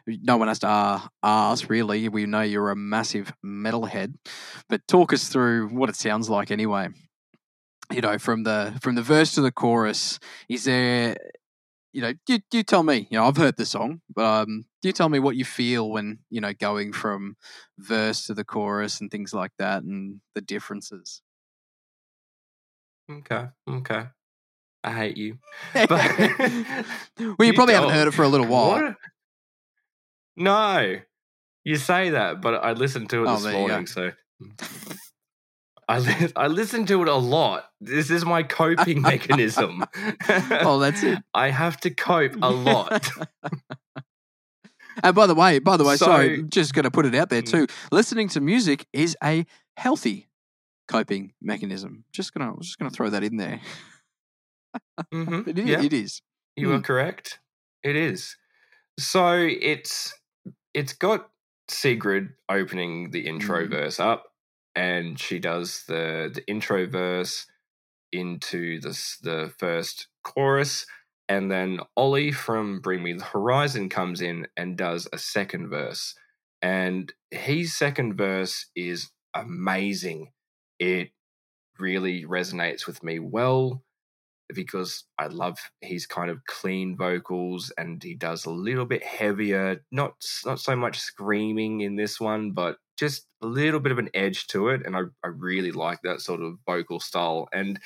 No 0.06 0.36
one 0.36 0.50
has 0.50 0.60
to 0.60 0.68
uh, 0.68 1.00
ask, 1.24 1.70
really. 1.70 2.10
We 2.10 2.26
know 2.26 2.42
you're 2.42 2.72
a 2.72 2.76
massive 2.76 3.34
metalhead, 3.44 4.16
but 4.68 4.86
talk 4.88 5.14
us 5.14 5.30
through 5.30 5.70
what 5.70 5.90
it 5.90 5.96
sounds 5.96 6.30
like 6.30 6.52
anyway 6.52 6.90
you 7.92 8.02
know, 8.02 8.18
from 8.18 8.44
the 8.44 8.78
from 8.82 8.96
the 8.96 9.02
verse 9.02 9.34
to 9.36 9.42
the 9.42 9.52
chorus, 9.52 10.20
is 10.50 10.66
there, 10.66 11.16
you 11.94 12.02
know, 12.02 12.14
you, 12.28 12.40
you 12.52 12.64
tell 12.64 12.84
me. 12.84 13.08
You 13.10 13.18
know, 13.18 13.26
I've 13.26 13.38
heard 13.38 13.58
the 13.58 13.66
song, 13.66 14.02
but 14.14 14.26
um, 14.26 14.66
do 14.82 14.90
you 14.90 14.94
tell 14.94 15.10
me 15.10 15.20
what 15.20 15.36
you 15.36 15.46
feel 15.46 15.90
when 15.90 16.20
you 16.30 16.42
know 16.42 16.54
going 16.54 16.94
from 16.94 17.36
verse 17.78 18.26
to 18.28 18.34
the 18.34 18.44
chorus 18.44 19.02
and 19.02 19.12
things 19.12 19.34
like 19.34 19.52
that, 19.60 19.84
and 19.84 20.22
the 20.36 20.42
differences? 20.42 21.22
Okay. 23.10 23.48
Okay. 23.70 24.06
I 24.84 24.92
hate 24.94 25.18
you. 25.18 25.38
well, 25.76 25.88
you, 27.40 27.54
probably 27.54 27.76
haven't 27.76 27.92
heard 27.92 28.08
it 28.08 28.12
for 28.12 28.24
a 28.24 28.28
little 28.28 28.48
while. 28.48 28.70
What? 28.82 28.96
No. 30.36 30.98
You 31.64 31.76
say 31.76 32.10
that, 32.12 32.42
but 32.42 32.56
I 32.64 32.72
listened 32.74 33.10
to 33.12 33.24
it 33.24 33.28
Oh, 33.28 33.34
this 33.36 33.44
there 33.44 33.52
you 33.54 33.58
go. 33.60 33.68
morning, 33.68 33.86
so 33.88 34.12
I 35.88 36.00
li- 36.00 36.32
I 36.36 36.48
listen 36.48 36.86
to 36.88 37.02
it 37.04 37.08
a 37.08 37.16
lot. 37.16 37.66
This 37.80 38.10
is 38.10 38.26
my 38.26 38.42
coping 38.42 39.02
mechanism. 39.12 39.86
Oh, 40.30 40.80
that's 40.80 41.04
it. 41.04 41.20
I 41.36 41.50
have 41.52 41.80
to 41.82 41.92
cope 41.92 42.34
a 42.42 42.50
lot. 42.50 43.08
And 45.04 45.16
by 45.16 45.28
the 45.28 45.36
way, 45.36 45.60
by 45.60 45.78
the 45.78 45.84
way, 45.84 45.96
sorry, 45.98 46.44
just 46.44 46.74
going 46.74 46.84
to 46.84 46.92
put 46.92 47.06
it 47.06 47.16
out 47.16 47.30
there 47.30 47.42
Mm. 47.42 47.50
too. 47.52 47.68
Listening 47.92 48.28
to 48.30 48.42
music 48.42 48.88
is 48.94 49.16
a 49.24 49.46
healthy 49.78 50.28
coping 50.88 51.34
mechanism. 51.42 52.04
Just 52.12 52.34
gonna, 52.34 52.54
just 52.62 52.78
gonna 52.78 52.90
throw 52.92 53.10
that 53.10 53.24
in 53.24 53.38
there. 53.38 53.62
Mhm, 55.14 55.46
But 55.46 55.58
it, 55.58 55.68
yeah. 55.68 55.84
it 55.84 55.94
is. 55.94 56.22
You 56.58 56.72
Hmm. 56.72 56.74
are 56.74 56.82
correct. 56.82 57.40
It 57.84 57.96
is. 57.96 58.36
So 59.00 59.36
it's 59.62 60.14
it's 60.74 60.94
got 60.94 61.32
Sigrid 61.70 62.30
opening 62.50 63.12
the 63.12 63.28
intro 63.28 63.68
Mhm. 63.68 63.70
verse 63.70 64.00
up, 64.00 64.34
and 64.76 65.20
she 65.20 65.40
does 65.40 65.86
the 65.88 66.32
the 66.34 66.46
intro 66.48 66.88
verse 66.88 67.48
into 68.12 68.80
the 68.82 68.90
the 69.24 69.54
first 69.60 70.08
chorus, 70.24 70.86
and 71.30 71.52
then 71.52 71.80
Ollie 71.98 72.32
from 72.34 72.82
Bring 72.82 73.04
Me 73.04 73.14
the 73.14 73.26
Horizon 73.26 73.90
comes 73.90 74.22
in 74.22 74.48
and 74.58 74.78
does 74.78 75.08
a 75.14 75.18
second 75.20 75.70
verse, 75.70 76.16
and 76.62 77.14
his 77.32 77.78
second 77.78 78.16
verse 78.18 78.68
is 78.76 79.12
amazing. 79.36 80.34
It 80.80 81.12
really 81.80 82.26
resonates 82.26 82.88
with 82.88 83.04
me 83.04 83.20
well 83.20 83.84
because 84.54 85.04
I 85.18 85.28
love 85.28 85.58
his 85.82 86.06
kind 86.06 86.30
of 86.30 86.46
clean 86.46 86.96
vocals 86.96 87.72
and 87.78 88.02
he 88.02 88.16
does 88.16 88.46
a 88.46 88.52
little 88.52 88.86
bit 88.86 89.04
heavier, 89.04 89.84
not 89.92 90.14
not 90.46 90.60
so 90.60 90.76
much 90.76 91.00
screaming 91.00 91.82
in 91.82 91.96
this 91.96 92.20
one, 92.20 92.52
but 92.52 92.78
just 92.98 93.28
a 93.42 93.48
little 93.48 93.80
bit 93.80 93.92
of 93.92 93.98
an 93.98 94.10
edge 94.14 94.48
to 94.48 94.70
it. 94.70 94.86
And 94.86 94.96
I, 94.96 95.02
I 95.24 95.28
really 95.28 95.72
like 95.72 96.02
that 96.04 96.22
sort 96.22 96.42
of 96.42 96.60
vocal 96.66 97.00
style. 97.00 97.48
And 97.52 97.80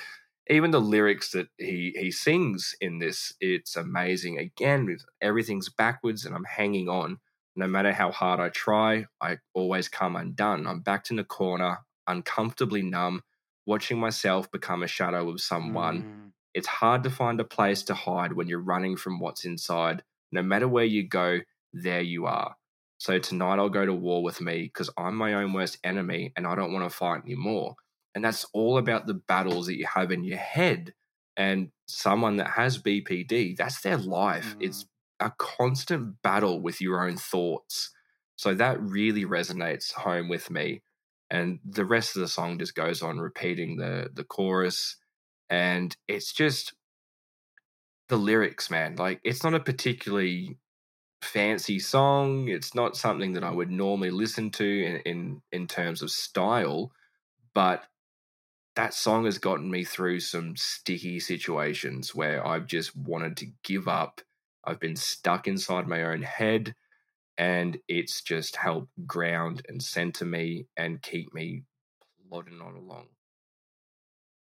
even 0.50 0.72
the 0.72 0.82
lyrics 0.82 1.32
that 1.32 1.48
he 1.58 1.96
he 1.98 2.12
sings 2.12 2.76
in 2.82 3.00
this, 3.00 3.34
it's 3.40 3.76
amazing. 3.76 4.38
Again, 4.38 4.98
everything's 5.22 5.70
backwards 5.70 6.26
and 6.26 6.36
I'm 6.36 6.46
hanging 6.46 6.90
on. 6.90 7.20
No 7.56 7.68
matter 7.68 7.94
how 7.94 8.12
hard 8.12 8.42
I 8.42 8.50
try, 8.50 9.06
I 9.22 9.38
always 9.54 9.88
come 9.88 10.18
undone. 10.18 10.68
I'm 10.68 10.82
backed 10.82 11.10
in 11.10 11.20
a 11.20 11.24
corner, 11.24 11.80
uncomfortably 12.06 12.82
numb, 12.82 13.24
watching 13.66 13.98
myself 13.98 14.52
become 14.52 14.84
a 14.84 14.88
shadow 14.88 15.30
of 15.30 15.42
someone. 15.42 16.04
Mm. 16.04 16.32
It's 16.56 16.68
hard 16.68 17.04
to 17.04 17.10
find 17.10 17.40
a 17.42 17.44
place 17.44 17.84
to 17.84 17.94
hide 17.94 18.34
when 18.34 18.48
you're 18.48 18.60
running 18.60 18.96
from 18.96 19.20
what's 19.20 19.44
inside. 19.44 20.04
No 20.32 20.42
matter 20.42 20.70
where 20.70 20.86
you 20.86 21.08
go, 21.08 21.42
there 21.74 22.02
you 22.02 22.26
are. 22.26 22.56
So 22.98 23.20
tonight 23.20 23.60
I'll 23.60 23.70
go 23.70 23.86
to 23.86 23.94
war 23.94 24.24
with 24.24 24.40
me 24.40 24.64
because 24.64 24.90
I'm 24.98 25.18
my 25.18 25.34
own 25.34 25.52
worst 25.52 25.78
enemy 25.84 26.32
and 26.38 26.48
I 26.48 26.56
don't 26.56 26.72
want 26.72 26.90
to 26.90 26.98
fight 26.98 27.24
anymore. 27.26 27.76
And 28.16 28.24
that's 28.24 28.46
all 28.54 28.78
about 28.78 29.06
the 29.06 29.14
battles 29.14 29.68
that 29.68 29.78
you 29.78 29.86
have 29.86 30.12
in 30.12 30.24
your 30.24 30.38
head. 30.38 30.94
And 31.36 31.72
someone 31.88 32.38
that 32.38 32.52
has 32.52 32.82
BPD, 32.82 33.58
that's 33.58 33.82
their 33.82 33.98
life. 33.98 34.56
Mm. 34.58 34.64
It's 34.64 34.86
a 35.20 35.34
constant 35.38 36.22
battle 36.22 36.62
with 36.62 36.80
your 36.80 37.06
own 37.06 37.18
thoughts. 37.18 37.92
So 38.38 38.56
that 38.56 38.82
really 38.82 39.26
resonates 39.26 39.92
home 39.92 40.30
with 40.30 40.50
me. 40.50 40.84
And 41.30 41.60
the 41.66 41.84
rest 41.84 42.16
of 42.16 42.22
the 42.22 42.30
song 42.30 42.60
just 42.60 42.76
goes 42.76 43.02
on 43.02 43.18
repeating 43.18 43.76
the 43.76 44.10
the 44.14 44.24
chorus 44.24 44.96
and 45.50 45.96
it's 46.08 46.34
just 46.34 46.74
the 48.10 48.18
lyrics 48.18 48.70
man 48.70 48.96
like 48.96 49.20
it's 49.24 49.44
not 49.44 49.54
a 49.54 49.60
particularly 49.60 50.58
fancy 51.22 51.80
song 51.80 52.48
it's 52.48 52.76
not 52.76 52.96
something 52.96 53.34
that 53.34 53.44
i 53.44 53.50
would 53.50 53.72
normally 53.72 54.12
listen 54.12 54.52
to 54.52 54.86
in 54.86 54.98
in, 55.06 55.42
in 55.52 55.68
terms 55.68 56.02
of 56.02 56.12
style 56.12 56.92
but 57.54 57.84
that 58.76 58.94
song 58.94 59.26
has 59.26 59.38
gotten 59.38 59.72
me 59.72 59.84
through 59.84 60.20
some 60.20 60.56
sticky 60.56 61.20
situations 61.20 62.14
where 62.14 62.46
i've 62.46 62.68
just 62.68 62.96
wanted 62.96 63.36
to 63.38 63.48
give 63.64 63.88
up 63.88 64.22
i've 64.66 64.80
been 64.80 64.96
stuck 64.96 65.48
inside 65.48 65.88
my 65.88 66.04
own 66.04 66.22
head 66.22 66.76
and 67.38 67.80
it's 67.88 68.22
just 68.22 68.56
helped 68.56 68.90
ground 69.08 69.62
and 69.68 69.82
center 69.82 70.26
me 70.26 70.68
and 70.78 71.02
keep 71.02 71.34
me 71.34 71.64
plodding 72.30 72.62
on 72.62 72.76
along 72.76 73.08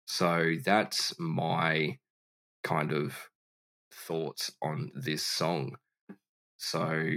so 0.07 0.55
that's 0.65 1.15
my 1.19 1.99
kind 2.63 2.93
of 2.93 3.29
thoughts 3.93 4.53
on 4.63 4.91
this 4.95 5.25
song. 5.25 5.77
So 6.57 7.11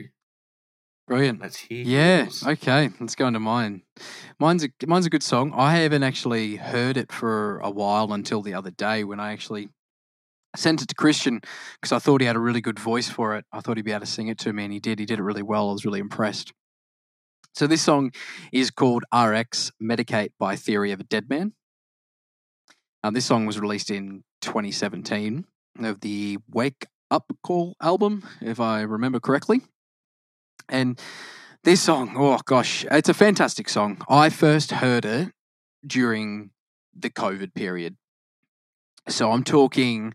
Brilliant. 1.08 1.42
let's 1.42 1.58
hear. 1.58 1.86
Yeah. 1.86 2.24
yours. 2.24 2.44
Okay. 2.46 2.90
Let's 3.00 3.16
go 3.16 3.28
into 3.28 3.40
mine. 3.40 3.84
Mine's 4.40 4.64
a 4.64 4.70
mine's 4.86 5.06
a 5.06 5.10
good 5.10 5.24
song. 5.24 5.54
I 5.56 5.78
haven't 5.78 6.04
actually 6.04 6.58
heard 6.58 6.98
it 6.98 7.12
for 7.12 7.60
a 7.60 7.70
while 7.72 8.12
until 8.12 8.42
the 8.42 8.54
other 8.54 8.72
day 8.72 9.04
when 9.06 9.20
I 9.20 9.32
actually 9.32 9.70
sent 10.56 10.82
it 10.82 10.90
to 10.90 10.96
Christian 10.96 11.40
because 11.80 11.92
I 11.94 12.00
thought 12.00 12.20
he 12.22 12.28
had 12.28 12.36
a 12.36 12.40
really 12.40 12.62
good 12.62 12.80
voice 12.80 13.10
for 13.10 13.36
it. 13.38 13.46
I 13.54 13.62
thought 13.62 13.78
he'd 13.78 13.84
be 13.86 13.92
able 13.92 14.02
to 14.02 14.06
sing 14.06 14.28
it 14.28 14.38
to 14.40 14.52
me, 14.52 14.66
and 14.66 14.74
he 14.74 14.80
did. 14.80 15.00
He 15.00 15.06
did 15.06 15.20
it 15.20 15.24
really 15.24 15.42
well. 15.44 15.70
I 15.70 15.74
was 15.74 15.86
really 15.86 16.00
impressed. 16.00 16.52
So 17.54 17.68
this 17.68 17.82
song 17.82 18.12
is 18.52 18.70
called 18.70 19.04
RX 19.14 19.72
Medicate 19.82 20.30
by 20.38 20.56
Theory 20.56 20.92
of 20.92 21.00
a 21.00 21.04
Dead 21.04 21.30
Man. 21.30 21.54
Uh, 23.04 23.12
this 23.12 23.26
song 23.26 23.46
was 23.46 23.60
released 23.60 23.92
in 23.92 24.24
2017 24.42 25.46
of 25.80 26.02
the 26.02 26.38
Wake 26.50 26.88
Up 27.12 27.32
Call 27.44 27.76
album, 27.82 28.24
if 28.42 28.60
I 28.60 28.82
remember 28.82 29.20
correctly. 29.20 29.62
And 30.68 31.00
this 31.64 31.82
song, 31.82 32.16
oh 32.18 32.40
gosh, 32.46 32.86
it's 32.92 33.10
a 33.10 33.14
fantastic 33.14 33.70
song. 33.70 34.02
I 34.10 34.30
first 34.30 34.72
heard 34.72 35.06
it 35.06 35.32
during 35.86 36.52
the 36.96 37.10
COVID 37.10 37.54
period. 37.54 37.96
So 39.08 39.32
I'm 39.32 39.44
talking 39.44 40.14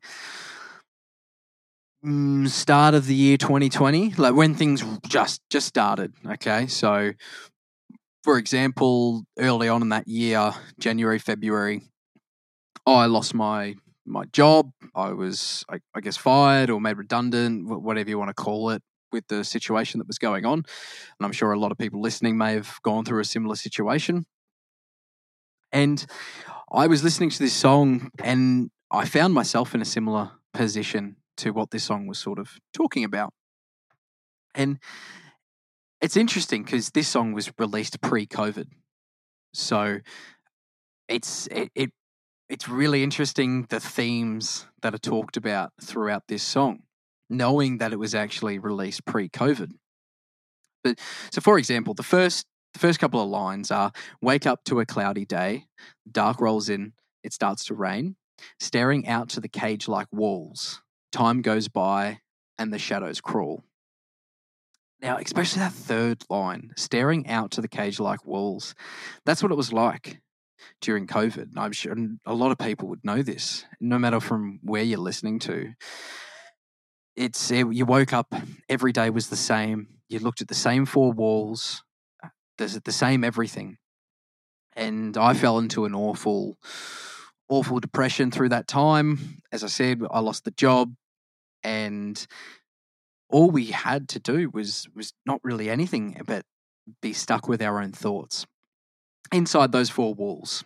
mm, 2.04 2.48
start 2.48 2.94
of 2.94 3.06
the 3.06 3.14
year 3.14 3.36
2020, 3.36 4.14
like 4.18 4.34
when 4.34 4.54
things 4.54 4.84
just 5.06 5.40
just 5.50 5.66
started. 5.66 6.12
Okay, 6.26 6.66
so 6.66 7.12
for 8.24 8.38
example, 8.38 9.24
early 9.38 9.68
on 9.68 9.82
in 9.82 9.88
that 9.90 10.06
year, 10.06 10.52
January, 10.78 11.18
February, 11.18 11.82
I 12.86 13.06
lost 13.06 13.34
my 13.34 13.76
my 14.04 14.24
job. 14.26 14.72
I 14.94 15.12
was, 15.12 15.64
I, 15.68 15.78
I 15.94 16.00
guess, 16.00 16.16
fired 16.16 16.70
or 16.70 16.80
made 16.80 16.98
redundant, 16.98 17.68
whatever 17.68 18.10
you 18.10 18.18
want 18.18 18.30
to 18.30 18.34
call 18.34 18.70
it, 18.70 18.82
with 19.12 19.28
the 19.28 19.44
situation 19.44 19.98
that 19.98 20.08
was 20.08 20.18
going 20.18 20.44
on. 20.44 20.54
And 20.54 21.24
I'm 21.24 21.32
sure 21.32 21.52
a 21.52 21.58
lot 21.58 21.72
of 21.72 21.78
people 21.78 22.00
listening 22.00 22.36
may 22.36 22.54
have 22.54 22.80
gone 22.82 23.04
through 23.04 23.20
a 23.20 23.24
similar 23.24 23.54
situation. 23.54 24.26
And 25.70 26.04
I 26.72 26.86
was 26.86 27.04
listening 27.04 27.30
to 27.30 27.38
this 27.38 27.52
song 27.52 28.10
and 28.22 28.70
I 28.90 29.06
found 29.06 29.34
myself 29.34 29.74
in 29.74 29.80
a 29.80 29.86
similar 29.86 30.32
position 30.52 31.16
to 31.38 31.50
what 31.52 31.70
this 31.70 31.84
song 31.84 32.06
was 32.06 32.18
sort 32.18 32.38
of 32.38 32.58
talking 32.74 33.04
about. 33.04 33.32
And 34.54 34.78
it's 36.00 36.16
interesting 36.16 36.64
because 36.64 36.90
this 36.90 37.08
song 37.08 37.32
was 37.32 37.50
released 37.58 38.00
pre-COVID. 38.02 38.66
So 39.54 40.00
it's 41.08 41.46
it, 41.46 41.70
it 41.74 41.90
it's 42.52 42.68
really 42.68 43.02
interesting 43.02 43.62
the 43.70 43.80
themes 43.80 44.66
that 44.82 44.94
are 44.94 44.98
talked 44.98 45.38
about 45.38 45.72
throughout 45.80 46.28
this 46.28 46.42
song, 46.42 46.82
knowing 47.30 47.78
that 47.78 47.94
it 47.94 47.98
was 47.98 48.14
actually 48.14 48.58
released 48.58 49.06
pre-COVID. 49.06 49.72
But 50.84 50.98
so, 51.32 51.40
for 51.40 51.56
example, 51.56 51.94
the 51.94 52.02
first 52.02 52.46
the 52.74 52.78
first 52.78 53.00
couple 53.00 53.22
of 53.22 53.28
lines 53.30 53.70
are: 53.70 53.90
"Wake 54.20 54.46
up 54.46 54.64
to 54.64 54.80
a 54.80 54.86
cloudy 54.86 55.24
day, 55.24 55.64
dark 56.10 56.42
rolls 56.42 56.68
in, 56.68 56.92
it 57.22 57.32
starts 57.32 57.64
to 57.66 57.74
rain, 57.74 58.16
staring 58.60 59.08
out 59.08 59.30
to 59.30 59.40
the 59.40 59.48
cage-like 59.48 60.08
walls. 60.12 60.82
Time 61.10 61.40
goes 61.40 61.68
by, 61.68 62.20
and 62.58 62.70
the 62.70 62.78
shadows 62.78 63.22
crawl." 63.22 63.64
Now, 65.00 65.16
especially 65.16 65.60
that 65.60 65.72
third 65.72 66.24
line, 66.28 66.74
staring 66.76 67.26
out 67.28 67.50
to 67.52 67.62
the 67.62 67.68
cage-like 67.68 68.26
walls, 68.26 68.74
that's 69.24 69.42
what 69.42 69.52
it 69.52 69.56
was 69.56 69.72
like 69.72 70.20
during 70.80 71.06
COVID. 71.06 71.50
And 71.50 71.58
I'm 71.58 71.72
sure 71.72 71.94
a 72.26 72.34
lot 72.34 72.52
of 72.52 72.58
people 72.58 72.88
would 72.88 73.04
know 73.04 73.22
this, 73.22 73.64
no 73.80 73.98
matter 73.98 74.20
from 74.20 74.60
where 74.62 74.82
you're 74.82 74.98
listening 74.98 75.38
to. 75.40 75.72
It's 77.16 77.50
eh, 77.50 77.64
you 77.70 77.84
woke 77.84 78.12
up 78.12 78.34
every 78.68 78.92
day 78.92 79.10
was 79.10 79.28
the 79.28 79.36
same. 79.36 79.88
You 80.08 80.18
looked 80.18 80.40
at 80.40 80.48
the 80.48 80.54
same 80.54 80.86
four 80.86 81.12
walls. 81.12 81.82
uh, 82.24 82.28
There's 82.58 82.78
the 82.80 82.92
same 82.92 83.22
everything, 83.22 83.76
and 84.74 85.16
I 85.16 85.34
fell 85.34 85.58
into 85.58 85.84
an 85.84 85.94
awful, 85.94 86.56
awful 87.48 87.80
depression 87.80 88.30
through 88.30 88.48
that 88.50 88.66
time. 88.66 89.42
As 89.52 89.62
I 89.62 89.66
said, 89.66 90.00
I 90.10 90.20
lost 90.20 90.44
the 90.44 90.52
job, 90.52 90.94
and 91.62 92.26
all 93.28 93.50
we 93.50 93.66
had 93.66 94.08
to 94.10 94.18
do 94.18 94.48
was 94.50 94.88
was 94.94 95.12
not 95.26 95.40
really 95.42 95.68
anything 95.68 96.20
but 96.26 96.44
be 97.00 97.12
stuck 97.12 97.48
with 97.48 97.62
our 97.62 97.80
own 97.80 97.92
thoughts 97.92 98.46
inside 99.32 99.72
those 99.72 99.90
four 99.90 100.14
walls. 100.14 100.64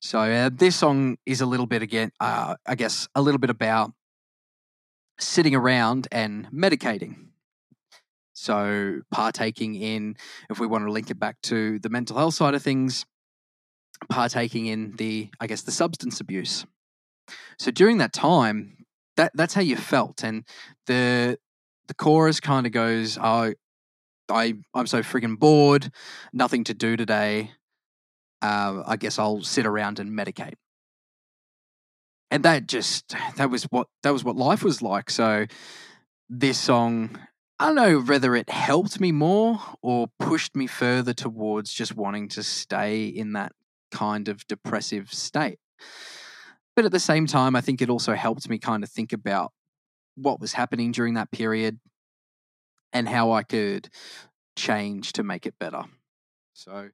So 0.00 0.20
uh, 0.20 0.50
this 0.52 0.76
song 0.76 1.18
is 1.26 1.40
a 1.40 1.46
little 1.46 1.66
bit 1.66 1.82
again, 1.82 2.12
uh, 2.20 2.56
I 2.66 2.74
guess, 2.74 3.08
a 3.14 3.22
little 3.22 3.38
bit 3.38 3.50
about 3.50 3.92
sitting 5.18 5.54
around 5.54 6.08
and 6.12 6.50
medicating. 6.52 7.28
So 8.34 9.00
partaking 9.10 9.74
in, 9.74 10.16
if 10.50 10.60
we 10.60 10.66
want 10.66 10.84
to 10.84 10.92
link 10.92 11.10
it 11.10 11.18
back 11.18 11.40
to 11.44 11.78
the 11.78 11.88
mental 11.88 12.16
health 12.18 12.34
side 12.34 12.54
of 12.54 12.62
things, 12.62 13.06
partaking 14.10 14.66
in 14.66 14.96
the, 14.96 15.30
I 15.40 15.46
guess, 15.46 15.62
the 15.62 15.72
substance 15.72 16.20
abuse. 16.20 16.66
So 17.58 17.70
during 17.70 17.98
that 17.98 18.12
time, 18.12 18.84
that 19.16 19.32
that's 19.34 19.54
how 19.54 19.62
you 19.62 19.76
felt, 19.76 20.22
and 20.22 20.44
the 20.86 21.38
the 21.88 21.94
chorus 21.94 22.38
kind 22.38 22.66
of 22.66 22.72
goes, 22.72 23.18
"Oh, 23.20 23.54
I 24.28 24.54
I'm 24.74 24.86
so 24.86 25.02
freaking 25.02 25.38
bored, 25.38 25.90
nothing 26.32 26.64
to 26.64 26.74
do 26.74 26.96
today. 26.96 27.52
Uh, 28.42 28.82
I 28.86 28.96
guess 28.96 29.18
I'll 29.18 29.42
sit 29.42 29.66
around 29.66 29.98
and 29.98 30.10
medicate." 30.10 30.54
And 32.30 32.44
that 32.44 32.66
just 32.66 33.14
that 33.36 33.50
was 33.50 33.64
what 33.64 33.88
that 34.02 34.12
was 34.12 34.24
what 34.24 34.36
life 34.36 34.62
was 34.62 34.82
like. 34.82 35.10
So 35.10 35.46
this 36.28 36.58
song, 36.58 37.18
I 37.58 37.66
don't 37.66 37.76
know 37.76 38.00
whether 38.00 38.34
it 38.34 38.50
helped 38.50 39.00
me 39.00 39.12
more 39.12 39.60
or 39.82 40.08
pushed 40.18 40.56
me 40.56 40.66
further 40.66 41.14
towards 41.14 41.72
just 41.72 41.96
wanting 41.96 42.28
to 42.30 42.42
stay 42.42 43.06
in 43.06 43.32
that 43.32 43.52
kind 43.92 44.28
of 44.28 44.46
depressive 44.46 45.12
state. 45.12 45.58
But 46.74 46.84
at 46.84 46.92
the 46.92 47.00
same 47.00 47.26
time, 47.26 47.56
I 47.56 47.60
think 47.60 47.80
it 47.80 47.88
also 47.88 48.14
helped 48.14 48.48
me 48.48 48.58
kind 48.58 48.82
of 48.82 48.90
think 48.90 49.12
about 49.12 49.52
what 50.16 50.40
was 50.40 50.52
happening 50.52 50.92
during 50.92 51.14
that 51.14 51.30
period 51.30 51.78
and 52.92 53.08
how 53.08 53.32
I 53.32 53.42
could 53.42 53.88
change 54.56 55.12
to 55.14 55.22
make 55.22 55.46
it 55.46 55.54
better. 55.58 55.84
So, 56.54 56.90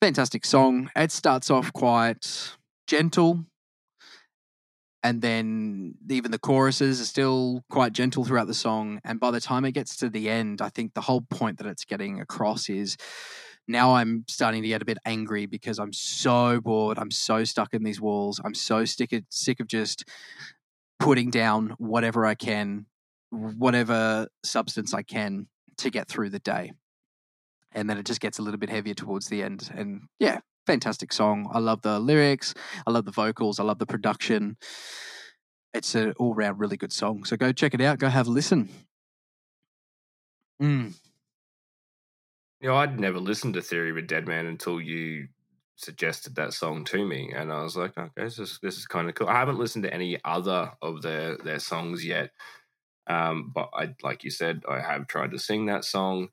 fantastic 0.00 0.46
song. 0.46 0.90
It 0.96 1.12
starts 1.12 1.50
off 1.50 1.72
quite 1.72 2.56
gentle, 2.86 3.44
and 5.02 5.20
then 5.20 5.94
even 6.08 6.30
the 6.30 6.38
choruses 6.38 7.00
are 7.00 7.06
still 7.06 7.62
quite 7.70 7.92
gentle 7.92 8.24
throughout 8.24 8.46
the 8.46 8.54
song. 8.54 9.00
And 9.04 9.20
by 9.20 9.30
the 9.30 9.40
time 9.40 9.64
it 9.64 9.72
gets 9.72 9.96
to 9.96 10.08
the 10.08 10.30
end, 10.30 10.62
I 10.62 10.70
think 10.70 10.94
the 10.94 11.02
whole 11.02 11.20
point 11.22 11.58
that 11.58 11.66
it's 11.66 11.84
getting 11.84 12.20
across 12.20 12.68
is 12.68 12.96
now 13.68 13.94
I'm 13.94 14.24
starting 14.28 14.62
to 14.62 14.68
get 14.68 14.82
a 14.82 14.86
bit 14.86 14.98
angry 15.04 15.46
because 15.46 15.78
I'm 15.78 15.92
so 15.92 16.60
bored. 16.60 16.98
I'm 16.98 17.10
so 17.10 17.44
stuck 17.44 17.74
in 17.74 17.84
these 17.84 18.00
walls. 18.00 18.40
I'm 18.44 18.54
so 18.54 18.84
sick 18.84 19.12
of, 19.12 19.22
sick 19.28 19.60
of 19.60 19.68
just 19.68 20.04
putting 20.98 21.30
down 21.30 21.74
whatever 21.78 22.26
I 22.26 22.34
can, 22.34 22.86
whatever 23.30 24.28
substance 24.44 24.92
I 24.92 25.02
can 25.02 25.46
to 25.78 25.90
get 25.90 26.08
through 26.08 26.30
the 26.30 26.38
day. 26.40 26.72
And 27.72 27.88
then 27.88 27.98
it 27.98 28.06
just 28.06 28.20
gets 28.20 28.38
a 28.38 28.42
little 28.42 28.58
bit 28.58 28.70
heavier 28.70 28.94
towards 28.94 29.28
the 29.28 29.42
end. 29.42 29.70
And 29.74 30.02
yeah, 30.18 30.40
fantastic 30.66 31.12
song. 31.12 31.48
I 31.52 31.58
love 31.58 31.82
the 31.82 32.00
lyrics. 32.00 32.54
I 32.86 32.90
love 32.90 33.04
the 33.04 33.12
vocals. 33.12 33.60
I 33.60 33.64
love 33.64 33.78
the 33.78 33.86
production. 33.86 34.56
It's 35.72 35.94
an 35.94 36.14
all 36.18 36.34
round 36.34 36.58
really 36.58 36.76
good 36.76 36.92
song. 36.92 37.24
So 37.24 37.36
go 37.36 37.52
check 37.52 37.74
it 37.74 37.80
out. 37.80 37.98
Go 37.98 38.08
have 38.08 38.26
a 38.26 38.30
listen. 38.30 38.68
Mm. 40.60 40.94
You 42.60 42.68
know, 42.68 42.76
I'd 42.76 43.00
never 43.00 43.18
listened 43.18 43.54
to 43.54 43.62
Theory 43.62 43.90
of 43.90 43.96
a 43.96 44.02
Dead 44.02 44.26
Man 44.28 44.46
until 44.46 44.80
you 44.80 45.28
suggested 45.76 46.34
that 46.34 46.52
song 46.52 46.84
to 46.84 47.06
me, 47.06 47.32
and 47.34 47.50
I 47.50 47.62
was 47.62 47.76
like, 47.76 47.96
okay, 47.96 48.10
this 48.16 48.38
is 48.38 48.58
this 48.62 48.76
is 48.76 48.86
kind 48.86 49.08
of 49.08 49.14
cool. 49.14 49.28
I 49.28 49.38
haven't 49.38 49.58
listened 49.58 49.84
to 49.84 49.94
any 49.94 50.18
other 50.24 50.72
of 50.82 51.02
their 51.02 51.38
their 51.38 51.58
songs 51.58 52.04
yet, 52.04 52.32
um, 53.06 53.50
but 53.54 53.70
I 53.72 53.94
like 54.02 54.24
you 54.24 54.30
said, 54.30 54.62
I 54.68 54.80
have 54.80 55.06
tried 55.06 55.30
to 55.30 55.38
sing 55.38 55.66
that 55.66 55.84
song, 55.84 56.28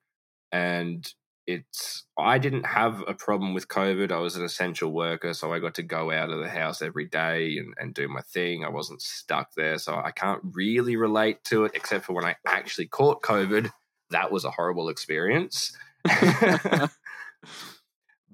and 0.52 1.08
it's 1.48 2.06
I 2.18 2.38
didn't 2.38 2.66
have 2.66 3.04
a 3.08 3.14
problem 3.14 3.54
with 3.54 3.68
COVID. 3.68 4.12
I 4.12 4.20
was 4.20 4.36
an 4.36 4.44
essential 4.44 4.92
worker, 4.92 5.34
so 5.34 5.54
I 5.54 5.60
got 5.60 5.76
to 5.76 5.84
go 5.84 6.12
out 6.12 6.30
of 6.30 6.40
the 6.40 6.50
house 6.50 6.82
every 6.82 7.06
day 7.06 7.58
and, 7.58 7.74
and 7.80 7.94
do 7.94 8.08
my 8.08 8.22
thing. 8.22 8.64
I 8.64 8.70
wasn't 8.70 9.02
stuck 9.02 9.54
there, 9.56 9.78
so 9.78 9.96
I 9.96 10.12
can't 10.12 10.42
really 10.44 10.98
relate 10.98 11.44
to 11.46 11.66
it, 11.66 11.72
except 11.74 12.06
for 12.06 12.14
when 12.14 12.26
I 12.26 12.36
actually 12.46 12.88
caught 12.88 13.24
COVID. 13.24 13.72
That 14.12 14.32
was 14.32 14.46
a 14.46 14.52
horrible 14.52 14.90
experience. 14.90 15.76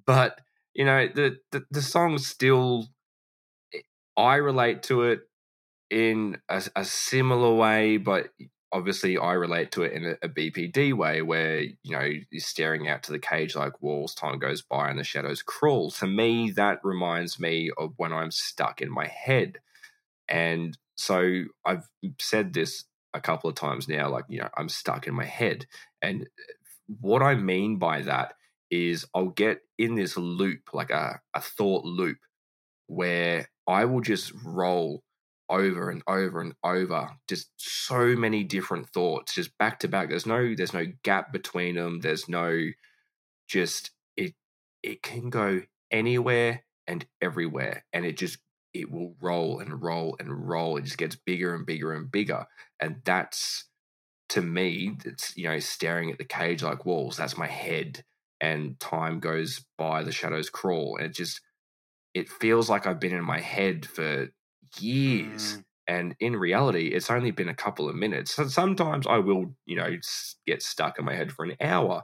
but 0.06 0.40
you 0.74 0.86
know 0.86 1.08
the, 1.08 1.38
the 1.52 1.66
the 1.72 1.82
song 1.82 2.18
still 2.18 2.88
i 4.18 4.36
relate 4.36 4.84
to 4.84 5.04
it 5.04 5.22
in 5.90 6.38
a, 6.50 6.64
a, 6.76 6.84
similar 6.84 7.54
way 7.54 7.98
but 7.98 8.30
obviously 8.74 9.18
i 9.18 9.32
relate 9.34 9.72
to 9.72 9.84
it 9.84 9.94
in 9.94 10.18
a, 10.22 10.28
bpd 10.28 10.94
way 10.94 11.22
where 11.22 11.62
you 11.62 11.76
know 11.92 12.02
you're 12.02 12.40
staring 12.40 12.90
out 12.90 13.04
to 13.04 13.12
the 13.12 13.20
cage 13.20 13.56
like 13.56 13.82
walls 13.82 14.14
time 14.14 14.40
goes 14.40 14.62
by 14.62 14.90
and 14.90 15.00
the 15.00 15.04
shadows 15.04 15.42
crawl. 15.42 15.92
To 15.92 16.08
me 16.08 16.52
that 16.52 16.80
reminds 16.84 17.40
me 17.40 17.72
of 17.78 17.94
when 17.98 18.12
i'm 18.12 18.32
stuck 18.32 18.82
in 18.82 18.92
my 18.92 19.08
head. 19.08 19.60
And 20.28 20.78
so 20.96 21.44
i've 21.66 21.88
said 22.20 22.54
this 22.54 22.86
a 23.14 23.22
couple 23.22 23.50
of 23.50 23.56
times 23.56 23.88
now 23.88 24.10
like 24.10 24.26
you 24.28 24.40
know 24.40 24.50
i'm 24.58 24.70
stuck 24.70 25.08
in 25.08 25.14
my 25.14 25.26
head. 25.26 25.68
And 26.02 26.24
uh, 26.24 26.54
what 27.00 27.22
I 27.22 27.36
mean 27.36 27.78
by 27.78 28.02
that 28.02 28.34
is 28.70 29.06
I'll 29.14 29.28
get 29.30 29.62
in 29.78 29.96
this 29.96 30.18
loop, 30.18 30.74
like 30.74 30.90
a, 30.90 31.22
a 31.34 31.42
thought 31.42 31.86
loop, 31.86 32.18
where 32.88 33.48
I 33.68 33.86
will 33.86 34.02
just 34.02 34.32
roll 34.44 35.04
over 35.50 35.90
and 35.90 36.02
over 36.08 36.42
and 36.42 36.54
over 36.64 37.10
just 37.28 37.50
so 37.58 38.16
many 38.16 38.44
different 38.44 38.90
thoughts 38.90 39.36
just 39.36 39.58
back 39.58 39.80
to 39.80 39.88
back. 39.88 40.10
There's 40.10 40.26
no 40.26 40.54
there's 40.56 40.74
no 40.74 40.86
gap 41.04 41.32
between 41.34 41.76
them 41.76 42.00
there's 42.02 42.28
no 42.30 42.68
just 43.48 43.92
it 44.18 44.34
it 44.82 45.04
can 45.04 45.30
go 45.30 45.62
anywhere 45.92 46.64
and 46.88 47.06
everywhere 47.22 47.86
and 47.94 48.06
it 48.06 48.18
just 48.18 48.38
it 48.74 48.92
will 48.92 49.16
roll 49.22 49.60
and 49.60 49.84
roll 49.84 50.16
and 50.20 50.50
roll. 50.50 50.78
It 50.78 50.86
just 50.86 50.98
gets 50.98 51.16
bigger 51.16 51.54
and 51.54 51.66
bigger 51.66 51.94
and 51.94 52.12
bigger 52.12 52.46
and 52.80 53.02
that's 53.06 53.66
to 54.30 54.42
me, 54.42 54.98
it's 55.06 55.38
you 55.38 55.46
know 55.48 55.60
staring 55.60 56.12
at 56.12 56.18
the 56.18 56.24
cage 56.26 56.64
like 56.64 56.86
walls. 56.86 57.18
That's 57.18 57.38
my 57.38 57.48
head, 57.48 58.04
and 58.42 58.80
time 58.80 59.20
goes 59.20 59.64
by, 59.78 60.04
the 60.04 60.12
shadows 60.12 60.50
crawl, 60.50 60.98
and 60.98 61.06
it 61.06 61.14
just 61.14 61.42
it 62.14 62.30
feels 62.30 62.70
like 62.70 62.88
I've 62.88 63.00
been 63.00 63.14
in 63.16 63.24
my 63.24 63.40
head 63.40 63.86
for 63.86 64.30
years. 64.82 65.58
Mm. 65.58 65.64
And 65.86 66.16
in 66.20 66.36
reality, 66.38 66.88
it's 66.88 67.10
only 67.10 67.32
been 67.32 67.50
a 67.50 67.56
couple 67.56 67.90
of 67.90 67.96
minutes. 67.96 68.34
So 68.34 68.48
sometimes 68.48 69.06
I 69.06 69.18
will, 69.18 69.54
you 69.66 69.76
know, 69.76 69.98
get 70.48 70.64
stuck 70.64 70.98
in 70.98 71.06
my 71.06 71.14
head 71.14 71.32
for 71.32 71.44
an 71.44 71.58
hour, 71.60 72.04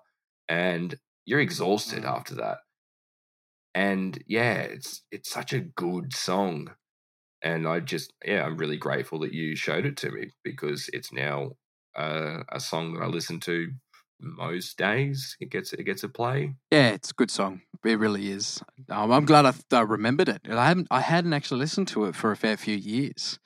and 0.49 0.95
you're 1.26 1.39
exhausted 1.39 2.03
mm. 2.03 2.09
after 2.09 2.36
that. 2.36 2.57
And 3.74 4.22
yeah, 4.28 4.55
it's 4.55 5.03
it's 5.11 5.32
such 5.32 5.53
a 5.53 5.59
good 5.59 6.13
song 6.13 6.72
and 7.41 7.67
I 7.67 7.80
just 7.80 8.13
yeah, 8.26 8.43
I'm 8.43 8.57
really 8.57 8.78
grateful 8.78 9.20
that 9.20 9.34
you 9.34 9.55
showed 9.55 9.86
it 9.86 9.97
to 9.97 10.11
me 10.11 10.32
because 10.43 10.89
it's 10.93 11.13
now 11.13 11.51
uh, 11.95 12.43
a 12.51 12.59
song 12.59 12.93
that 12.93 13.03
I 13.03 13.07
listen 13.07 13.39
to 13.41 13.72
most 14.20 14.78
days. 14.78 15.38
It 15.39 15.49
gets 15.49 15.74
it 15.74 15.84
gets 15.84 16.03
a 16.03 16.09
play. 16.09 16.55
Yeah, 16.72 16.89
it's 16.89 17.11
a 17.11 17.13
good 17.13 17.32
song. 17.32 17.61
It 17.86 17.99
really 17.99 18.30
is. 18.30 18.61
Um, 18.89 19.11
I'm 19.11 19.26
glad 19.26 19.45
I, 19.45 19.53
I 19.72 19.82
remembered 19.82 20.30
it. 20.30 20.41
I 20.49 20.67
haven't 20.67 20.88
I 20.91 21.01
hadn't 21.01 21.34
actually 21.34 21.59
listened 21.59 21.88
to 21.89 22.05
it 22.05 22.15
for 22.15 22.32
a 22.32 22.36
fair 22.38 22.57
few 22.57 22.76
years. 22.76 23.39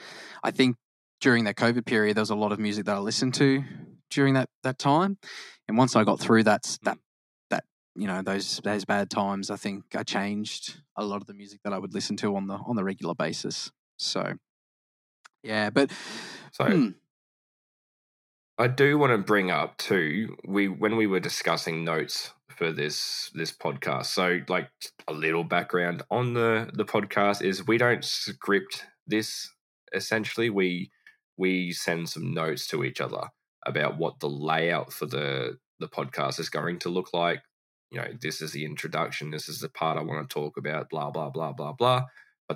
I 0.43 0.51
think 0.51 0.77
during 1.21 1.45
that 1.45 1.55
COVID 1.55 1.85
period, 1.85 2.17
there 2.17 2.21
was 2.21 2.29
a 2.29 2.35
lot 2.35 2.51
of 2.51 2.59
music 2.59 2.85
that 2.85 2.95
I 2.95 2.99
listened 2.99 3.33
to 3.35 3.63
during 4.09 4.33
that 4.33 4.49
that 4.63 4.79
time, 4.79 5.17
and 5.67 5.77
once 5.77 5.95
I 5.95 6.03
got 6.03 6.19
through 6.19 6.43
that 6.43 6.77
that 6.83 6.97
that 7.49 7.63
you 7.95 8.07
know 8.07 8.21
those 8.21 8.59
those 8.63 8.85
bad 8.85 9.09
times, 9.09 9.51
I 9.51 9.55
think 9.55 9.95
I 9.95 10.03
changed 10.03 10.81
a 10.97 11.05
lot 11.05 11.21
of 11.21 11.27
the 11.27 11.33
music 11.33 11.61
that 11.63 11.73
I 11.73 11.77
would 11.77 11.93
listen 11.93 12.17
to 12.17 12.35
on 12.35 12.47
the 12.47 12.55
on 12.55 12.75
the 12.75 12.83
regular 12.83 13.15
basis. 13.15 13.71
So 13.97 14.33
yeah, 15.43 15.69
but 15.69 15.91
so. 16.51 16.65
Hmm, 16.65 16.89
I 18.57 18.67
do 18.67 18.97
want 18.97 19.11
to 19.11 19.17
bring 19.17 19.49
up 19.49 19.77
too. 19.77 20.37
We 20.45 20.67
when 20.67 20.95
we 20.95 21.07
were 21.07 21.19
discussing 21.19 21.83
notes 21.83 22.31
for 22.49 22.71
this 22.71 23.31
this 23.33 23.51
podcast. 23.51 24.05
So, 24.07 24.39
like 24.47 24.69
a 25.07 25.13
little 25.13 25.43
background 25.43 26.03
on 26.11 26.33
the 26.33 26.69
the 26.73 26.85
podcast 26.85 27.43
is 27.43 27.65
we 27.65 27.77
don't 27.77 28.03
script 28.05 28.85
this. 29.07 29.49
Essentially, 29.93 30.49
we 30.49 30.91
we 31.37 31.71
send 31.71 32.09
some 32.09 32.31
notes 32.31 32.67
to 32.67 32.83
each 32.83 33.01
other 33.01 33.23
about 33.65 33.97
what 33.97 34.19
the 34.19 34.29
layout 34.29 34.93
for 34.93 35.07
the 35.07 35.57
the 35.79 35.87
podcast 35.87 36.39
is 36.39 36.49
going 36.49 36.77
to 36.79 36.89
look 36.89 37.11
like. 37.13 37.41
You 37.89 37.99
know, 38.01 38.07
this 38.21 38.41
is 38.41 38.51
the 38.51 38.65
introduction. 38.65 39.31
This 39.31 39.49
is 39.49 39.59
the 39.59 39.69
part 39.69 39.97
I 39.97 40.03
want 40.03 40.29
to 40.29 40.33
talk 40.33 40.57
about. 40.57 40.89
Blah 40.91 41.09
blah 41.09 41.31
blah 41.31 41.53
blah 41.53 41.73
blah 41.73 42.03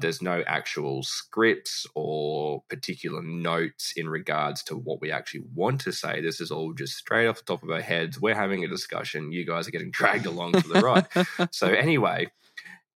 there's 0.01 0.21
no 0.21 0.43
actual 0.45 1.01
scripts 1.03 1.85
or 1.95 2.63
particular 2.69 3.21
notes 3.21 3.93
in 3.95 4.09
regards 4.09 4.63
to 4.63 4.75
what 4.75 5.01
we 5.01 5.11
actually 5.11 5.43
want 5.55 5.81
to 5.81 5.91
say. 5.91 6.21
This 6.21 6.41
is 6.41 6.51
all 6.51 6.73
just 6.73 6.97
straight 6.97 7.27
off 7.27 7.37
the 7.37 7.43
top 7.43 7.63
of 7.63 7.69
our 7.69 7.81
heads. 7.81 8.19
We're 8.19 8.35
having 8.35 8.63
a 8.63 8.67
discussion. 8.67 9.31
You 9.31 9.45
guys 9.45 9.67
are 9.67 9.71
getting 9.71 9.91
dragged 9.91 10.25
along 10.25 10.59
for 10.61 10.67
the 10.67 10.81
ride. 10.81 11.07
so, 11.51 11.67
anyway, 11.67 12.27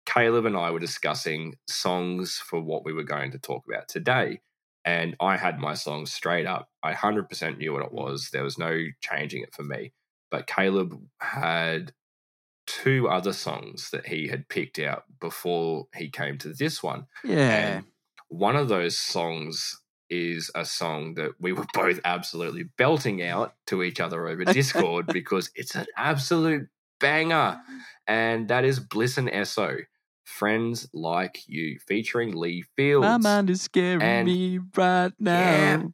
Caleb 0.05 0.45
and 0.45 0.57
I 0.57 0.71
were 0.71 0.79
discussing 0.79 1.55
songs 1.69 2.37
for 2.37 2.59
what 2.59 2.83
we 2.83 2.93
were 2.93 3.03
going 3.03 3.31
to 3.31 3.39
talk 3.39 3.63
about 3.67 3.87
today. 3.87 4.39
And 4.83 5.15
I 5.19 5.37
had 5.37 5.59
my 5.59 5.75
song 5.75 6.07
straight 6.07 6.47
up. 6.47 6.69
I 6.81 6.93
100% 6.93 7.57
knew 7.57 7.73
what 7.73 7.83
it 7.83 7.91
was. 7.91 8.29
There 8.31 8.43
was 8.43 8.57
no 8.57 8.85
changing 9.01 9.43
it 9.43 9.53
for 9.53 9.63
me. 9.63 9.93
But 10.31 10.47
Caleb 10.47 10.99
had 11.19 11.93
two 12.83 13.09
other 13.09 13.33
songs 13.33 13.89
that 13.91 14.05
he 14.07 14.27
had 14.27 14.47
picked 14.47 14.77
out 14.79 15.03
before 15.19 15.87
he 15.95 16.09
came 16.09 16.37
to 16.39 16.53
this 16.53 16.83
one. 16.83 17.07
Yeah. 17.23 17.77
And 17.77 17.85
one 18.29 18.55
of 18.55 18.67
those 18.69 18.97
songs 18.97 19.81
is 20.09 20.49
a 20.55 20.65
song 20.65 21.15
that 21.15 21.31
we 21.39 21.51
were 21.53 21.65
both 21.73 21.99
absolutely 22.05 22.63
belting 22.77 23.21
out 23.23 23.53
to 23.67 23.81
each 23.83 23.99
other 23.99 24.27
over 24.27 24.45
Discord 24.53 25.07
because 25.07 25.49
it's 25.55 25.75
an 25.75 25.85
absolute 25.97 26.67
banger. 26.99 27.59
And 28.07 28.47
that 28.49 28.65
is 28.65 28.79
Bliss 28.79 29.17
and 29.17 29.29
Eso. 29.29 29.77
Friends 30.25 30.87
Like 30.93 31.39
You, 31.47 31.79
featuring 31.87 32.35
Lee 32.35 32.63
Fields. 32.75 33.03
My 33.03 33.17
mind 33.17 33.49
is 33.49 33.61
scaring 33.63 34.01
And- 34.03 34.27
me 34.27 34.59
right 34.75 35.11
Yeah, 35.19 35.77
now. 35.77 35.93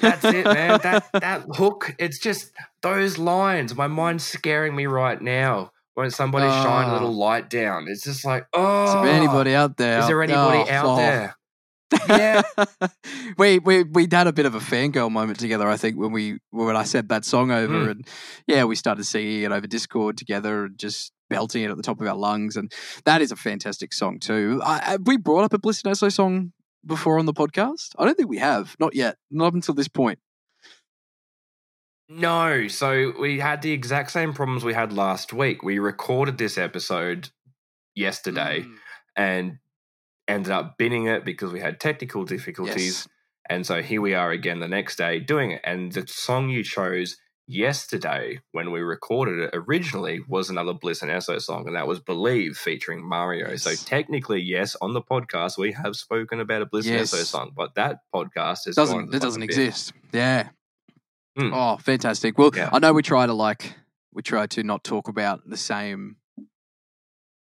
That's 0.00 0.24
it, 0.24 0.44
man. 0.44 0.80
That 0.82 1.06
that 1.12 1.42
hook, 1.54 1.94
it's 1.98 2.18
just 2.18 2.52
those 2.82 3.18
lines. 3.18 3.74
My 3.74 3.86
mind's 3.86 4.24
scaring 4.24 4.74
me 4.74 4.86
right 4.86 5.20
now. 5.20 5.70
When 5.94 6.10
somebody 6.10 6.46
shine 6.48 6.88
a 6.88 6.90
Oh. 6.90 6.92
little 6.92 7.16
light 7.16 7.50
down, 7.50 7.86
it's 7.88 8.04
just 8.04 8.24
like, 8.24 8.46
oh, 8.54 8.84
Is 8.86 8.94
there 8.94 9.12
anybody 9.12 9.54
out 9.54 9.76
there? 9.76 9.98
is 9.98 10.06
there 10.06 10.22
anybody 10.22 10.58
Oh, 10.58 10.72
out 10.72 10.84
oh. 10.86 10.96
there? 10.96 11.34
Yeah. 12.08 12.42
we 13.38 13.58
we 13.58 13.82
we 13.82 14.06
had 14.10 14.26
a 14.26 14.32
bit 14.32 14.46
of 14.46 14.54
a 14.54 14.60
fangirl 14.60 15.10
moment 15.10 15.38
together. 15.40 15.66
I 15.68 15.76
think 15.76 15.96
when 15.98 16.12
we 16.12 16.38
when 16.50 16.76
I 16.76 16.84
said 16.84 17.08
that 17.08 17.24
song 17.24 17.50
over, 17.50 17.86
Mm. 17.86 17.90
and 17.90 18.08
yeah, 18.46 18.64
we 18.64 18.76
started 18.76 19.04
singing 19.04 19.42
it 19.42 19.52
over 19.52 19.66
Discord 19.66 20.16
together 20.18 20.66
and 20.66 20.78
just 20.78 21.12
belting 21.30 21.62
it 21.64 21.70
at 21.70 21.76
the 21.76 21.82
top 21.82 22.00
of 22.00 22.06
our 22.06 22.14
lungs. 22.16 22.56
And 22.56 22.70
that 23.04 23.20
is 23.22 23.32
a 23.32 23.36
fantastic 23.36 23.92
song 23.92 24.18
too. 24.20 24.60
I, 24.64 24.78
have 24.84 25.00
we 25.06 25.16
brought 25.16 25.44
up 25.44 25.52
a 25.54 25.58
Bliss 25.58 25.82
and 25.82 25.90
Eso 25.90 26.08
song 26.10 26.52
before 26.84 27.18
on 27.18 27.26
the 27.26 27.32
podcast? 27.34 27.90
I 27.98 28.04
don't 28.04 28.16
think 28.16 28.28
we 28.28 28.38
have. 28.38 28.76
Not 28.78 28.94
yet. 28.94 29.16
Not 29.30 29.46
up 29.48 29.54
until 29.54 29.74
this 29.74 29.88
point. 29.88 30.18
No, 32.08 32.68
so 32.68 33.12
we 33.20 33.38
had 33.38 33.60
the 33.60 33.72
exact 33.72 34.10
same 34.10 34.32
problems 34.32 34.64
we 34.64 34.72
had 34.72 34.92
last 34.92 35.32
week. 35.32 35.62
We 35.62 35.78
recorded 35.78 36.38
this 36.38 36.56
episode 36.56 37.28
yesterday 37.94 38.62
Mm. 38.62 38.76
and 39.16 39.58
ended 40.26 40.52
up 40.52 40.78
binning 40.78 41.06
it 41.06 41.24
because 41.24 41.52
we 41.52 41.60
had 41.60 41.80
technical 41.80 42.24
difficulties. 42.24 42.84
Yes. 43.06 43.08
And 43.50 43.66
so 43.66 43.82
here 43.82 44.00
we 44.00 44.14
are 44.14 44.30
again 44.30 44.60
the 44.60 44.68
next 44.68 44.96
day 44.96 45.20
doing 45.20 45.52
it. 45.52 45.60
And 45.64 45.92
the 45.92 46.06
song 46.06 46.48
you 46.48 46.62
chose 46.64 47.16
yesterday 47.48 48.40
when 48.52 48.70
we 48.70 48.80
recorded 48.80 49.38
it 49.40 49.50
originally 49.54 50.20
was 50.28 50.50
another 50.50 50.74
Bliss 50.74 51.02
and 51.02 51.10
Eso 51.10 51.38
song, 51.38 51.66
and 51.66 51.74
that 51.74 51.88
was 51.88 51.98
Believe 51.98 52.56
featuring 52.56 53.02
Mario. 53.06 53.56
So 53.56 53.74
technically, 53.74 54.40
yes, 54.40 54.76
on 54.80 54.92
the 54.92 55.02
podcast 55.02 55.58
we 55.58 55.72
have 55.72 55.96
spoken 55.96 56.38
about 56.40 56.62
a 56.62 56.66
Bliss 56.66 56.86
Yes. 56.86 56.94
and 56.94 57.20
Eso 57.20 57.24
song, 57.24 57.52
but 57.56 57.74
that 57.74 58.00
podcast 58.14 58.68
is 58.68 58.76
doesn't 58.76 59.14
it 59.14 59.20
doesn't 59.22 59.42
exist. 59.42 59.92
Yeah. 60.12 60.50
Mm. 61.38 61.52
Oh, 61.54 61.78
fantastic. 61.78 62.36
Well, 62.38 62.50
Yeah. 62.54 62.70
I 62.72 62.78
know 62.78 62.92
we 62.92 63.02
try 63.02 63.26
to 63.26 63.34
like 63.34 63.74
we 64.12 64.22
try 64.22 64.46
to 64.46 64.62
not 64.62 64.84
talk 64.84 65.08
about 65.08 65.48
the 65.48 65.56
same 65.56 66.16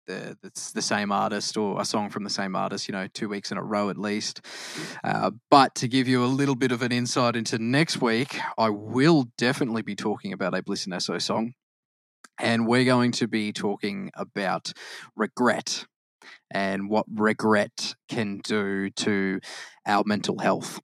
the 0.08 0.36
the, 0.42 0.70
the 0.74 0.82
same 0.82 1.12
artist 1.12 1.56
or 1.56 1.80
a 1.80 1.84
song 1.84 2.10
from 2.10 2.24
the 2.24 2.30
same 2.30 2.56
artist, 2.56 2.88
you 2.88 2.92
know, 2.92 3.06
two 3.06 3.28
weeks 3.28 3.52
in 3.52 3.58
a 3.58 3.62
row 3.62 3.90
at 3.90 3.96
least. 3.96 4.40
Uh, 5.04 5.30
but 5.50 5.76
to 5.76 5.86
give 5.86 6.08
you 6.08 6.24
a 6.24 6.26
little 6.26 6.56
bit 6.56 6.72
of 6.72 6.82
an 6.82 6.90
insight 6.90 7.36
into 7.36 7.58
next 7.58 8.00
week, 8.00 8.40
I 8.56 8.70
will 8.70 9.28
definitely 9.38 9.82
be 9.82 9.94
talking 9.94 10.32
about 10.32 10.56
a 10.56 10.62
Bliss 10.62 10.86
and 10.86 10.94
Eso 10.94 11.18
song, 11.18 11.52
and 12.40 12.66
we're 12.66 12.84
going 12.84 13.12
to 13.12 13.28
be 13.28 13.52
talking 13.52 14.10
about 14.14 14.72
regret 15.14 15.86
and 16.50 16.90
what 16.90 17.06
regret 17.08 17.94
can 18.08 18.38
do 18.38 18.90
to 18.90 19.38
our 19.86 20.02
mental 20.04 20.38
health. 20.38 20.80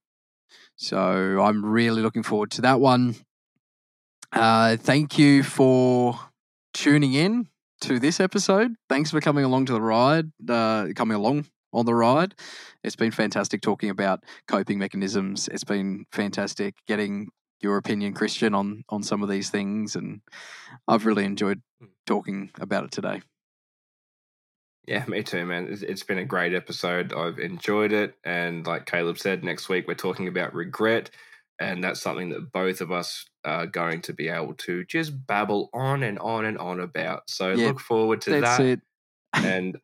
So 0.77 1.41
I'm 1.41 1.65
really 1.65 2.03
looking 2.03 2.23
forward 2.23 2.51
to 2.53 2.63
that 2.63 2.81
one. 2.81 3.17
Uh, 4.33 4.77
thank 4.77 5.19
you 5.19 5.43
for 5.43 6.19
tuning 6.73 7.15
in 7.15 7.49
to 7.85 7.99
this 7.99 8.19
episode. 8.21 8.75
Thanks 8.89 9.11
for 9.11 9.21
coming 9.21 9.45
along 9.45 9.67
to 9.67 9.73
the 9.75 9.81
ride, 9.81 10.31
uh, 10.49 10.89
coming 10.97 11.17
along 11.17 11.47
on 11.73 11.85
the 11.85 11.95
ride. 11.95 12.35
It's 12.83 12.97
been 12.97 13.11
fantastic 13.11 13.61
talking 13.61 13.91
about 13.91 14.25
coping 14.49 14.79
mechanisms. 14.79 15.49
It's 15.49 15.65
been 15.65 16.07
fantastic 16.11 16.77
getting 16.87 17.29
your 17.61 17.77
opinion, 17.77 18.15
Christian, 18.15 18.55
on 18.55 18.85
on 18.89 19.03
some 19.03 19.23
of 19.23 19.29
these 19.29 19.51
things, 19.51 19.97
and 19.97 20.21
I've 20.89 21.05
really 21.05 21.25
enjoyed 21.25 21.61
talking 22.07 22.51
about 22.59 22.85
it 22.85 22.91
today. 22.91 23.21
Yeah, 24.87 25.05
me 25.07 25.23
too, 25.23 25.45
man. 25.47 25.65
It's- 25.65 25.83
It's 25.83 26.03
been 26.03 26.19
a 26.19 26.25
great 26.25 26.55
episode. 26.55 27.13
I've 27.13 27.39
enjoyed 27.39 27.93
it. 27.93 28.17
And 28.25 28.67
like 28.67 28.85
Caleb 28.87 29.19
said, 29.19 29.43
next 29.45 29.69
week 29.69 29.87
we're 29.89 29.95
talking 29.95 30.29
about 30.29 30.55
regret. 30.55 31.11
And 31.59 31.83
that's 31.83 32.01
something 32.03 32.31
that 32.31 32.53
both 32.53 32.81
of 32.81 32.91
us 32.93 33.25
are 33.45 33.67
going 33.67 34.01
to 34.03 34.13
be 34.13 34.29
able 34.29 34.55
to 34.55 34.85
just 34.85 35.27
babble 35.27 35.71
on 35.73 36.03
and 36.03 36.19
on 36.19 36.45
and 36.45 36.59
on 36.59 36.81
about. 36.81 37.29
So 37.31 37.53
Yeah, 37.53 37.69
look 37.69 37.81
forward 37.81 38.21
to 38.23 38.31
That's 38.41 38.59
that. 38.59 38.65
it. 38.65 38.81
And 39.33 39.79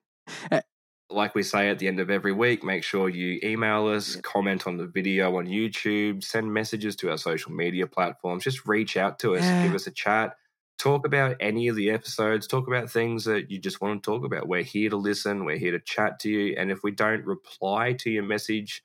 like 1.11 1.35
we 1.35 1.43
say 1.43 1.69
at 1.69 1.79
the 1.79 1.89
end 1.89 1.99
of 2.01 2.09
every 2.11 2.33
week, 2.33 2.63
make 2.63 2.85
sure 2.85 3.09
you 3.09 3.41
email 3.43 3.89
us, 3.89 4.15
Yeah. 4.15 4.21
comment 4.23 4.67
on 4.67 4.77
the 4.77 4.87
video 4.87 5.37
on 5.37 5.47
YouTube, 5.47 6.23
send 6.23 6.53
messages 6.53 6.95
to 6.97 7.11
our 7.11 7.19
social 7.19 7.53
media 7.53 7.87
platforms. 7.87 8.45
Just 8.45 8.67
reach 8.67 8.97
out 8.97 9.19
to 9.21 9.35
us, 9.37 9.45
Yeah. 9.45 9.63
give 9.63 9.75
us 9.75 9.87
a 9.87 9.91
chat, 9.91 10.37
talk 10.79 11.05
about 11.07 11.37
any 11.41 11.69
of 11.69 11.77
the 11.77 11.91
episodes, 11.91 12.47
talk 12.47 12.69
about 12.69 12.91
things 12.91 13.25
that 13.25 13.51
you 13.51 13.59
just 13.59 13.81
want 13.81 14.03
to 14.03 14.11
talk 14.11 14.25
about. 14.25 14.47
We're 14.49 14.63
here 14.63 14.91
to 14.91 14.97
listen, 14.97 15.45
we're 15.45 15.59
here 15.59 15.73
to 15.73 15.81
chat 15.81 16.21
to 16.21 16.31
you. 16.31 16.55
And 16.57 16.71
if 16.71 16.83
we 16.85 16.93
don't 16.93 17.25
reply 17.27 17.93
to 17.95 18.11
your 18.11 18.23
message, 18.23 18.83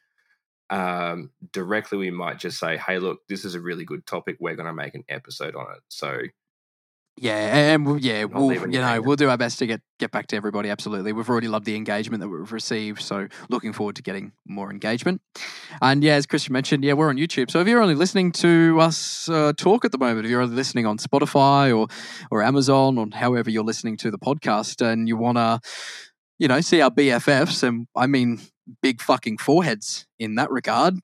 um, 0.70 1.32
directly, 1.52 1.98
we 1.98 2.12
might 2.12 2.40
just 2.40 2.60
say, 2.60 2.78
"Hey, 2.78 3.00
look, 3.00 3.20
this 3.28 3.46
is 3.46 3.56
a 3.56 3.62
really 3.62 3.86
good 3.86 4.06
topic. 4.06 4.38
We're 4.40 4.56
going 4.56 4.68
to 4.68 4.74
make 4.74 4.96
an 4.96 5.04
episode 5.10 5.56
on 5.56 5.68
it." 5.76 5.82
So 5.90 6.18
Yeah, 7.18 7.74
and 7.74 7.86
we'll, 7.86 7.98
yeah, 7.98 8.26
we'll 8.26 8.52
you 8.54 8.82
know 8.82 9.02
we'll 9.02 9.16
do 9.16 9.30
our 9.30 9.38
best 9.38 9.60
to 9.60 9.68
get 9.68 9.82
get 10.00 10.12
back 10.12 10.28
to 10.28 10.36
everybody. 10.36 10.70
Absolutely, 10.70 11.14
we've 11.14 11.30
already 11.30 11.48
loved 11.48 11.66
the 11.66 11.76
engagement 11.76 12.22
that 12.22 12.28
we've 12.28 12.52
received, 12.52 13.02
so 13.02 13.28
looking 13.48 13.72
forward 13.72 13.96
to 13.96 14.02
getting 14.02 14.34
more 14.46 14.70
engagement. 14.70 15.22
And 15.82 16.04
yeah, 16.04 16.16
as 16.16 16.26
Christian 16.26 16.52
mentioned, 16.52 16.84
yeah, 16.84 16.94
we're 16.94 17.10
on 17.10 17.16
YouTube. 17.16 17.52
So 17.52 17.62
if 17.62 17.68
you're 17.68 17.82
only 17.82 17.96
listening 17.96 18.34
to 18.34 18.78
us 18.82 19.30
uh, 19.30 19.54
talk 19.56 19.86
at 19.86 19.94
the 19.94 19.98
moment, 19.98 20.26
if 20.26 20.32
you're 20.32 20.42
only 20.42 20.56
listening 20.56 20.86
on 20.86 20.98
Spotify 20.98 21.78
or 21.78 21.88
or 22.32 22.44
Amazon 22.44 22.98
or 22.98 23.08
however 23.14 23.50
you're 23.50 23.64
listening 23.64 23.96
to 23.98 24.12
the 24.12 24.20
podcast, 24.20 24.86
and 24.86 25.08
you 25.08 25.16
want 25.16 25.38
to, 25.38 25.62
you 26.38 26.50
know, 26.50 26.60
see 26.60 26.82
our 26.82 26.92
BFFs, 26.92 27.64
and 27.64 27.88
I 27.96 28.08
mean 28.08 28.42
big 28.82 29.02
fucking 29.02 29.38
foreheads 29.38 30.06
in 30.20 30.36
that 30.36 30.52
regard. 30.52 30.96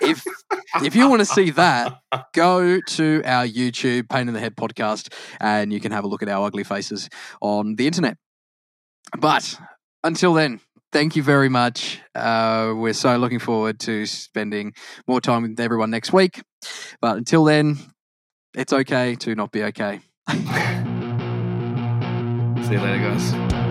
if 0.00 0.24
if 0.82 0.94
you 0.94 1.08
want 1.08 1.20
to 1.20 1.26
see 1.26 1.50
that, 1.50 2.00
go 2.32 2.80
to 2.80 3.22
our 3.24 3.46
YouTube 3.46 4.08
Pain 4.08 4.28
in 4.28 4.34
the 4.34 4.40
Head 4.40 4.56
podcast 4.56 5.12
and 5.40 5.72
you 5.72 5.80
can 5.80 5.92
have 5.92 6.04
a 6.04 6.06
look 6.06 6.22
at 6.22 6.28
our 6.28 6.46
ugly 6.46 6.64
faces 6.64 7.08
on 7.40 7.76
the 7.76 7.86
internet. 7.86 8.16
But 9.18 9.58
until 10.02 10.34
then, 10.34 10.60
thank 10.92 11.16
you 11.16 11.22
very 11.22 11.48
much. 11.48 12.00
Uh, 12.14 12.72
we're 12.76 12.92
so 12.92 13.16
looking 13.16 13.38
forward 13.38 13.80
to 13.80 14.06
spending 14.06 14.72
more 15.06 15.20
time 15.20 15.42
with 15.42 15.60
everyone 15.60 15.90
next 15.90 16.12
week. 16.12 16.42
But 17.00 17.16
until 17.16 17.44
then, 17.44 17.78
it's 18.54 18.72
okay 18.72 19.16
to 19.16 19.34
not 19.34 19.52
be 19.52 19.64
okay. 19.64 20.00
see 20.30 20.38
you 22.72 22.80
later, 22.80 22.98
guys. 22.98 23.63